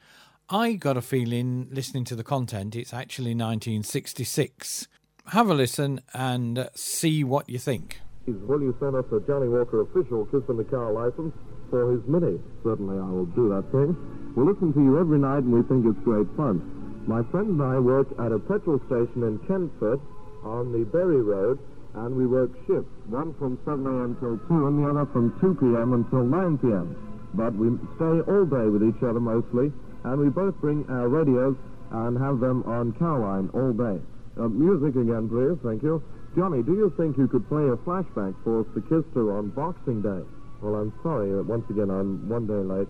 I 0.49 0.73
got 0.73 0.95
a 0.95 1.01
feeling, 1.01 1.67
listening 1.71 2.05
to 2.05 2.15
the 2.15 2.23
content, 2.23 2.75
it's 2.75 2.93
actually 2.93 3.31
1966. 3.31 4.87
Have 5.27 5.49
a 5.49 5.53
listen 5.53 5.99
and 6.13 6.69
see 6.73 7.23
what 7.23 7.49
you 7.49 7.59
think. 7.59 7.99
Will 8.27 8.59
you 8.59 8.75
send 8.83 8.93
us 8.93 9.05
a 9.15 9.21
Johnny 9.23 9.47
Walker 9.47 9.87
official 9.87 10.25
kiss 10.27 10.43
in 10.49 10.57
the 10.57 10.67
car 10.67 10.91
license 10.91 11.31
for 11.69 11.95
his 11.95 12.03
Mini? 12.11 12.35
Certainly 12.61 12.99
I 12.99 13.07
will 13.07 13.31
do 13.31 13.47
that 13.55 13.71
thing. 13.71 13.95
We 14.35 14.43
listen 14.43 14.73
to 14.75 14.83
you 14.83 14.99
every 14.99 15.17
night 15.17 15.47
and 15.47 15.53
we 15.55 15.63
think 15.63 15.87
it's 15.87 16.03
great 16.03 16.27
fun. 16.35 16.59
My 17.07 17.23
friend 17.31 17.55
and 17.55 17.63
I 17.63 17.79
work 17.79 18.11
at 18.19 18.35
a 18.35 18.39
petrol 18.39 18.83
station 18.91 19.23
in 19.23 19.39
Kentford 19.47 20.03
on 20.43 20.75
the 20.75 20.83
Bury 20.83 21.23
Road 21.23 21.55
and 22.03 22.19
we 22.19 22.27
work 22.27 22.51
shifts, 22.67 22.91
one 23.07 23.31
from 23.39 23.63
7 23.63 23.79
a.m. 23.87 24.19
till 24.19 24.35
2 24.51 24.67
and 24.67 24.75
the 24.75 24.91
other 24.91 25.07
from 25.15 25.31
2 25.39 25.55
p.m. 25.63 25.95
until 25.95 26.27
9 26.27 26.57
p.m. 26.59 26.99
But 27.31 27.55
we 27.55 27.79
stay 27.95 28.19
all 28.27 28.43
day 28.43 28.67
with 28.67 28.83
each 28.83 28.99
other 29.07 29.23
mostly 29.23 29.71
and 30.03 30.19
we 30.19 30.27
both 30.27 30.59
bring 30.59 30.83
our 30.91 31.07
radios 31.07 31.55
and 31.95 32.19
have 32.19 32.43
them 32.43 32.67
on 32.67 32.91
Caroline 32.99 33.47
all 33.55 33.71
day. 33.71 34.03
Uh, 34.35 34.51
music 34.51 34.99
again, 34.99 35.31
please. 35.31 35.55
Thank 35.63 35.79
you. 35.81 36.03
Johnny, 36.37 36.61
do 36.61 36.73
you 36.77 36.93
think 36.97 37.17
you 37.17 37.27
could 37.27 37.49
play 37.49 37.65
a 37.65 37.75
flashback 37.81 38.35
for 38.43 38.61
us 38.61 38.67
to 38.75 38.81
kiss 38.85 39.01
to 39.15 39.31
on 39.31 39.49
Boxing 39.57 40.03
Day? 40.03 40.21
Well, 40.61 40.75
I'm 40.75 40.93
sorry. 41.01 41.33
uh, 41.33 41.41
Once 41.41 41.65
again, 41.71 41.89
I'm 41.89 42.29
one 42.29 42.45
day 42.45 42.61
late. 42.61 42.87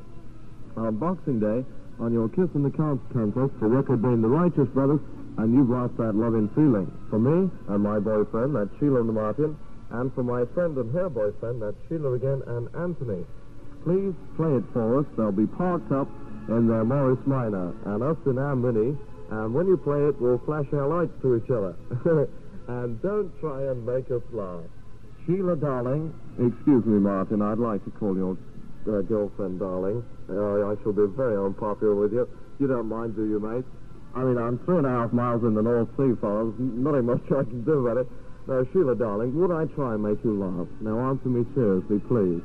On 0.75 0.97
Boxing 0.97 1.39
Day, 1.39 1.63
on 1.97 2.11
your 2.11 2.27
Kiss 2.27 2.49
in 2.55 2.61
the 2.63 2.69
Cards 2.69 2.99
contest, 3.13 3.53
the 3.61 3.67
record 3.67 4.01
being 4.01 4.21
the 4.21 4.27
Righteous 4.27 4.67
Brothers, 4.75 4.99
and 5.37 5.53
you've 5.55 5.69
lost 5.69 5.95
that 5.95 6.13
loving 6.13 6.49
feeling. 6.59 6.91
For 7.09 7.19
me 7.19 7.49
and 7.69 7.79
my 7.81 7.99
boyfriend, 7.99 8.53
that's 8.53 8.69
Sheila 8.79 9.03
Martin, 9.03 9.55
and 9.91 10.13
for 10.13 10.23
my 10.23 10.43
friend 10.53 10.77
and 10.77 10.91
her 10.93 11.07
boyfriend, 11.09 11.61
that's 11.61 11.77
Sheila 11.87 12.13
again 12.19 12.43
and 12.47 12.67
Anthony. 12.75 13.23
Please 13.83 14.13
play 14.35 14.55
it 14.59 14.63
for 14.73 14.99
us. 14.99 15.05
They'll 15.15 15.31
be 15.31 15.47
parked 15.47 15.91
up 15.93 16.09
in 16.49 16.67
their 16.67 16.83
Morris 16.83 17.19
Minor, 17.25 17.71
and 17.85 18.03
us 18.03 18.17
in 18.25 18.37
our 18.37 18.57
Mini, 18.57 18.97
and 19.31 19.53
when 19.53 19.67
you 19.67 19.77
play 19.77 20.03
it, 20.03 20.19
we'll 20.19 20.39
flash 20.39 20.67
our 20.73 20.87
lights 20.87 21.15
to 21.21 21.37
each 21.37 21.49
other. 21.49 21.75
and 22.67 23.01
don't 23.01 23.31
try 23.39 23.63
and 23.63 23.85
make 23.85 24.11
us 24.11 24.21
laugh. 24.31 24.63
Sheila, 25.25 25.55
darling. 25.55 26.13
Excuse 26.39 26.85
me, 26.85 26.99
Martin. 26.99 27.41
I'd 27.41 27.59
like 27.59 27.83
to 27.85 27.91
call 27.91 28.15
your 28.15 28.37
uh, 28.87 29.01
girlfriend, 29.01 29.59
darling. 29.59 30.03
Uh, 30.29 30.71
I 30.71 30.75
shall 30.83 30.93
be 30.93 31.07
very 31.15 31.37
unpopular 31.37 31.95
with 31.95 32.13
you. 32.13 32.27
You 32.59 32.67
don't 32.67 32.87
mind, 32.87 33.15
do 33.15 33.25
you, 33.25 33.39
mate? 33.39 33.65
I 34.15 34.23
mean, 34.23 34.37
I'm 34.37 34.57
three 34.65 34.77
and 34.77 34.87
a 34.87 34.89
half 34.89 35.13
miles 35.13 35.43
in 35.43 35.53
the 35.53 35.61
North 35.61 35.89
Sea, 35.97 36.15
fellas. 36.19 36.55
Nothing 36.57 37.05
much 37.05 37.23
I 37.27 37.43
can 37.43 37.63
do 37.63 37.85
about 37.85 37.97
it. 37.97 38.07
Now, 38.47 38.63
Sheila, 38.71 38.95
darling, 38.95 39.35
would 39.35 39.51
I 39.51 39.65
try 39.75 39.93
and 39.93 40.03
make 40.03 40.23
you 40.23 40.39
laugh? 40.39 40.67
Now, 40.79 41.09
answer 41.09 41.27
me 41.27 41.45
seriously, 41.53 41.99
please. 42.07 42.41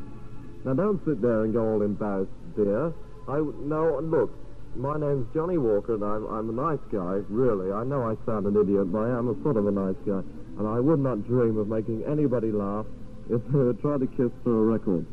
Now, 0.64 0.74
don't 0.74 1.00
sit 1.06 1.22
there 1.22 1.44
and 1.44 1.54
go 1.54 1.62
all 1.62 1.82
embarrassed, 1.82 2.30
dear. 2.56 2.92
I 3.28 3.38
no, 3.38 4.00
look. 4.02 4.34
My 4.74 4.96
name's 4.98 5.26
Johnny 5.34 5.58
Walker, 5.58 5.94
and 5.94 6.02
I'm, 6.02 6.24
I'm 6.32 6.48
a 6.48 6.52
nice 6.52 6.80
guy, 6.90 7.20
really. 7.28 7.70
I 7.72 7.84
know 7.84 8.08
I 8.08 8.16
sound 8.24 8.46
an 8.46 8.56
idiot, 8.56 8.90
but 8.90 9.00
I 9.00 9.18
am 9.18 9.28
a 9.28 9.36
sort 9.42 9.58
of 9.58 9.66
a 9.66 9.70
nice 9.70 9.96
guy. 10.06 10.24
And 10.58 10.66
I 10.66 10.80
would 10.80 10.98
not 10.98 11.26
dream 11.26 11.58
of 11.58 11.68
making 11.68 12.04
anybody 12.08 12.50
laugh 12.50 12.86
if 13.28 13.42
they 13.52 13.58
were 13.58 13.74
trying 13.74 14.00
to 14.00 14.06
kiss 14.06 14.32
for 14.42 14.50
a 14.50 14.64
record. 14.72 15.04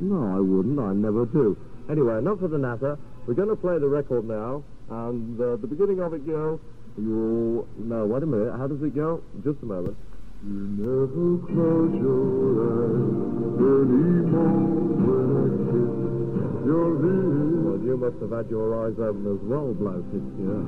No, 0.00 0.36
I 0.36 0.40
wouldn't. 0.40 0.78
I 0.78 0.92
never 0.92 1.24
do. 1.24 1.56
Anyway, 1.88 2.18
enough 2.18 2.42
of 2.42 2.50
the 2.50 2.58
natter. 2.58 2.98
We're 3.26 3.34
going 3.34 3.48
to 3.48 3.56
play 3.56 3.78
the 3.78 3.88
record 3.88 4.28
now, 4.28 4.62
and 4.90 5.40
uh, 5.40 5.56
the 5.56 5.66
beginning 5.66 6.00
of 6.00 6.12
it 6.12 6.26
goes. 6.26 6.60
You 6.98 7.66
no, 7.78 8.06
wait 8.06 8.22
a 8.22 8.26
minute. 8.26 8.52
How 8.56 8.66
does 8.66 8.82
it 8.82 8.94
go? 8.94 9.22
Just 9.44 9.62
a 9.62 9.66
moment. 9.66 9.96
You 10.44 10.76
never 10.76 11.38
close 11.48 11.92
your 11.96 12.68
eyes 12.68 13.60
anymore 13.64 14.60
when 15.00 15.28
I 15.40 15.48
kiss 15.72 16.66
your 16.66 16.88
lips. 17.00 17.65
You 17.86 17.96
must 17.96 18.18
have 18.18 18.34
had 18.34 18.50
your 18.50 18.82
eyes 18.82 18.98
open 18.98 19.30
as 19.30 19.38
well, 19.46 19.70
bloated. 19.70 20.26
Yeah. 20.42 20.58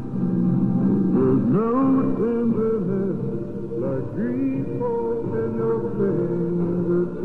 There's 1.18 1.44
no 1.50 1.74
tenderness 2.14 3.18
like 3.74 4.06
grief 4.14 4.70
in 4.70 5.50
your 5.58 5.82
fingertips. 5.98 7.18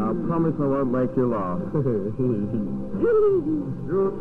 Now, 0.00 0.16
promise 0.24 0.56
I 0.56 0.64
won't 0.64 0.96
make 0.96 1.12
you 1.12 1.28
laugh. 1.28 1.60
You're 3.84 4.16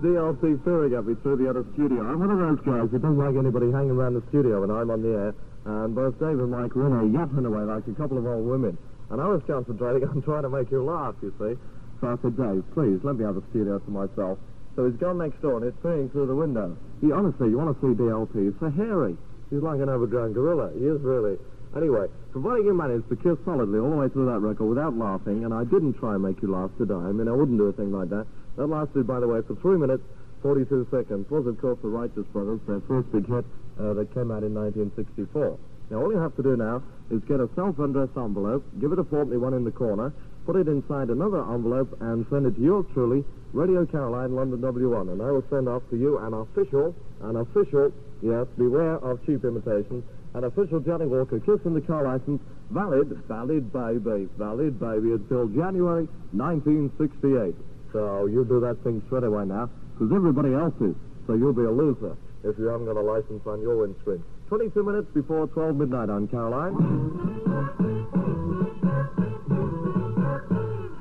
DLT 0.00 0.64
Fearing 0.64 0.94
at 0.94 1.04
me 1.04 1.14
through 1.20 1.36
the 1.44 1.50
other 1.50 1.66
studio. 1.74 2.08
I'm 2.08 2.20
one 2.20 2.30
of 2.30 2.38
those 2.40 2.64
guys 2.64 2.88
who 2.88 2.98
doesn't 2.98 3.18
like 3.20 3.36
anybody 3.36 3.70
hanging 3.70 4.00
around 4.00 4.14
the 4.14 4.22
studio 4.32 4.62
when 4.64 4.70
I'm 4.70 4.88
on 4.88 5.02
the 5.02 5.12
air. 5.12 5.34
And 5.66 5.94
both 5.94 6.18
Dave 6.18 6.40
and 6.40 6.50
Mike 6.50 6.74
were 6.74 6.88
in 6.88 6.96
there 6.96 7.20
yapping 7.20 7.44
away 7.44 7.68
like 7.68 7.84
a 7.86 7.92
couple 8.00 8.16
of 8.16 8.24
old 8.24 8.48
women. 8.48 8.78
And 9.10 9.20
I 9.20 9.26
was 9.26 9.42
concentrating 9.46 10.08
on 10.08 10.22
trying 10.22 10.42
to 10.42 10.50
make 10.50 10.70
you 10.70 10.82
laugh, 10.82 11.14
you 11.22 11.34
see. 11.38 11.58
So 12.00 12.08
I 12.08 12.16
said, 12.22 12.36
Dave, 12.36 12.64
please, 12.72 13.00
let 13.02 13.16
me 13.16 13.24
have 13.24 13.34
the 13.34 13.44
studio 13.50 13.78
to 13.78 13.90
myself. 13.90 14.38
So 14.76 14.88
he's 14.88 14.98
gone 14.98 15.18
next 15.18 15.42
door 15.42 15.58
and 15.58 15.64
he's 15.66 15.82
peering 15.82 16.08
through 16.10 16.26
the 16.26 16.34
window. 16.34 16.76
He, 17.00 17.12
honestly, 17.12 17.50
you 17.50 17.58
want 17.58 17.74
to 17.74 17.80
see 17.82 17.92
DLT, 17.92 18.58
so 18.60 18.70
hairy. 18.70 19.16
He's 19.50 19.60
like 19.60 19.80
an 19.80 19.88
overgrown 19.88 20.32
gorilla. 20.32 20.70
He 20.72 20.86
is 20.86 21.00
really. 21.02 21.36
Anyway, 21.76 22.06
providing 22.32 22.66
you 22.66 22.74
managed 22.74 23.08
to 23.10 23.16
kiss 23.16 23.38
solidly 23.44 23.78
all 23.78 23.90
the 23.90 23.96
way 23.96 24.08
through 24.08 24.26
that 24.26 24.40
record 24.40 24.66
without 24.66 24.96
laughing, 24.96 25.44
and 25.44 25.54
I 25.54 25.62
didn't 25.64 25.94
try 25.94 26.14
and 26.14 26.22
make 26.22 26.42
you 26.42 26.50
laugh, 26.50 26.70
I? 26.78 26.94
I 26.94 27.12
mean, 27.12 27.28
I 27.28 27.32
wouldn't 27.32 27.58
do 27.58 27.66
a 27.66 27.72
thing 27.72 27.92
like 27.92 28.10
that. 28.10 28.26
That 28.56 28.66
lasted, 28.66 29.06
by 29.06 29.20
the 29.20 29.28
way, 29.28 29.40
for 29.46 29.54
three 29.56 29.78
minutes, 29.78 30.02
42 30.42 30.88
seconds. 30.90 31.30
Was, 31.30 31.46
of 31.46 31.60
course, 31.60 31.78
the 31.82 31.88
Righteous 31.88 32.26
Brothers, 32.32 32.60
their 32.66 32.80
first 32.88 33.12
big 33.12 33.26
hit 33.28 33.44
uh, 33.78 33.94
that 33.94 34.12
came 34.14 34.30
out 34.30 34.42
in 34.42 34.54
1964. 34.54 35.58
Now, 35.90 36.02
all 36.02 36.12
you 36.12 36.18
have 36.18 36.36
to 36.36 36.42
do 36.42 36.56
now 36.56 36.82
is 37.10 37.20
get 37.24 37.40
a 37.40 37.48
self-undressed 37.56 38.16
envelope, 38.16 38.64
give 38.80 38.92
it 38.92 38.98
a 38.98 39.04
fourpenny 39.04 39.38
one 39.38 39.54
in 39.54 39.64
the 39.64 39.72
corner, 39.72 40.12
put 40.46 40.54
it 40.54 40.68
inside 40.68 41.10
another 41.10 41.42
envelope, 41.42 41.96
and 42.00 42.24
send 42.30 42.46
it 42.46 42.54
to 42.54 42.60
yours 42.60 42.86
truly, 42.94 43.24
Radio 43.52 43.84
Caroline, 43.84 44.36
London 44.36 44.60
W1. 44.60 45.10
And 45.10 45.20
I 45.20 45.30
will 45.32 45.44
send 45.50 45.68
off 45.68 45.82
to 45.90 45.96
you 45.96 46.18
an 46.18 46.32
official, 46.32 46.94
an 47.22 47.36
official, 47.36 47.92
yes, 48.22 48.46
beware 48.56 49.02
of 49.02 49.24
cheap 49.26 49.44
imitation, 49.44 50.04
an 50.34 50.44
official 50.44 50.78
Johnny 50.78 51.06
Walker 51.06 51.40
Kiss 51.40 51.58
in 51.64 51.74
the 51.74 51.80
Car 51.80 52.04
license, 52.04 52.40
valid, 52.70 53.10
valid 53.26 53.72
baby, 53.72 54.28
valid 54.38 54.78
baby 54.78 55.10
until 55.12 55.48
January 55.48 56.06
1968. 56.30 57.54
So 57.92 58.26
you 58.26 58.44
do 58.44 58.60
that 58.60 58.78
thing 58.84 59.02
straight 59.06 59.24
away 59.24 59.44
now, 59.44 59.68
because 59.94 60.14
everybody 60.14 60.54
else 60.54 60.74
is. 60.80 60.94
So 61.26 61.34
you'll 61.34 61.52
be 61.52 61.64
a 61.64 61.70
loser 61.70 62.16
if 62.44 62.56
you 62.58 62.66
haven't 62.66 62.86
got 62.86 62.96
a 62.96 63.02
license 63.02 63.42
on 63.44 63.60
your 63.60 63.76
windscreen. 63.76 64.22
22 64.50 64.82
minutes 64.82 65.06
before 65.14 65.46
12 65.46 65.76
midnight 65.76 66.10
on 66.10 66.26
Caroline. 66.26 66.74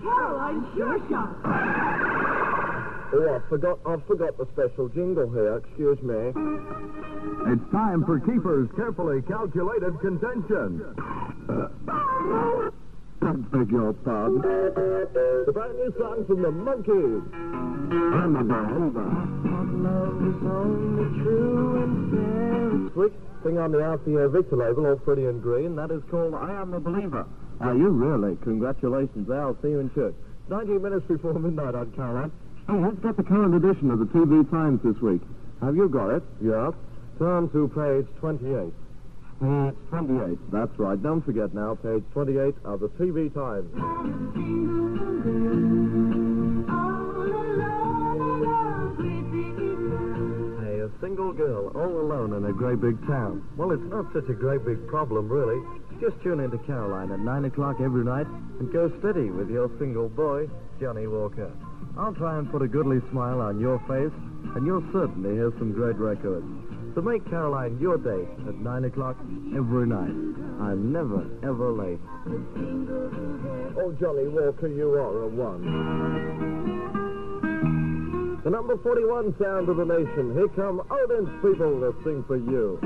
Caroline 0.04 0.68
Sure 0.78 1.00
Shot. 1.10 1.36
Oh, 3.12 3.42
I 3.42 3.50
forgot, 3.50 3.80
I 3.88 3.98
forgot 4.06 4.38
the 4.38 4.46
special 4.54 4.88
jingle 4.90 5.32
here. 5.32 5.58
Excuse 5.66 6.00
me. 6.04 6.32
It's 7.52 7.72
time 7.72 8.06
for 8.06 8.20
Keefer's 8.20 8.70
carefully 8.76 9.24
calculated 9.24 10.00
contention. 10.00 10.86
I 13.22 13.32
beg 13.34 13.72
your 13.72 13.94
pardon. 13.94 14.42
The 14.42 15.52
brand 15.54 15.76
new 15.76 15.94
song 15.98 16.26
from 16.26 16.42
the 16.42 16.52
Monkees. 16.52 17.24
I'm 18.14 18.36
a 18.36 18.44
believer. 18.44 19.10
Switch 22.94 23.14
thing 23.44 23.58
on 23.58 23.72
the 23.72 23.78
RCA 23.80 24.32
Victor 24.32 24.56
label, 24.58 24.86
all 24.88 24.96
pretty 24.98 25.26
and 25.26 25.42
green. 25.42 25.76
That 25.76 25.92
is 25.92 26.02
called 26.10 26.34
I 26.34 26.52
Am 26.62 26.74
a 26.74 26.80
Believer. 26.80 27.26
Are 27.62 27.76
you 27.76 27.90
really? 27.90 28.38
Congratulations. 28.44 29.30
I'll 29.30 29.58
see 29.62 29.70
you 29.70 29.80
in 29.80 29.94
church. 29.94 30.16
19 30.50 30.82
minutes 30.82 31.06
before 31.08 31.34
midnight 31.34 31.76
on 31.76 31.92
Caroline. 31.92 32.32
Hey, 32.68 32.74
let's 32.80 33.00
get 33.00 33.18
the 33.18 33.24
current 33.24 33.54
edition 33.54 33.92
of 33.92 34.00
the 34.00 34.06
TV 34.06 34.50
Times 34.50 34.82
this 34.84 35.00
week. 35.02 35.22
Have 35.62 35.76
you 35.76 35.90
got 35.90 36.10
it? 36.10 36.24
Yes. 36.42 36.74
Turn 37.18 37.50
to 37.50 37.68
page 37.68 38.08
28. 38.20 38.74
Page 39.40 39.76
28. 39.90 40.52
That's 40.52 40.78
right. 40.78 41.02
Don't 41.02 41.24
forget 41.24 41.54
now, 41.54 41.76
page 41.76 42.04
28 42.12 42.56
of 42.66 42.82
the 42.82 42.90
TV 43.00 43.34
Times. 43.34 43.72
Hey, 50.60 50.80
a 50.82 50.90
single 51.00 51.32
girl 51.32 51.72
all 51.74 52.02
alone 52.02 52.34
in 52.34 52.46
a 52.46 52.54
great 52.54 52.82
big 52.82 53.00
town. 53.08 53.48
Well, 53.56 53.72
it's 53.72 53.84
not 53.84 54.12
such 54.14 54.28
a 54.30 54.34
great 54.34 54.66
big 54.66 54.86
problem, 54.88 55.30
really. 55.30 55.64
Just 56.02 56.22
tune 56.22 56.42
into 56.42 56.58
Caroline 56.60 57.12
at 57.12 57.20
9 57.20 57.46
o'clock 57.46 57.78
every 57.80 58.04
night 58.04 58.28
and 58.60 58.72
go 58.74 58.92
steady 59.00 59.32
with 59.32 59.50
your 59.50 59.72
single 59.80 60.10
boy, 60.10 60.50
Johnny 60.82 61.08
Walker. 61.08 61.52
I'll 61.98 62.14
try 62.14 62.38
and 62.38 62.52
put 62.52 62.62
a 62.62 62.68
goodly 62.68 63.00
smile 63.10 63.40
on 63.40 63.60
your 63.60 63.80
face, 63.88 64.12
and 64.56 64.66
you'll 64.66 64.84
certainly 64.92 65.36
hear 65.36 65.54
some 65.60 65.72
great 65.72 65.96
records. 65.96 66.46
So 66.96 67.02
make 67.02 67.24
Caroline 67.30 67.78
your 67.80 67.98
date 67.98 68.28
at 68.48 68.56
9 68.56 68.86
o'clock 68.86 69.16
every 69.56 69.88
night. 69.88 70.10
I'm 70.60 70.92
never, 70.92 71.26
ever 71.44 71.72
late. 71.72 72.00
Oh, 73.78 73.96
Johnny 74.00 74.28
Walker, 74.28 74.68
you 74.68 74.94
are 74.94 75.24
a 75.24 75.28
one. 75.28 75.64
The 78.44 78.50
number 78.50 78.78
41 78.78 79.36
sound 79.40 79.70
of 79.70 79.78
the 79.78 79.86
nation. 79.86 80.34
Here 80.34 80.48
come 80.56 80.82
Odin's 80.90 81.30
people 81.44 81.80
to 81.80 81.94
sing 82.04 82.24
for 82.26 82.38
you. 82.38 82.80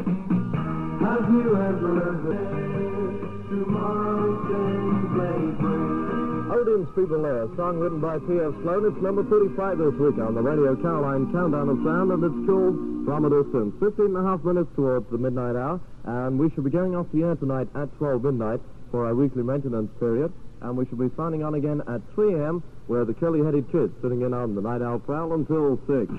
Have 0.99 1.30
you 1.32 1.56
ever 1.56 1.99
heard 1.99 3.22
tomorrow's 3.49 4.49
day 4.49 6.22
play 6.54 6.64
free? 6.64 6.74
Millions 6.74 6.89
People 6.95 7.22
There, 7.24 7.47
song 7.56 7.80
written 7.80 7.99
by 7.99 8.20
P.F. 8.20 8.54
Sloan. 8.62 8.86
It's 8.86 9.01
number 9.01 9.24
35 9.24 9.78
this 9.78 9.93
week 9.99 10.18
on 10.20 10.36
the 10.36 10.41
Radio 10.41 10.76
Caroline 10.76 11.32
Countdown 11.32 11.70
of 11.70 11.78
Sound, 11.84 12.12
and 12.12 12.24
it's 12.24 12.45
called 12.47 12.76
From 13.06 13.26
a 13.26 13.30
Distance. 13.30 13.74
15 13.80 14.06
and 14.06 14.18
a 14.18 14.24
half 14.24 14.43
minutes 14.43 14.70
towards 14.76 15.10
the 15.10 15.18
midnight 15.18 15.56
hour, 15.56 15.80
and 16.06 16.38
we 16.39 16.49
shall 16.51 16.64
be 16.64 16.70
going 16.70 16.95
off 16.95 17.08
the 17.14 17.24
air 17.24 17.36
tonight 17.36 17.68
at 17.76 17.89
12 17.97 18.24
midnight 18.24 18.62
for 18.91 19.06
our 19.06 19.16
weekly 19.16 19.43
maintenance 19.43 19.89
period, 19.99 20.32
and 20.62 20.78
we 20.78 20.86
shall 20.88 20.97
be 20.97 21.10
signing 21.18 21.43
on 21.43 21.56
again 21.56 21.82
at 21.88 22.01
3 22.16 22.36
a.m., 22.36 22.64
where 22.88 23.06
the 23.06 23.14
curly-headed 23.14 23.72
kids 23.72 23.93
sitting 24.01 24.22
in 24.22 24.34
on 24.34 24.56
the 24.56 24.62
Night 24.62 24.82
Owl 24.82 24.99
Prowl 24.99 25.34
until 25.34 25.80
6. 25.88 26.12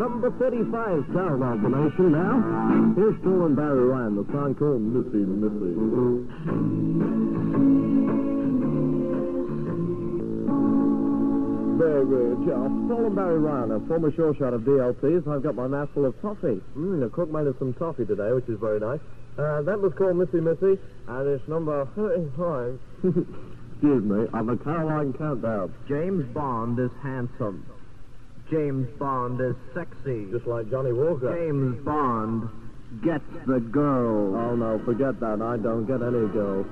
Number 0.00 0.30
35 0.30 1.12
sound 1.12 1.42
confirmation 1.42 2.12
now. 2.12 2.40
Here's 2.96 3.20
Phil 3.20 3.44
and 3.44 3.54
Barry 3.54 3.84
Ryan, 3.84 4.16
the 4.16 4.24
song 4.32 4.54
called 4.54 4.80
Missy 4.80 5.28
Missy. 5.28 5.76
Very 11.76 12.06
good. 12.06 12.38
Phil 12.88 13.04
and 13.04 13.14
Barry 13.14 13.38
Ryan, 13.40 13.72
a 13.72 13.80
former 13.80 14.10
sure 14.16 14.34
shot 14.36 14.54
of 14.54 14.62
DLT's. 14.62 15.28
I've 15.28 15.42
got 15.42 15.54
my 15.54 15.66
mouthful 15.66 16.06
of 16.06 16.18
toffee. 16.22 16.62
Mm, 16.74 17.00
the 17.00 17.10
cook 17.12 17.28
made 17.28 17.46
us 17.46 17.56
some 17.58 17.74
toffee 17.74 18.06
today, 18.06 18.32
which 18.32 18.48
is 18.48 18.58
very 18.58 18.80
nice. 18.80 19.00
Uh, 19.36 19.60
that 19.60 19.78
was 19.78 19.92
called 19.98 20.16
Missy 20.16 20.40
Missy, 20.40 20.80
and 21.08 21.28
it's 21.28 21.46
number 21.46 21.86
35. 21.94 22.80
Excuse 23.04 24.04
me, 24.04 24.24
on 24.32 24.46
the 24.46 24.56
Caroline 24.64 25.12
Countdown. 25.12 25.74
James 25.86 26.24
Bond 26.32 26.78
is 26.78 26.90
handsome. 27.02 27.66
James 28.50 28.88
Bond 28.98 29.40
is 29.40 29.54
sexy. 29.74 30.26
Just 30.30 30.46
like 30.46 30.68
Johnny 30.70 30.92
Walker. 30.92 31.32
James 31.34 31.82
Bond 31.84 32.48
gets 33.02 33.24
the 33.46 33.60
girl. 33.60 34.34
Oh, 34.34 34.56
no, 34.56 34.80
forget 34.84 35.20
that. 35.20 35.40
I 35.40 35.56
don't 35.56 35.86
get 35.86 36.02
any 36.02 36.26
girls. 36.28 36.66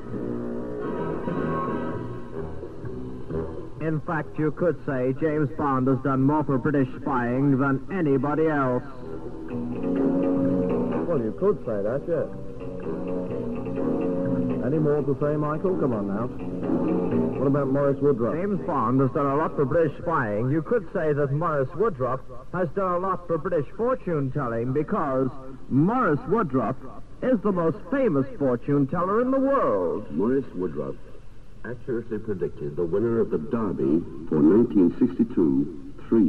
In 3.80 4.00
fact, 4.00 4.36
you 4.38 4.50
could 4.50 4.76
say 4.84 5.14
James 5.20 5.48
Bond 5.56 5.86
has 5.86 5.98
done 6.02 6.22
more 6.22 6.42
for 6.42 6.58
British 6.58 6.88
spying 7.00 7.58
than 7.58 7.86
anybody 7.92 8.48
else. 8.48 8.82
Well, 11.06 11.20
you 11.22 11.32
could 11.38 11.58
say 11.64 11.82
that, 11.82 12.02
yes. 12.08 12.26
Any 14.68 14.80
more 14.80 15.00
to 15.00 15.16
say, 15.18 15.34
Michael? 15.34 15.78
Come 15.80 15.94
on 15.94 16.08
now. 16.08 16.26
What 17.38 17.46
about 17.46 17.68
Morris 17.68 17.96
Woodruff? 18.02 18.34
James 18.34 18.60
Bond 18.66 19.00
has 19.00 19.10
done 19.12 19.24
a 19.24 19.34
lot 19.34 19.56
for 19.56 19.64
British 19.64 19.96
spying. 20.02 20.50
You 20.50 20.60
could 20.60 20.86
say 20.92 21.14
that 21.14 21.32
Morris 21.32 21.70
Woodruff 21.74 22.20
has 22.52 22.68
done 22.76 22.92
a 22.92 22.98
lot 22.98 23.26
for 23.26 23.38
British 23.38 23.64
fortune 23.78 24.30
telling 24.30 24.74
because 24.74 25.30
Morris 25.70 26.20
Woodruff 26.28 26.76
is 27.22 27.40
the 27.40 27.50
most 27.50 27.78
famous 27.90 28.26
fortune 28.38 28.86
teller 28.86 29.22
in 29.22 29.30
the 29.30 29.40
world. 29.40 30.10
Morris 30.10 30.44
Woodruff 30.54 30.96
accurately 31.64 32.18
predicted 32.18 32.76
the 32.76 32.84
winner 32.84 33.20
of 33.20 33.30
the 33.30 33.38
Derby 33.38 34.04
for 34.28 34.36
1962, 34.36 35.94
3, 36.10 36.20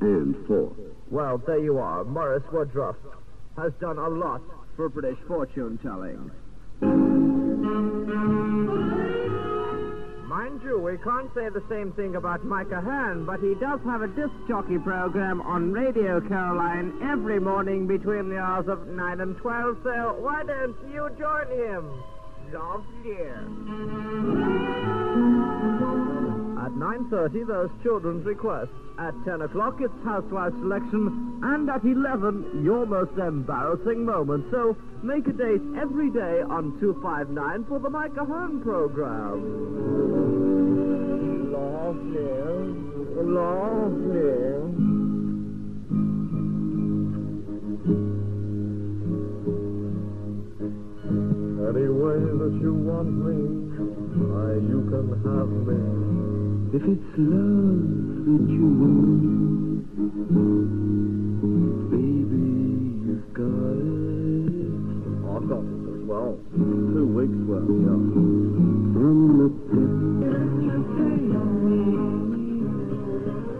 and 0.00 0.46
4. 0.46 0.72
Well, 1.10 1.36
there 1.36 1.58
you 1.58 1.76
are. 1.76 2.02
Morris 2.04 2.44
Woodruff 2.50 2.96
has 3.58 3.74
done 3.74 3.98
a 3.98 4.08
lot 4.08 4.40
for 4.74 4.88
British 4.88 5.18
fortune 5.28 5.78
telling. 5.82 6.30
Mind 10.34 10.60
you, 10.64 10.80
we 10.80 10.96
can't 10.98 11.32
say 11.32 11.48
the 11.48 11.62
same 11.68 11.92
thing 11.92 12.16
about 12.16 12.44
Mike 12.44 12.72
Ahern, 12.72 13.24
but 13.24 13.38
he 13.38 13.54
does 13.54 13.78
have 13.84 14.02
a 14.02 14.08
disc 14.08 14.34
jockey 14.48 14.78
program 14.78 15.40
on 15.42 15.70
Radio 15.70 16.20
Caroline 16.20 16.92
every 17.04 17.38
morning 17.38 17.86
between 17.86 18.30
the 18.30 18.38
hours 18.38 18.66
of 18.66 18.88
9 18.88 19.20
and 19.20 19.36
12, 19.36 19.78
so 19.84 20.16
why 20.18 20.42
don't 20.42 20.74
you 20.92 21.08
join 21.16 21.46
him? 21.52 22.02
Lovely. 22.52 23.14
At 26.64 26.72
9.30, 26.72 27.46
there's 27.46 27.70
children's 27.84 28.26
requests. 28.26 28.83
At 28.96 29.14
10 29.24 29.42
o'clock, 29.42 29.80
it's 29.80 29.92
housewife 30.04 30.52
selection. 30.60 31.40
And 31.42 31.68
at 31.68 31.82
11, 31.84 32.62
your 32.64 32.86
most 32.86 33.18
embarrassing 33.18 34.04
moment. 34.04 34.46
So 34.52 34.76
make 35.02 35.26
a 35.26 35.32
date 35.32 35.62
every 35.80 36.10
day 36.10 36.42
on 36.48 36.78
259 36.78 37.64
for 37.68 37.80
the 37.80 37.90
Mike 37.90 38.16
Ahern 38.16 38.62
program. 38.62 39.42
Lovely. 41.50 42.22
Lovely. 43.34 44.44
Any 51.64 51.88
way 51.88 52.20
that 52.38 52.58
you 52.62 52.74
want 52.74 53.10
me, 53.10 53.36
why, 54.22 54.54
you 54.54 54.86
can 54.88 55.08
have 55.24 55.50
me. 55.66 56.03
If 56.74 56.82
it's 56.82 57.14
love 57.16 58.26
that 58.26 58.46
you 58.50 58.66
want, 58.82 59.86
baby, 61.88 62.50
you've 63.06 63.30
got 63.30 63.78
it. 63.78 64.74
I've 65.30 65.46
got 65.46 65.62
it 65.62 65.86
as 65.94 66.02
well. 66.02 66.34
Two 66.50 67.06
weeks 67.14 67.38
worth, 67.46 67.70
yeah. 67.78 67.94
From 68.90 69.38
the 69.38 69.46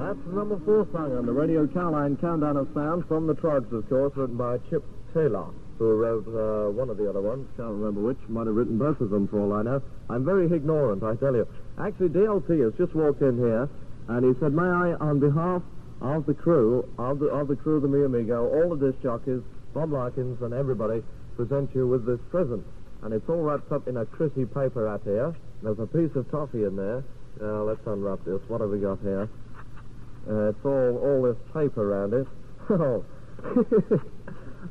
That's 0.05 0.19
the 0.27 0.33
number 0.35 0.59
four 0.65 0.83
song 0.91 1.17
on 1.17 1.25
the 1.27 1.33
Radio 1.33 1.69
Caroline 1.69 2.17
Countdown 2.17 2.57
of 2.57 2.67
Sound 2.75 3.07
from 3.07 3.29
the 3.29 3.35
Troggs, 3.35 3.71
of 3.73 3.89
course, 3.89 4.13
written 4.17 4.37
by 4.37 4.59
Chip 4.71 4.83
Taylor, 5.15 5.47
who 5.79 5.95
wrote 5.95 6.27
uh, 6.29 6.71
one 6.71 6.91
of 6.91 6.97
the 6.97 7.09
other 7.09 7.21
ones. 7.21 7.49
Can't 7.57 7.71
remember 7.71 8.01
which. 8.01 8.19
Might 8.29 8.47
have 8.47 8.55
written 8.55 8.79
both 8.79 9.01
of 9.01 9.11
them 9.11 9.29
for 9.29 9.41
all 9.41 9.53
I 9.53 9.63
know. 9.63 9.83
I'm 10.09 10.25
very 10.25 10.47
ignorant, 10.47 11.03
I 11.03 11.17
tell 11.17 11.35
you. 11.35 11.47
Actually, 11.79 12.11
DLT 12.11 12.63
has 12.63 12.73
just 12.79 12.95
walked 12.95 13.23
in 13.23 13.39
here, 13.39 13.69
and 14.09 14.25
he 14.25 14.39
said, 14.41 14.53
"May 14.53 14.63
I, 14.63 14.95
on 14.95 15.19
behalf 15.19 15.63
of 16.01 16.27
the 16.27 16.35
crew, 16.35 16.89
of 16.99 17.19
the 17.19 17.27
of 17.27 17.49
the 17.49 17.57
crew 17.57 17.77
of 17.77 17.83
the 17.83 17.89
Mi 17.89 18.05
Amigo, 18.05 18.49
all 18.49 18.75
the 18.77 18.91
disc 18.91 19.03
jockeys, 19.03 19.43
Bob 19.73 19.93
Larkins, 19.93 20.41
and 20.43 20.55
everybody, 20.55 21.03
present 21.37 21.71
you 21.75 21.87
with 21.87 22.07
this 22.07 22.21
present." 22.31 22.65
And 23.03 23.13
it's 23.13 23.29
all 23.29 23.43
wrapped 23.43 23.71
up 23.71 23.87
in 23.87 23.99
a 23.99 24.07
Chrissy 24.07 24.47
paper 24.47 24.85
wrap 24.85 25.05
here. 25.05 25.35
There's 25.63 25.79
a 25.79 25.87
piece 25.87 26.15
of 26.17 26.31
toffee 26.31 26.65
in 26.65 26.77
there. 26.77 27.05
Now 27.41 27.65
let's 27.65 27.87
unwrap 27.87 28.25
this. 28.25 28.41
What 28.49 28.61
have 28.61 28.71
we 28.71 28.79
got 28.79 29.01
here? 29.01 29.29
Uh, 30.29 30.51
it's 30.51 30.65
all 30.65 30.97
all 30.97 31.23
this 31.23 31.37
tape 31.53 31.77
around 31.77 32.15
it. 32.15 32.27
Oh. 32.71 33.05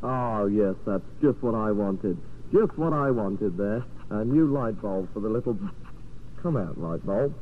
oh, 0.04 0.46
yes, 0.48 0.76
that's 0.86 1.04
just 1.22 1.42
what 1.42 1.56
I 1.56 1.72
wanted. 1.72 2.18
Just 2.52 2.78
what 2.78 2.94
I 2.94 3.10
wanted 3.10 3.58
there. 3.58 3.84
A 4.10 4.24
new 4.24 4.48
light 4.48 4.80
bulb 4.82 5.12
for 5.14 5.20
the 5.20 5.30
little... 5.30 5.58
Come 6.44 6.58
out, 6.58 6.78
light 6.78 7.06
bulb. 7.06 7.34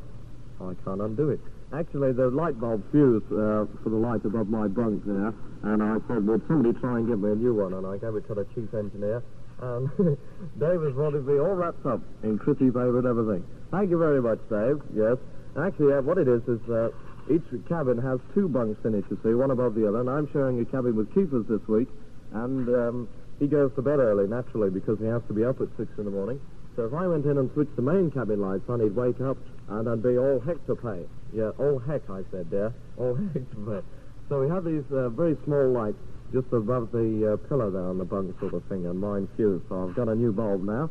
I 0.62 0.74
can't 0.86 1.02
undo 1.02 1.30
it. 1.30 1.40
Actually, 1.74 2.12
the 2.12 2.28
light 2.28 2.60
bulb 2.60 2.84
fused 2.92 3.26
uh, 3.32 3.66
for 3.82 3.90
the 3.90 3.96
light 3.96 4.24
above 4.26 4.50
my 4.50 4.68
bunk 4.68 5.04
there, 5.06 5.34
and 5.64 5.82
I 5.82 5.98
said, 6.08 6.28
would 6.28 6.46
somebody 6.48 6.78
try 6.80 7.00
and 7.00 7.08
get 7.08 7.18
me 7.18 7.32
a 7.32 7.36
new 7.36 7.56
one? 7.56 7.74
And 7.74 7.88
I 7.88 7.98
gave 7.98 8.14
it 8.16 8.28
to 8.28 8.36
the 8.36 8.46
chief 8.54 8.74
engineer, 8.74 9.24
and 9.62 9.90
Dave 10.60 10.82
has 10.84 10.94
wanted 10.94 11.26
me 11.26 11.40
all 11.40 11.56
wrapped 11.56 11.86
up 11.86 12.02
in 12.24 12.38
Chrissy 12.38 12.68
paper 12.68 13.00
and 13.00 13.08
everything. 13.08 13.48
Thank 13.72 13.90
you 13.90 13.98
very 13.98 14.22
much, 14.22 14.40
Dave. 14.50 14.82
Yes. 14.94 15.18
Actually, 15.58 15.94
uh, 15.94 16.02
what 16.02 16.18
it 16.18 16.28
is 16.28 16.44
is 16.48 16.60
uh, 16.70 16.90
each 17.32 17.48
cabin 17.70 17.98
has 17.98 18.20
two 18.34 18.50
bunks 18.50 18.84
in 18.84 18.94
it, 18.96 19.06
you 19.10 19.18
see, 19.24 19.34
one 19.34 19.52
above 19.52 19.74
the 19.74 19.88
other, 19.88 20.02
and 20.02 20.10
I'm 20.10 20.30
sharing 20.32 20.60
a 20.60 20.66
cabin 20.66 20.96
with 20.96 21.14
Keefers 21.16 21.48
this 21.48 21.66
week, 21.68 21.88
and 22.34 22.68
um, 22.70 23.10
he 23.40 23.48
goes 23.48 23.72
to 23.76 23.82
bed 23.82 24.00
early, 24.00 24.28
naturally, 24.28 24.70
because 24.70 25.00
he 25.00 25.06
has 25.06 25.22
to 25.28 25.34
be 25.34 25.44
up 25.44 25.62
at 25.62 25.68
six 25.78 25.90
in 25.98 26.06
the 26.06 26.12
morning. 26.12 26.40
So 26.76 26.86
if 26.86 26.94
I 26.94 27.08
went 27.08 27.26
in 27.26 27.38
and 27.38 27.52
switched 27.54 27.76
the 27.76 27.82
main 27.82 28.12
cabin 28.12 28.40
lights 28.40 28.70
on, 28.70 28.80
he'd 28.80 28.96
wake 28.96 29.20
up, 29.20 29.38
and 29.70 29.90
I'd 29.90 30.04
be 30.04 30.18
all 30.18 30.40
heck 30.40 30.66
to 30.68 30.76
pay. 30.76 31.06
Yeah, 31.34 31.52
all 31.60 31.80
heck, 31.80 32.10
I 32.10 32.22
said 32.32 32.50
there. 32.50 32.74
All 32.98 33.16
heck 33.34 33.50
to 33.52 33.56
pay. 33.56 33.82
So 34.30 34.42
we 34.42 34.50
have 34.50 34.64
these 34.64 34.84
uh, 34.92 35.10
very 35.10 35.36
small 35.44 35.72
lights 35.72 35.98
just 36.32 36.48
above 36.54 36.92
the 36.92 37.34
uh, 37.34 37.48
pillow 37.48 37.70
there 37.70 37.84
on 37.84 37.98
the 37.98 38.06
bunk 38.06 38.40
sort 38.40 38.54
of 38.54 38.64
thing, 38.66 38.86
and 38.86 39.00
mine 39.00 39.28
fused. 39.36 39.68
So 39.68 39.88
I've 39.88 39.96
got 39.96 40.08
a 40.08 40.16
new 40.16 40.32
bulb 40.32 40.64
now. 40.64 40.90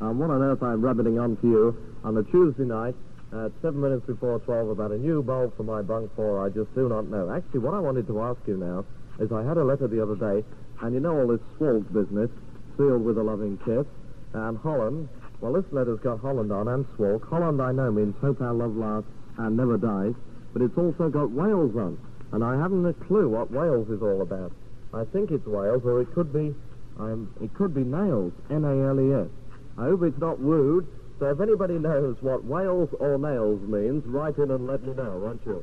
And 0.00 0.18
what 0.20 0.30
on 0.30 0.42
earth 0.42 0.62
I'm 0.62 0.82
rubbing 0.82 1.18
on 1.18 1.36
to 1.38 1.46
you 1.48 1.76
on 2.04 2.16
a 2.18 2.22
Tuesday 2.22 2.64
night 2.64 2.94
at 3.32 3.50
seven 3.62 3.80
minutes 3.80 4.06
before 4.06 4.38
12 4.40 4.68
about 4.68 4.92
a 4.92 4.98
new 4.98 5.22
bulb 5.22 5.56
for 5.56 5.64
my 5.64 5.82
bunk 5.82 6.14
for, 6.14 6.44
I 6.44 6.50
just 6.50 6.72
do 6.74 6.88
not 6.88 7.08
know. 7.08 7.30
Actually, 7.30 7.60
what 7.60 7.74
I 7.74 7.80
wanted 7.80 8.06
to 8.06 8.20
ask 8.20 8.38
you 8.46 8.56
now 8.56 8.84
is 9.18 9.32
I 9.32 9.42
had 9.42 9.56
a 9.56 9.64
letter 9.64 9.88
the 9.88 10.02
other 10.02 10.14
day, 10.14 10.46
and 10.82 10.94
you 10.94 11.00
know 11.00 11.18
all 11.18 11.26
this 11.26 11.40
SWALK 11.56 11.92
business, 11.92 12.30
sealed 12.76 13.04
with 13.04 13.18
a 13.18 13.22
loving 13.22 13.58
kiss, 13.64 13.86
and 14.32 14.58
Holland. 14.58 15.08
Well, 15.40 15.52
this 15.52 15.64
letter's 15.72 16.00
got 16.00 16.20
Holland 16.20 16.52
on 16.52 16.68
and 16.68 16.86
SWALK. 16.96 17.28
Holland, 17.28 17.60
I 17.60 17.72
know, 17.72 17.90
means 17.90 18.14
hope 18.20 18.40
our 18.40 18.54
love 18.54 18.76
lasts 18.76 19.10
and 19.38 19.56
never 19.56 19.76
dies, 19.76 20.14
but 20.52 20.62
it's 20.62 20.76
also 20.78 21.08
got 21.08 21.30
Wales 21.30 21.76
on, 21.76 21.98
and 22.32 22.42
I 22.42 22.56
haven't 22.56 22.86
a 22.86 22.94
clue 22.94 23.28
what 23.28 23.50
Wales 23.50 23.88
is 23.90 24.02
all 24.02 24.22
about. 24.22 24.52
I 24.94 25.04
think 25.04 25.30
it's 25.30 25.46
Wales, 25.46 25.82
or 25.84 26.00
it 26.00 26.12
could 26.14 26.32
be, 26.32 26.54
um, 26.98 27.32
it 27.42 27.52
could 27.54 27.74
be 27.74 27.84
nails, 27.84 28.32
N-A-L-E-S. 28.50 29.28
I 29.78 29.82
hope 29.84 30.02
it's 30.04 30.18
not 30.18 30.40
wooed, 30.40 30.86
so 31.18 31.30
if 31.30 31.40
anybody 31.40 31.78
knows 31.78 32.16
what 32.20 32.44
Wales 32.44 32.90
or 32.98 33.18
nails 33.18 33.60
means, 33.62 34.04
write 34.06 34.36
in 34.38 34.50
and 34.50 34.66
let 34.66 34.82
me 34.82 34.92
know, 34.94 35.18
won't 35.18 35.40
you? 35.46 35.62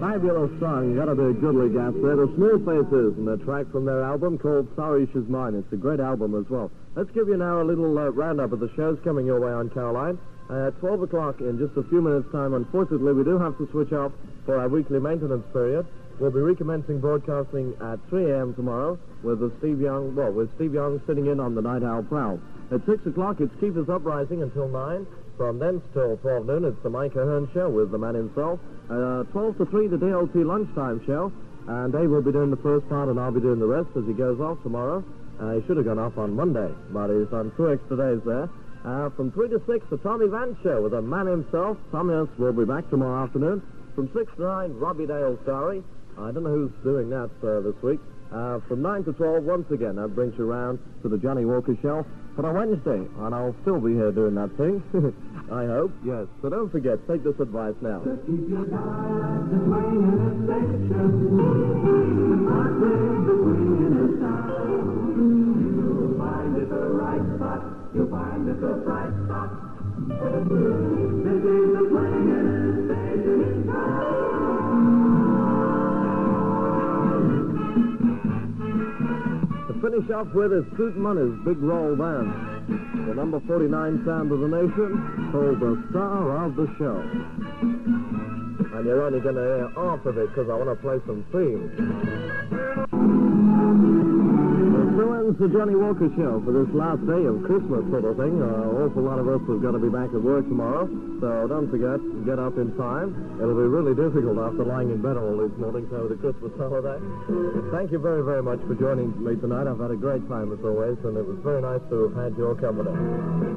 Fabulous 0.00 0.50
song. 0.58 0.90
You 0.90 0.96
Gotta 0.96 1.14
be 1.14 1.24
a 1.24 1.32
goodly 1.34 1.68
gas 1.68 1.92
there. 2.00 2.16
The 2.16 2.32
Small 2.34 2.56
Faces 2.64 3.18
and 3.20 3.28
a 3.28 3.36
track 3.44 3.70
from 3.70 3.84
their 3.84 4.02
album 4.02 4.38
called 4.38 4.66
Sorry 4.74 5.06
She's 5.12 5.28
Mine. 5.28 5.54
It's 5.54 5.70
a 5.74 5.76
great 5.76 6.00
album 6.00 6.34
as 6.40 6.48
well. 6.48 6.70
Let's 6.96 7.10
give 7.10 7.28
you 7.28 7.36
now 7.36 7.60
a 7.60 7.64
little 7.68 7.98
uh, 7.98 8.08
roundup 8.08 8.52
of 8.52 8.60
the 8.60 8.72
shows 8.76 8.98
coming 9.04 9.26
your 9.26 9.38
way 9.40 9.52
on 9.52 9.68
Caroline. 9.68 10.16
Uh, 10.48 10.68
at 10.68 10.80
12 10.80 11.02
o'clock 11.02 11.40
in 11.40 11.58
just 11.58 11.76
a 11.76 11.82
few 11.90 12.00
minutes' 12.00 12.32
time, 12.32 12.54
unfortunately, 12.54 13.12
we 13.12 13.24
do 13.24 13.38
have 13.38 13.58
to 13.58 13.68
switch 13.70 13.92
off 13.92 14.10
for 14.46 14.58
our 14.58 14.68
weekly 14.68 14.98
maintenance 14.98 15.44
period. 15.52 15.86
We'll 16.18 16.30
be 16.30 16.40
recommencing 16.40 16.98
broadcasting 16.98 17.76
at 17.82 18.00
3 18.08 18.30
a.m. 18.30 18.54
tomorrow 18.54 18.98
with 19.22 19.40
Steve 19.58 19.82
Young, 19.82 20.14
well, 20.16 20.32
with 20.32 20.48
Steve 20.56 20.72
Young 20.72 21.00
sitting 21.06 21.26
in 21.26 21.40
on 21.40 21.54
the 21.54 21.60
Night 21.60 21.82
Owl 21.82 22.04
Prowl. 22.04 22.40
At 22.72 22.84
6 22.86 23.04
o'clock, 23.06 23.40
it's 23.40 23.54
Keefer's 23.60 23.90
Uprising 23.90 24.42
until 24.42 24.68
9. 24.68 25.06
From 25.40 25.58
thence 25.58 25.80
till 25.94 26.18
12 26.18 26.44
noon, 26.44 26.64
it's 26.66 26.82
the 26.82 26.90
Mike 26.90 27.16
Ahern 27.16 27.48
Show 27.54 27.70
with 27.70 27.90
the 27.90 27.96
man 27.96 28.12
himself. 28.12 28.60
Uh, 28.90 29.24
12 29.32 29.56
to 29.56 29.64
3, 29.64 29.88
the 29.88 29.96
DLT 29.96 30.44
Lunchtime 30.44 31.00
Show. 31.06 31.32
And 31.66 31.90
Dave 31.90 32.10
will 32.10 32.20
be 32.20 32.30
doing 32.30 32.50
the 32.50 32.60
first 32.60 32.86
part, 32.90 33.08
and 33.08 33.18
I'll 33.18 33.32
be 33.32 33.40
doing 33.40 33.58
the 33.58 33.64
rest 33.64 33.88
as 33.96 34.04
he 34.04 34.12
goes 34.12 34.38
off 34.38 34.62
tomorrow. 34.62 35.02
Uh, 35.40 35.56
he 35.56 35.66
should 35.66 35.78
have 35.78 35.86
gone 35.86 35.98
off 35.98 36.18
on 36.18 36.36
Monday, 36.36 36.68
but 36.92 37.08
he's 37.08 37.32
on 37.32 37.56
two 37.56 37.72
extra 37.72 37.96
days 37.96 38.20
there. 38.28 38.50
Uh, 38.84 39.08
from 39.16 39.32
3 39.32 39.48
to 39.48 39.62
6, 39.64 39.86
the 39.88 39.96
Tommy 40.04 40.28
Vance 40.28 40.60
Show 40.62 40.82
with 40.82 40.92
the 40.92 41.00
man 41.00 41.24
himself. 41.24 41.78
Thomas 41.90 42.28
will 42.36 42.52
be 42.52 42.66
back 42.66 42.84
tomorrow 42.90 43.24
afternoon. 43.24 43.62
From 43.94 44.12
6 44.12 44.36
to 44.36 44.42
9, 44.44 44.76
Robbie 44.76 45.06
Dale's 45.06 45.40
Story. 45.44 45.82
I 46.20 46.32
don't 46.32 46.44
know 46.44 46.52
who's 46.52 46.76
doing 46.84 47.08
that 47.16 47.32
uh, 47.40 47.64
this 47.64 47.80
week. 47.80 48.00
Uh, 48.28 48.60
from 48.68 48.82
9 48.82 49.04
to 49.04 49.12
12, 49.14 49.44
once 49.44 49.70
again, 49.72 49.96
that 49.96 50.08
brings 50.14 50.36
you 50.36 50.44
round 50.44 50.78
to 51.00 51.08
the 51.08 51.16
Johnny 51.16 51.46
Walker 51.46 51.78
Show 51.80 52.04
for 52.40 52.48
a 52.48 52.52
Wednesday, 52.54 53.06
and 53.18 53.34
I'll 53.34 53.54
still 53.62 53.80
be 53.80 53.92
here 53.92 54.12
doing 54.12 54.34
that 54.36 54.56
thing. 54.56 54.82
I 55.52 55.66
hope, 55.66 55.92
yes. 56.04 56.26
So 56.40 56.48
don't 56.48 56.70
forget, 56.70 56.96
take 57.06 57.22
this 57.22 57.38
advice 57.38 57.74
now. 57.82 58.00
You'll 67.92 68.08
find 68.08 68.48
spot. 69.26 71.19
Finish 80.00 80.16
off 80.16 80.32
with 80.32 80.52
is 80.52 80.64
Zoot 80.78 80.96
Money's 80.96 81.38
Big 81.44 81.58
Roll 81.58 81.94
Band. 81.94 82.32
The 83.06 83.14
number 83.14 83.38
49 83.40 84.02
sound 84.06 84.32
of 84.32 84.40
the 84.40 84.48
nation, 84.48 85.28
called 85.30 85.60
the 85.60 85.84
star 85.90 86.46
of 86.46 86.56
the 86.56 86.66
show. 86.78 87.00
And 88.76 88.86
you're 88.86 89.02
only 89.02 89.20
going 89.20 89.34
to 89.34 89.42
hear 89.42 89.68
half 89.74 90.06
of 90.06 90.16
it 90.16 90.28
because 90.28 90.48
I 90.48 90.54
want 90.54 90.70
to 90.70 90.76
play 90.76 91.00
some 91.06 91.24
themes. 91.32 92.69
So 95.00 95.16
ends 95.16 95.40
the 95.40 95.48
Johnny 95.48 95.72
Walker 95.72 96.12
Show 96.12 96.44
for 96.44 96.52
this 96.52 96.68
last 96.76 97.00
day 97.08 97.24
of 97.24 97.40
Christmas 97.48 97.88
sort 97.88 98.04
of 98.04 98.20
thing. 98.20 98.36
Uh, 98.36 98.68
an 98.68 98.84
awful 98.84 99.00
lot 99.00 99.16
of 99.16 99.32
us 99.32 99.40
have 99.48 99.64
got 99.64 99.72
to 99.72 99.80
be 99.80 99.88
back 99.88 100.12
at 100.12 100.20
work 100.20 100.44
tomorrow, 100.44 100.84
so 101.24 101.48
don't 101.48 101.72
forget, 101.72 101.96
get 102.28 102.36
up 102.36 102.60
in 102.60 102.68
time. 102.76 103.16
It'll 103.40 103.56
be 103.56 103.64
really 103.64 103.96
difficult 103.96 104.36
after 104.36 104.60
lying 104.60 104.92
in 104.92 105.00
bed 105.00 105.16
all 105.16 105.40
these 105.40 105.56
mornings 105.56 105.88
over 105.96 106.12
the 106.12 106.20
Christmas 106.20 106.52
holiday. 106.60 107.00
Thank 107.72 107.96
you 107.96 107.98
very, 107.98 108.20
very 108.20 108.44
much 108.44 108.60
for 108.68 108.76
joining 108.76 109.16
me 109.24 109.40
tonight. 109.40 109.64
I've 109.72 109.80
had 109.80 109.88
a 109.88 109.96
great 109.96 110.20
time 110.28 110.52
as 110.52 110.60
always, 110.60 111.00
and 111.00 111.16
it 111.16 111.24
was 111.24 111.40
very 111.40 111.64
nice 111.64 111.80
to 111.88 112.12
have 112.12 112.14
had 112.20 112.36
your 112.36 112.52
company. 112.60 112.92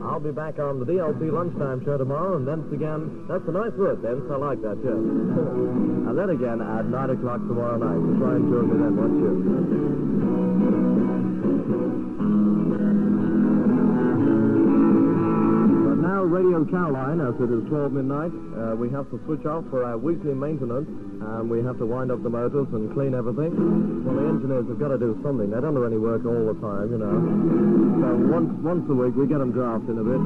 I'll 0.07 0.23
be 0.23 0.31
back 0.31 0.63
on 0.63 0.79
the 0.79 0.87
DLT 0.87 1.27
Lunchtime 1.27 1.83
Show 1.83 1.99
tomorrow, 1.99 2.39
and 2.39 2.47
then 2.47 2.63
again, 2.71 3.27
that's 3.27 3.43
a 3.43 3.51
nice 3.51 3.75
word, 3.75 3.99
Vince. 3.99 4.23
I 4.31 4.39
like 4.39 4.63
that, 4.63 4.79
yes. 4.79 4.95
and 6.07 6.15
then 6.15 6.39
again 6.39 6.63
at 6.63 6.87
9 6.87 7.19
o'clock 7.19 7.43
tomorrow 7.51 7.75
night. 7.75 7.99
Try 8.15 8.31
and 8.39 8.47
join 8.47 8.65
me 8.71 8.75
then, 8.79 8.95
won't 8.95 9.19
you? 9.19 10.52
But 15.83 15.97
now, 15.99 16.23
Radio 16.23 16.65
Caroline, 16.65 17.19
as 17.21 17.35
it 17.41 17.49
is 17.51 17.67
12 17.69 17.91
midnight, 17.93 18.31
uh, 18.57 18.75
we 18.75 18.89
have 18.91 19.09
to 19.11 19.19
switch 19.25 19.45
off 19.45 19.65
for 19.69 19.83
our 19.83 19.97
weekly 19.97 20.33
maintenance, 20.33 20.87
and 20.87 21.49
we 21.49 21.63
have 21.63 21.77
to 21.79 21.85
wind 21.85 22.11
up 22.11 22.23
the 22.23 22.29
motors 22.29 22.67
and 22.73 22.93
clean 22.93 23.13
everything. 23.13 23.51
Well, 24.05 24.15
the 24.15 24.25
engineers 24.29 24.67
have 24.67 24.79
got 24.79 24.89
to 24.89 24.97
do 24.97 25.19
something. 25.23 25.49
They 25.49 25.61
don't 25.61 25.75
do 25.75 25.85
any 25.85 25.97
work 25.97 26.25
all 26.25 26.53
the 26.53 26.57
time, 26.61 26.91
you 26.91 26.97
know. 26.97 27.17
So 28.01 28.07
once, 28.31 28.51
once 28.63 28.89
a 28.89 28.93
week, 28.93 29.15
we 29.15 29.27
get 29.27 29.39
them 29.39 29.51
drafting 29.51 29.97
a 29.97 30.03
bit. 30.03 30.21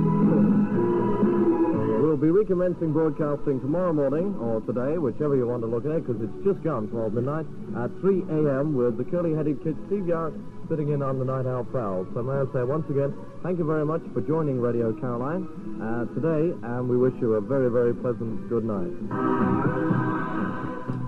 We'll 2.07 2.15
be 2.15 2.31
recommencing 2.31 2.93
broadcasting 2.93 3.59
tomorrow 3.61 3.93
morning, 3.93 4.33
or 4.41 4.61
today, 4.61 4.97
whichever 4.97 5.35
you 5.35 5.45
want 5.45 5.61
to 5.61 5.67
look 5.67 5.85
at 5.85 6.01
because 6.01 6.21
it's 6.21 6.45
just 6.45 6.63
gone 6.63 6.87
12 6.87 7.13
midnight, 7.13 7.45
at 7.77 7.91
3 8.01 8.21
a.m. 8.41 8.73
with 8.73 8.97
the 8.97 9.03
curly-headed 9.03 9.61
kid 9.63 9.77
Steve 9.85 10.07
Young 10.07 10.33
sitting 10.69 10.91
in 10.91 11.01
on 11.01 11.19
the 11.19 11.25
Night 11.25 11.45
Owl 11.45 11.63
Prowl. 11.65 12.05
So 12.13 12.21
may 12.23 12.33
I 12.33 12.45
say 12.53 12.63
once 12.63 12.89
again, 12.89 13.13
thank 13.43 13.57
you 13.57 13.65
very 13.65 13.85
much 13.85 14.01
for 14.13 14.21
joining 14.21 14.59
Radio 14.59 14.93
Caroline 14.99 15.47
uh, 15.81 16.05
today, 16.13 16.53
and 16.63 16.89
we 16.89 16.97
wish 16.97 17.13
you 17.21 17.35
a 17.35 17.41
very, 17.41 17.69
very 17.69 17.93
pleasant 17.93 18.49
good 18.49 18.65
night. 18.65 18.93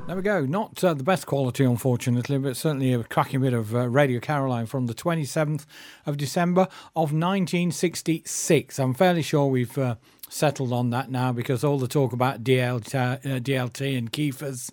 There 0.08 0.16
we 0.16 0.24
go. 0.24 0.44
Not 0.46 0.84
uh, 0.84 0.96
the 0.96 1.04
best 1.04 1.28
quality, 1.28 1.64
unfortunately, 1.64 2.40
but 2.40 2.58
certainly 2.58 2.94
a 2.94 3.04
cracking 3.04 3.42
bit 3.42 3.54
of 3.54 3.76
uh, 3.76 3.88
Radio 3.90 4.20
Caroline 4.20 4.66
from 4.66 4.88
the 4.88 4.96
27th 4.96 5.66
of 6.08 6.18
December 6.18 6.62
of 6.96 7.14
1966. 7.14 8.80
I'm 8.80 8.96
fairly 8.96 9.22
sure 9.22 9.46
we've 9.46 9.78
uh, 9.78 9.96
settled 10.28 10.74
on 10.74 10.90
that 10.90 11.12
now 11.12 11.32
because 11.32 11.64
all 11.64 11.78
the 11.78 11.88
talk 11.88 12.12
about 12.12 12.44
DLT, 12.44 12.96
uh, 12.96 13.40
DLT 13.40 13.98
and 13.98 14.12
Keefers. 14.12 14.72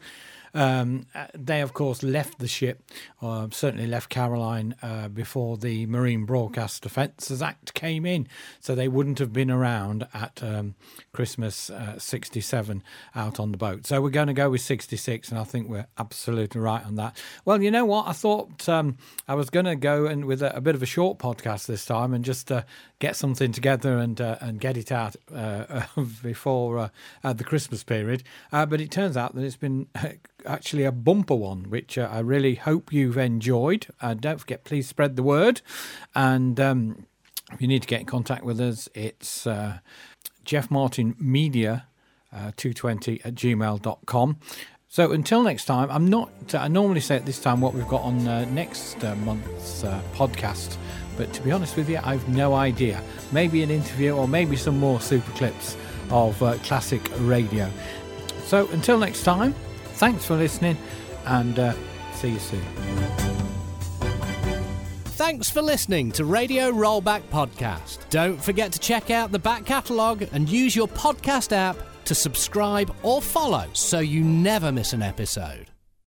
Um, 0.57 1.07
uh, 1.15 1.27
they, 1.35 1.61
of 1.61 1.75
course, 1.75 2.03
left 2.03 2.39
the 2.39 2.49
ship, 2.49 2.83
or 3.21 3.49
certainly 3.53 3.87
left 3.87 4.09
Caroline 4.09 4.75
uh, 4.81 5.09
before 5.09 5.59
the 5.59 5.85
Marine 5.85 6.25
Broadcast 6.25 6.87
Offences 6.87 7.43
Act 7.43 7.75
came 7.75 8.07
in. 8.07 8.27
So 8.61 8.75
they 8.75 8.89
wouldn't 8.89 9.19
have 9.19 9.35
been 9.35 9.51
around 9.51 10.09
at 10.15 10.43
um, 10.43 10.75
Christmas 11.13 11.69
uh, 11.69 11.99
67 11.99 12.83
out 13.15 13.39
on 13.39 13.53
the 13.53 13.59
boat. 13.59 13.87
So 13.87 14.01
we're 14.01 14.09
going 14.09 14.29
to 14.29 14.33
go 14.33 14.49
with 14.49 14.63
66, 14.63 15.29
and 15.29 15.39
I 15.39 15.45
think 15.45 15.69
we're 15.69 15.87
absolutely 15.99 16.61
right 16.61 16.85
on 16.85 16.95
that. 16.95 17.23
Well, 17.45 17.63
you 17.63 17.71
know 17.71 17.85
what? 17.85 18.09
I 18.09 18.13
thought 18.13 18.67
um, 18.67 18.97
I 19.29 19.35
was 19.35 19.51
going 19.51 19.67
to 19.67 19.77
go 19.77 20.07
and 20.07 20.25
with 20.25 20.43
a, 20.43 20.57
a, 20.57 20.63
bit 20.63 20.75
of 20.75 20.83
a 20.83 20.87
short 20.87 21.19
podcast 21.19 21.67
this 21.67 21.85
time 21.85 22.15
and 22.15 22.25
just 22.25 22.51
uh, 22.51 22.63
get 22.99 23.17
something 23.17 23.53
together 23.53 23.99
and 23.99 24.21
uh, 24.21 24.37
and 24.41 24.61
get 24.61 24.77
it 24.77 24.91
out 24.91 25.17
uh, 25.35 25.83
before 26.23 26.91
the 27.23 27.45
Christmas 27.45 27.85
period. 27.85 28.23
but 28.51 28.81
it 28.81 28.91
turns 28.91 29.17
out 29.17 29.35
that 29.35 29.45
it's 29.45 29.57
been 29.57 29.89
actually 30.47 30.85
a 30.85 30.93
bumper 30.93 31.35
one, 31.35 31.65
which 31.71 31.99
uh, 31.99 32.09
I 32.11 32.21
really 32.21 32.55
hope 32.55 32.93
you've 32.93 33.19
enjoyed. 33.19 33.87
Uh, 34.01 34.15
don't 34.15 34.39
forget, 34.39 34.65
please 34.65 34.89
spread 34.89 35.17
the 35.17 35.23
word. 35.23 35.61
And 36.15 36.59
um, 36.61 37.07
if 37.53 37.61
you 37.61 37.69
need 37.69 37.83
to 37.83 37.89
get 37.89 38.01
in 38.01 38.07
contact 38.07 38.45
with 38.45 38.61
us, 38.61 38.89
it's 38.95 39.47
uh, 39.47 39.79
Jeff 40.45 40.71
Martin 40.71 41.15
Media. 41.19 41.87
220 42.57 43.23
at 43.25 43.35
gmail.com. 43.35 44.37
So 44.89 45.13
until 45.13 45.43
next 45.43 45.65
time, 45.65 45.91
I'm 45.91 46.09
not. 46.09 46.55
I 46.55 46.69
normally 46.69 47.01
say 47.01 47.17
at 47.17 47.27
this 47.27 47.41
time 47.41 47.61
what 47.61 47.75
we've 47.75 47.89
got 47.89 48.03
on 48.03 48.27
uh, 48.27 48.45
next 48.47 49.03
uh, 49.05 49.15
month's 49.17 49.85
uh, 49.85 50.01
podcast, 50.15 50.77
but 51.17 51.33
to 51.33 51.43
be 51.43 51.53
honest 51.53 51.77
with 51.77 51.89
you, 51.89 51.99
I've 52.03 52.29
no 52.29 52.55
idea. 52.55 53.03
Maybe 53.33 53.63
an 53.63 53.71
interview 53.71 54.13
or 54.13 54.29
maybe 54.29 54.57
some 54.57 54.79
more 54.79 55.01
super 55.01 55.31
clips 55.33 55.77
of 56.11 56.39
classic 56.63 57.03
radio. 57.19 57.71
So 58.45 58.69
until 58.69 58.99
next 58.99 59.25
time, 59.25 59.55
Thanks 59.97 60.27
for 60.27 60.37
listening 60.37 60.77
and 61.25 61.59
uh, 61.59 61.73
see 62.13 62.29
you 62.29 62.39
soon. 62.39 62.63
Thanks 65.17 65.49
for 65.49 65.63
listening 65.63 66.13
to 66.13 66.27
Radio 66.27 66.71
Rollback 66.71 67.23
Podcast. 67.31 68.07
Don't 68.11 68.43
forget 68.43 68.73
to 68.73 68.79
check 68.79 69.11
out 69.11 69.33
the 69.33 69.39
back 69.39 69.65
catalogue 69.65 70.29
and 70.33 70.51
use 70.51 70.77
your 70.77 70.87
podcast 70.87 71.53
app 71.53 71.79
to 72.05 72.15
subscribe 72.15 72.95
or 73.03 73.23
follow 73.23 73.67
so 73.73 74.01
you 74.01 74.23
never 74.23 74.71
miss 74.71 74.93
an 74.93 75.03
episode. 75.03 75.76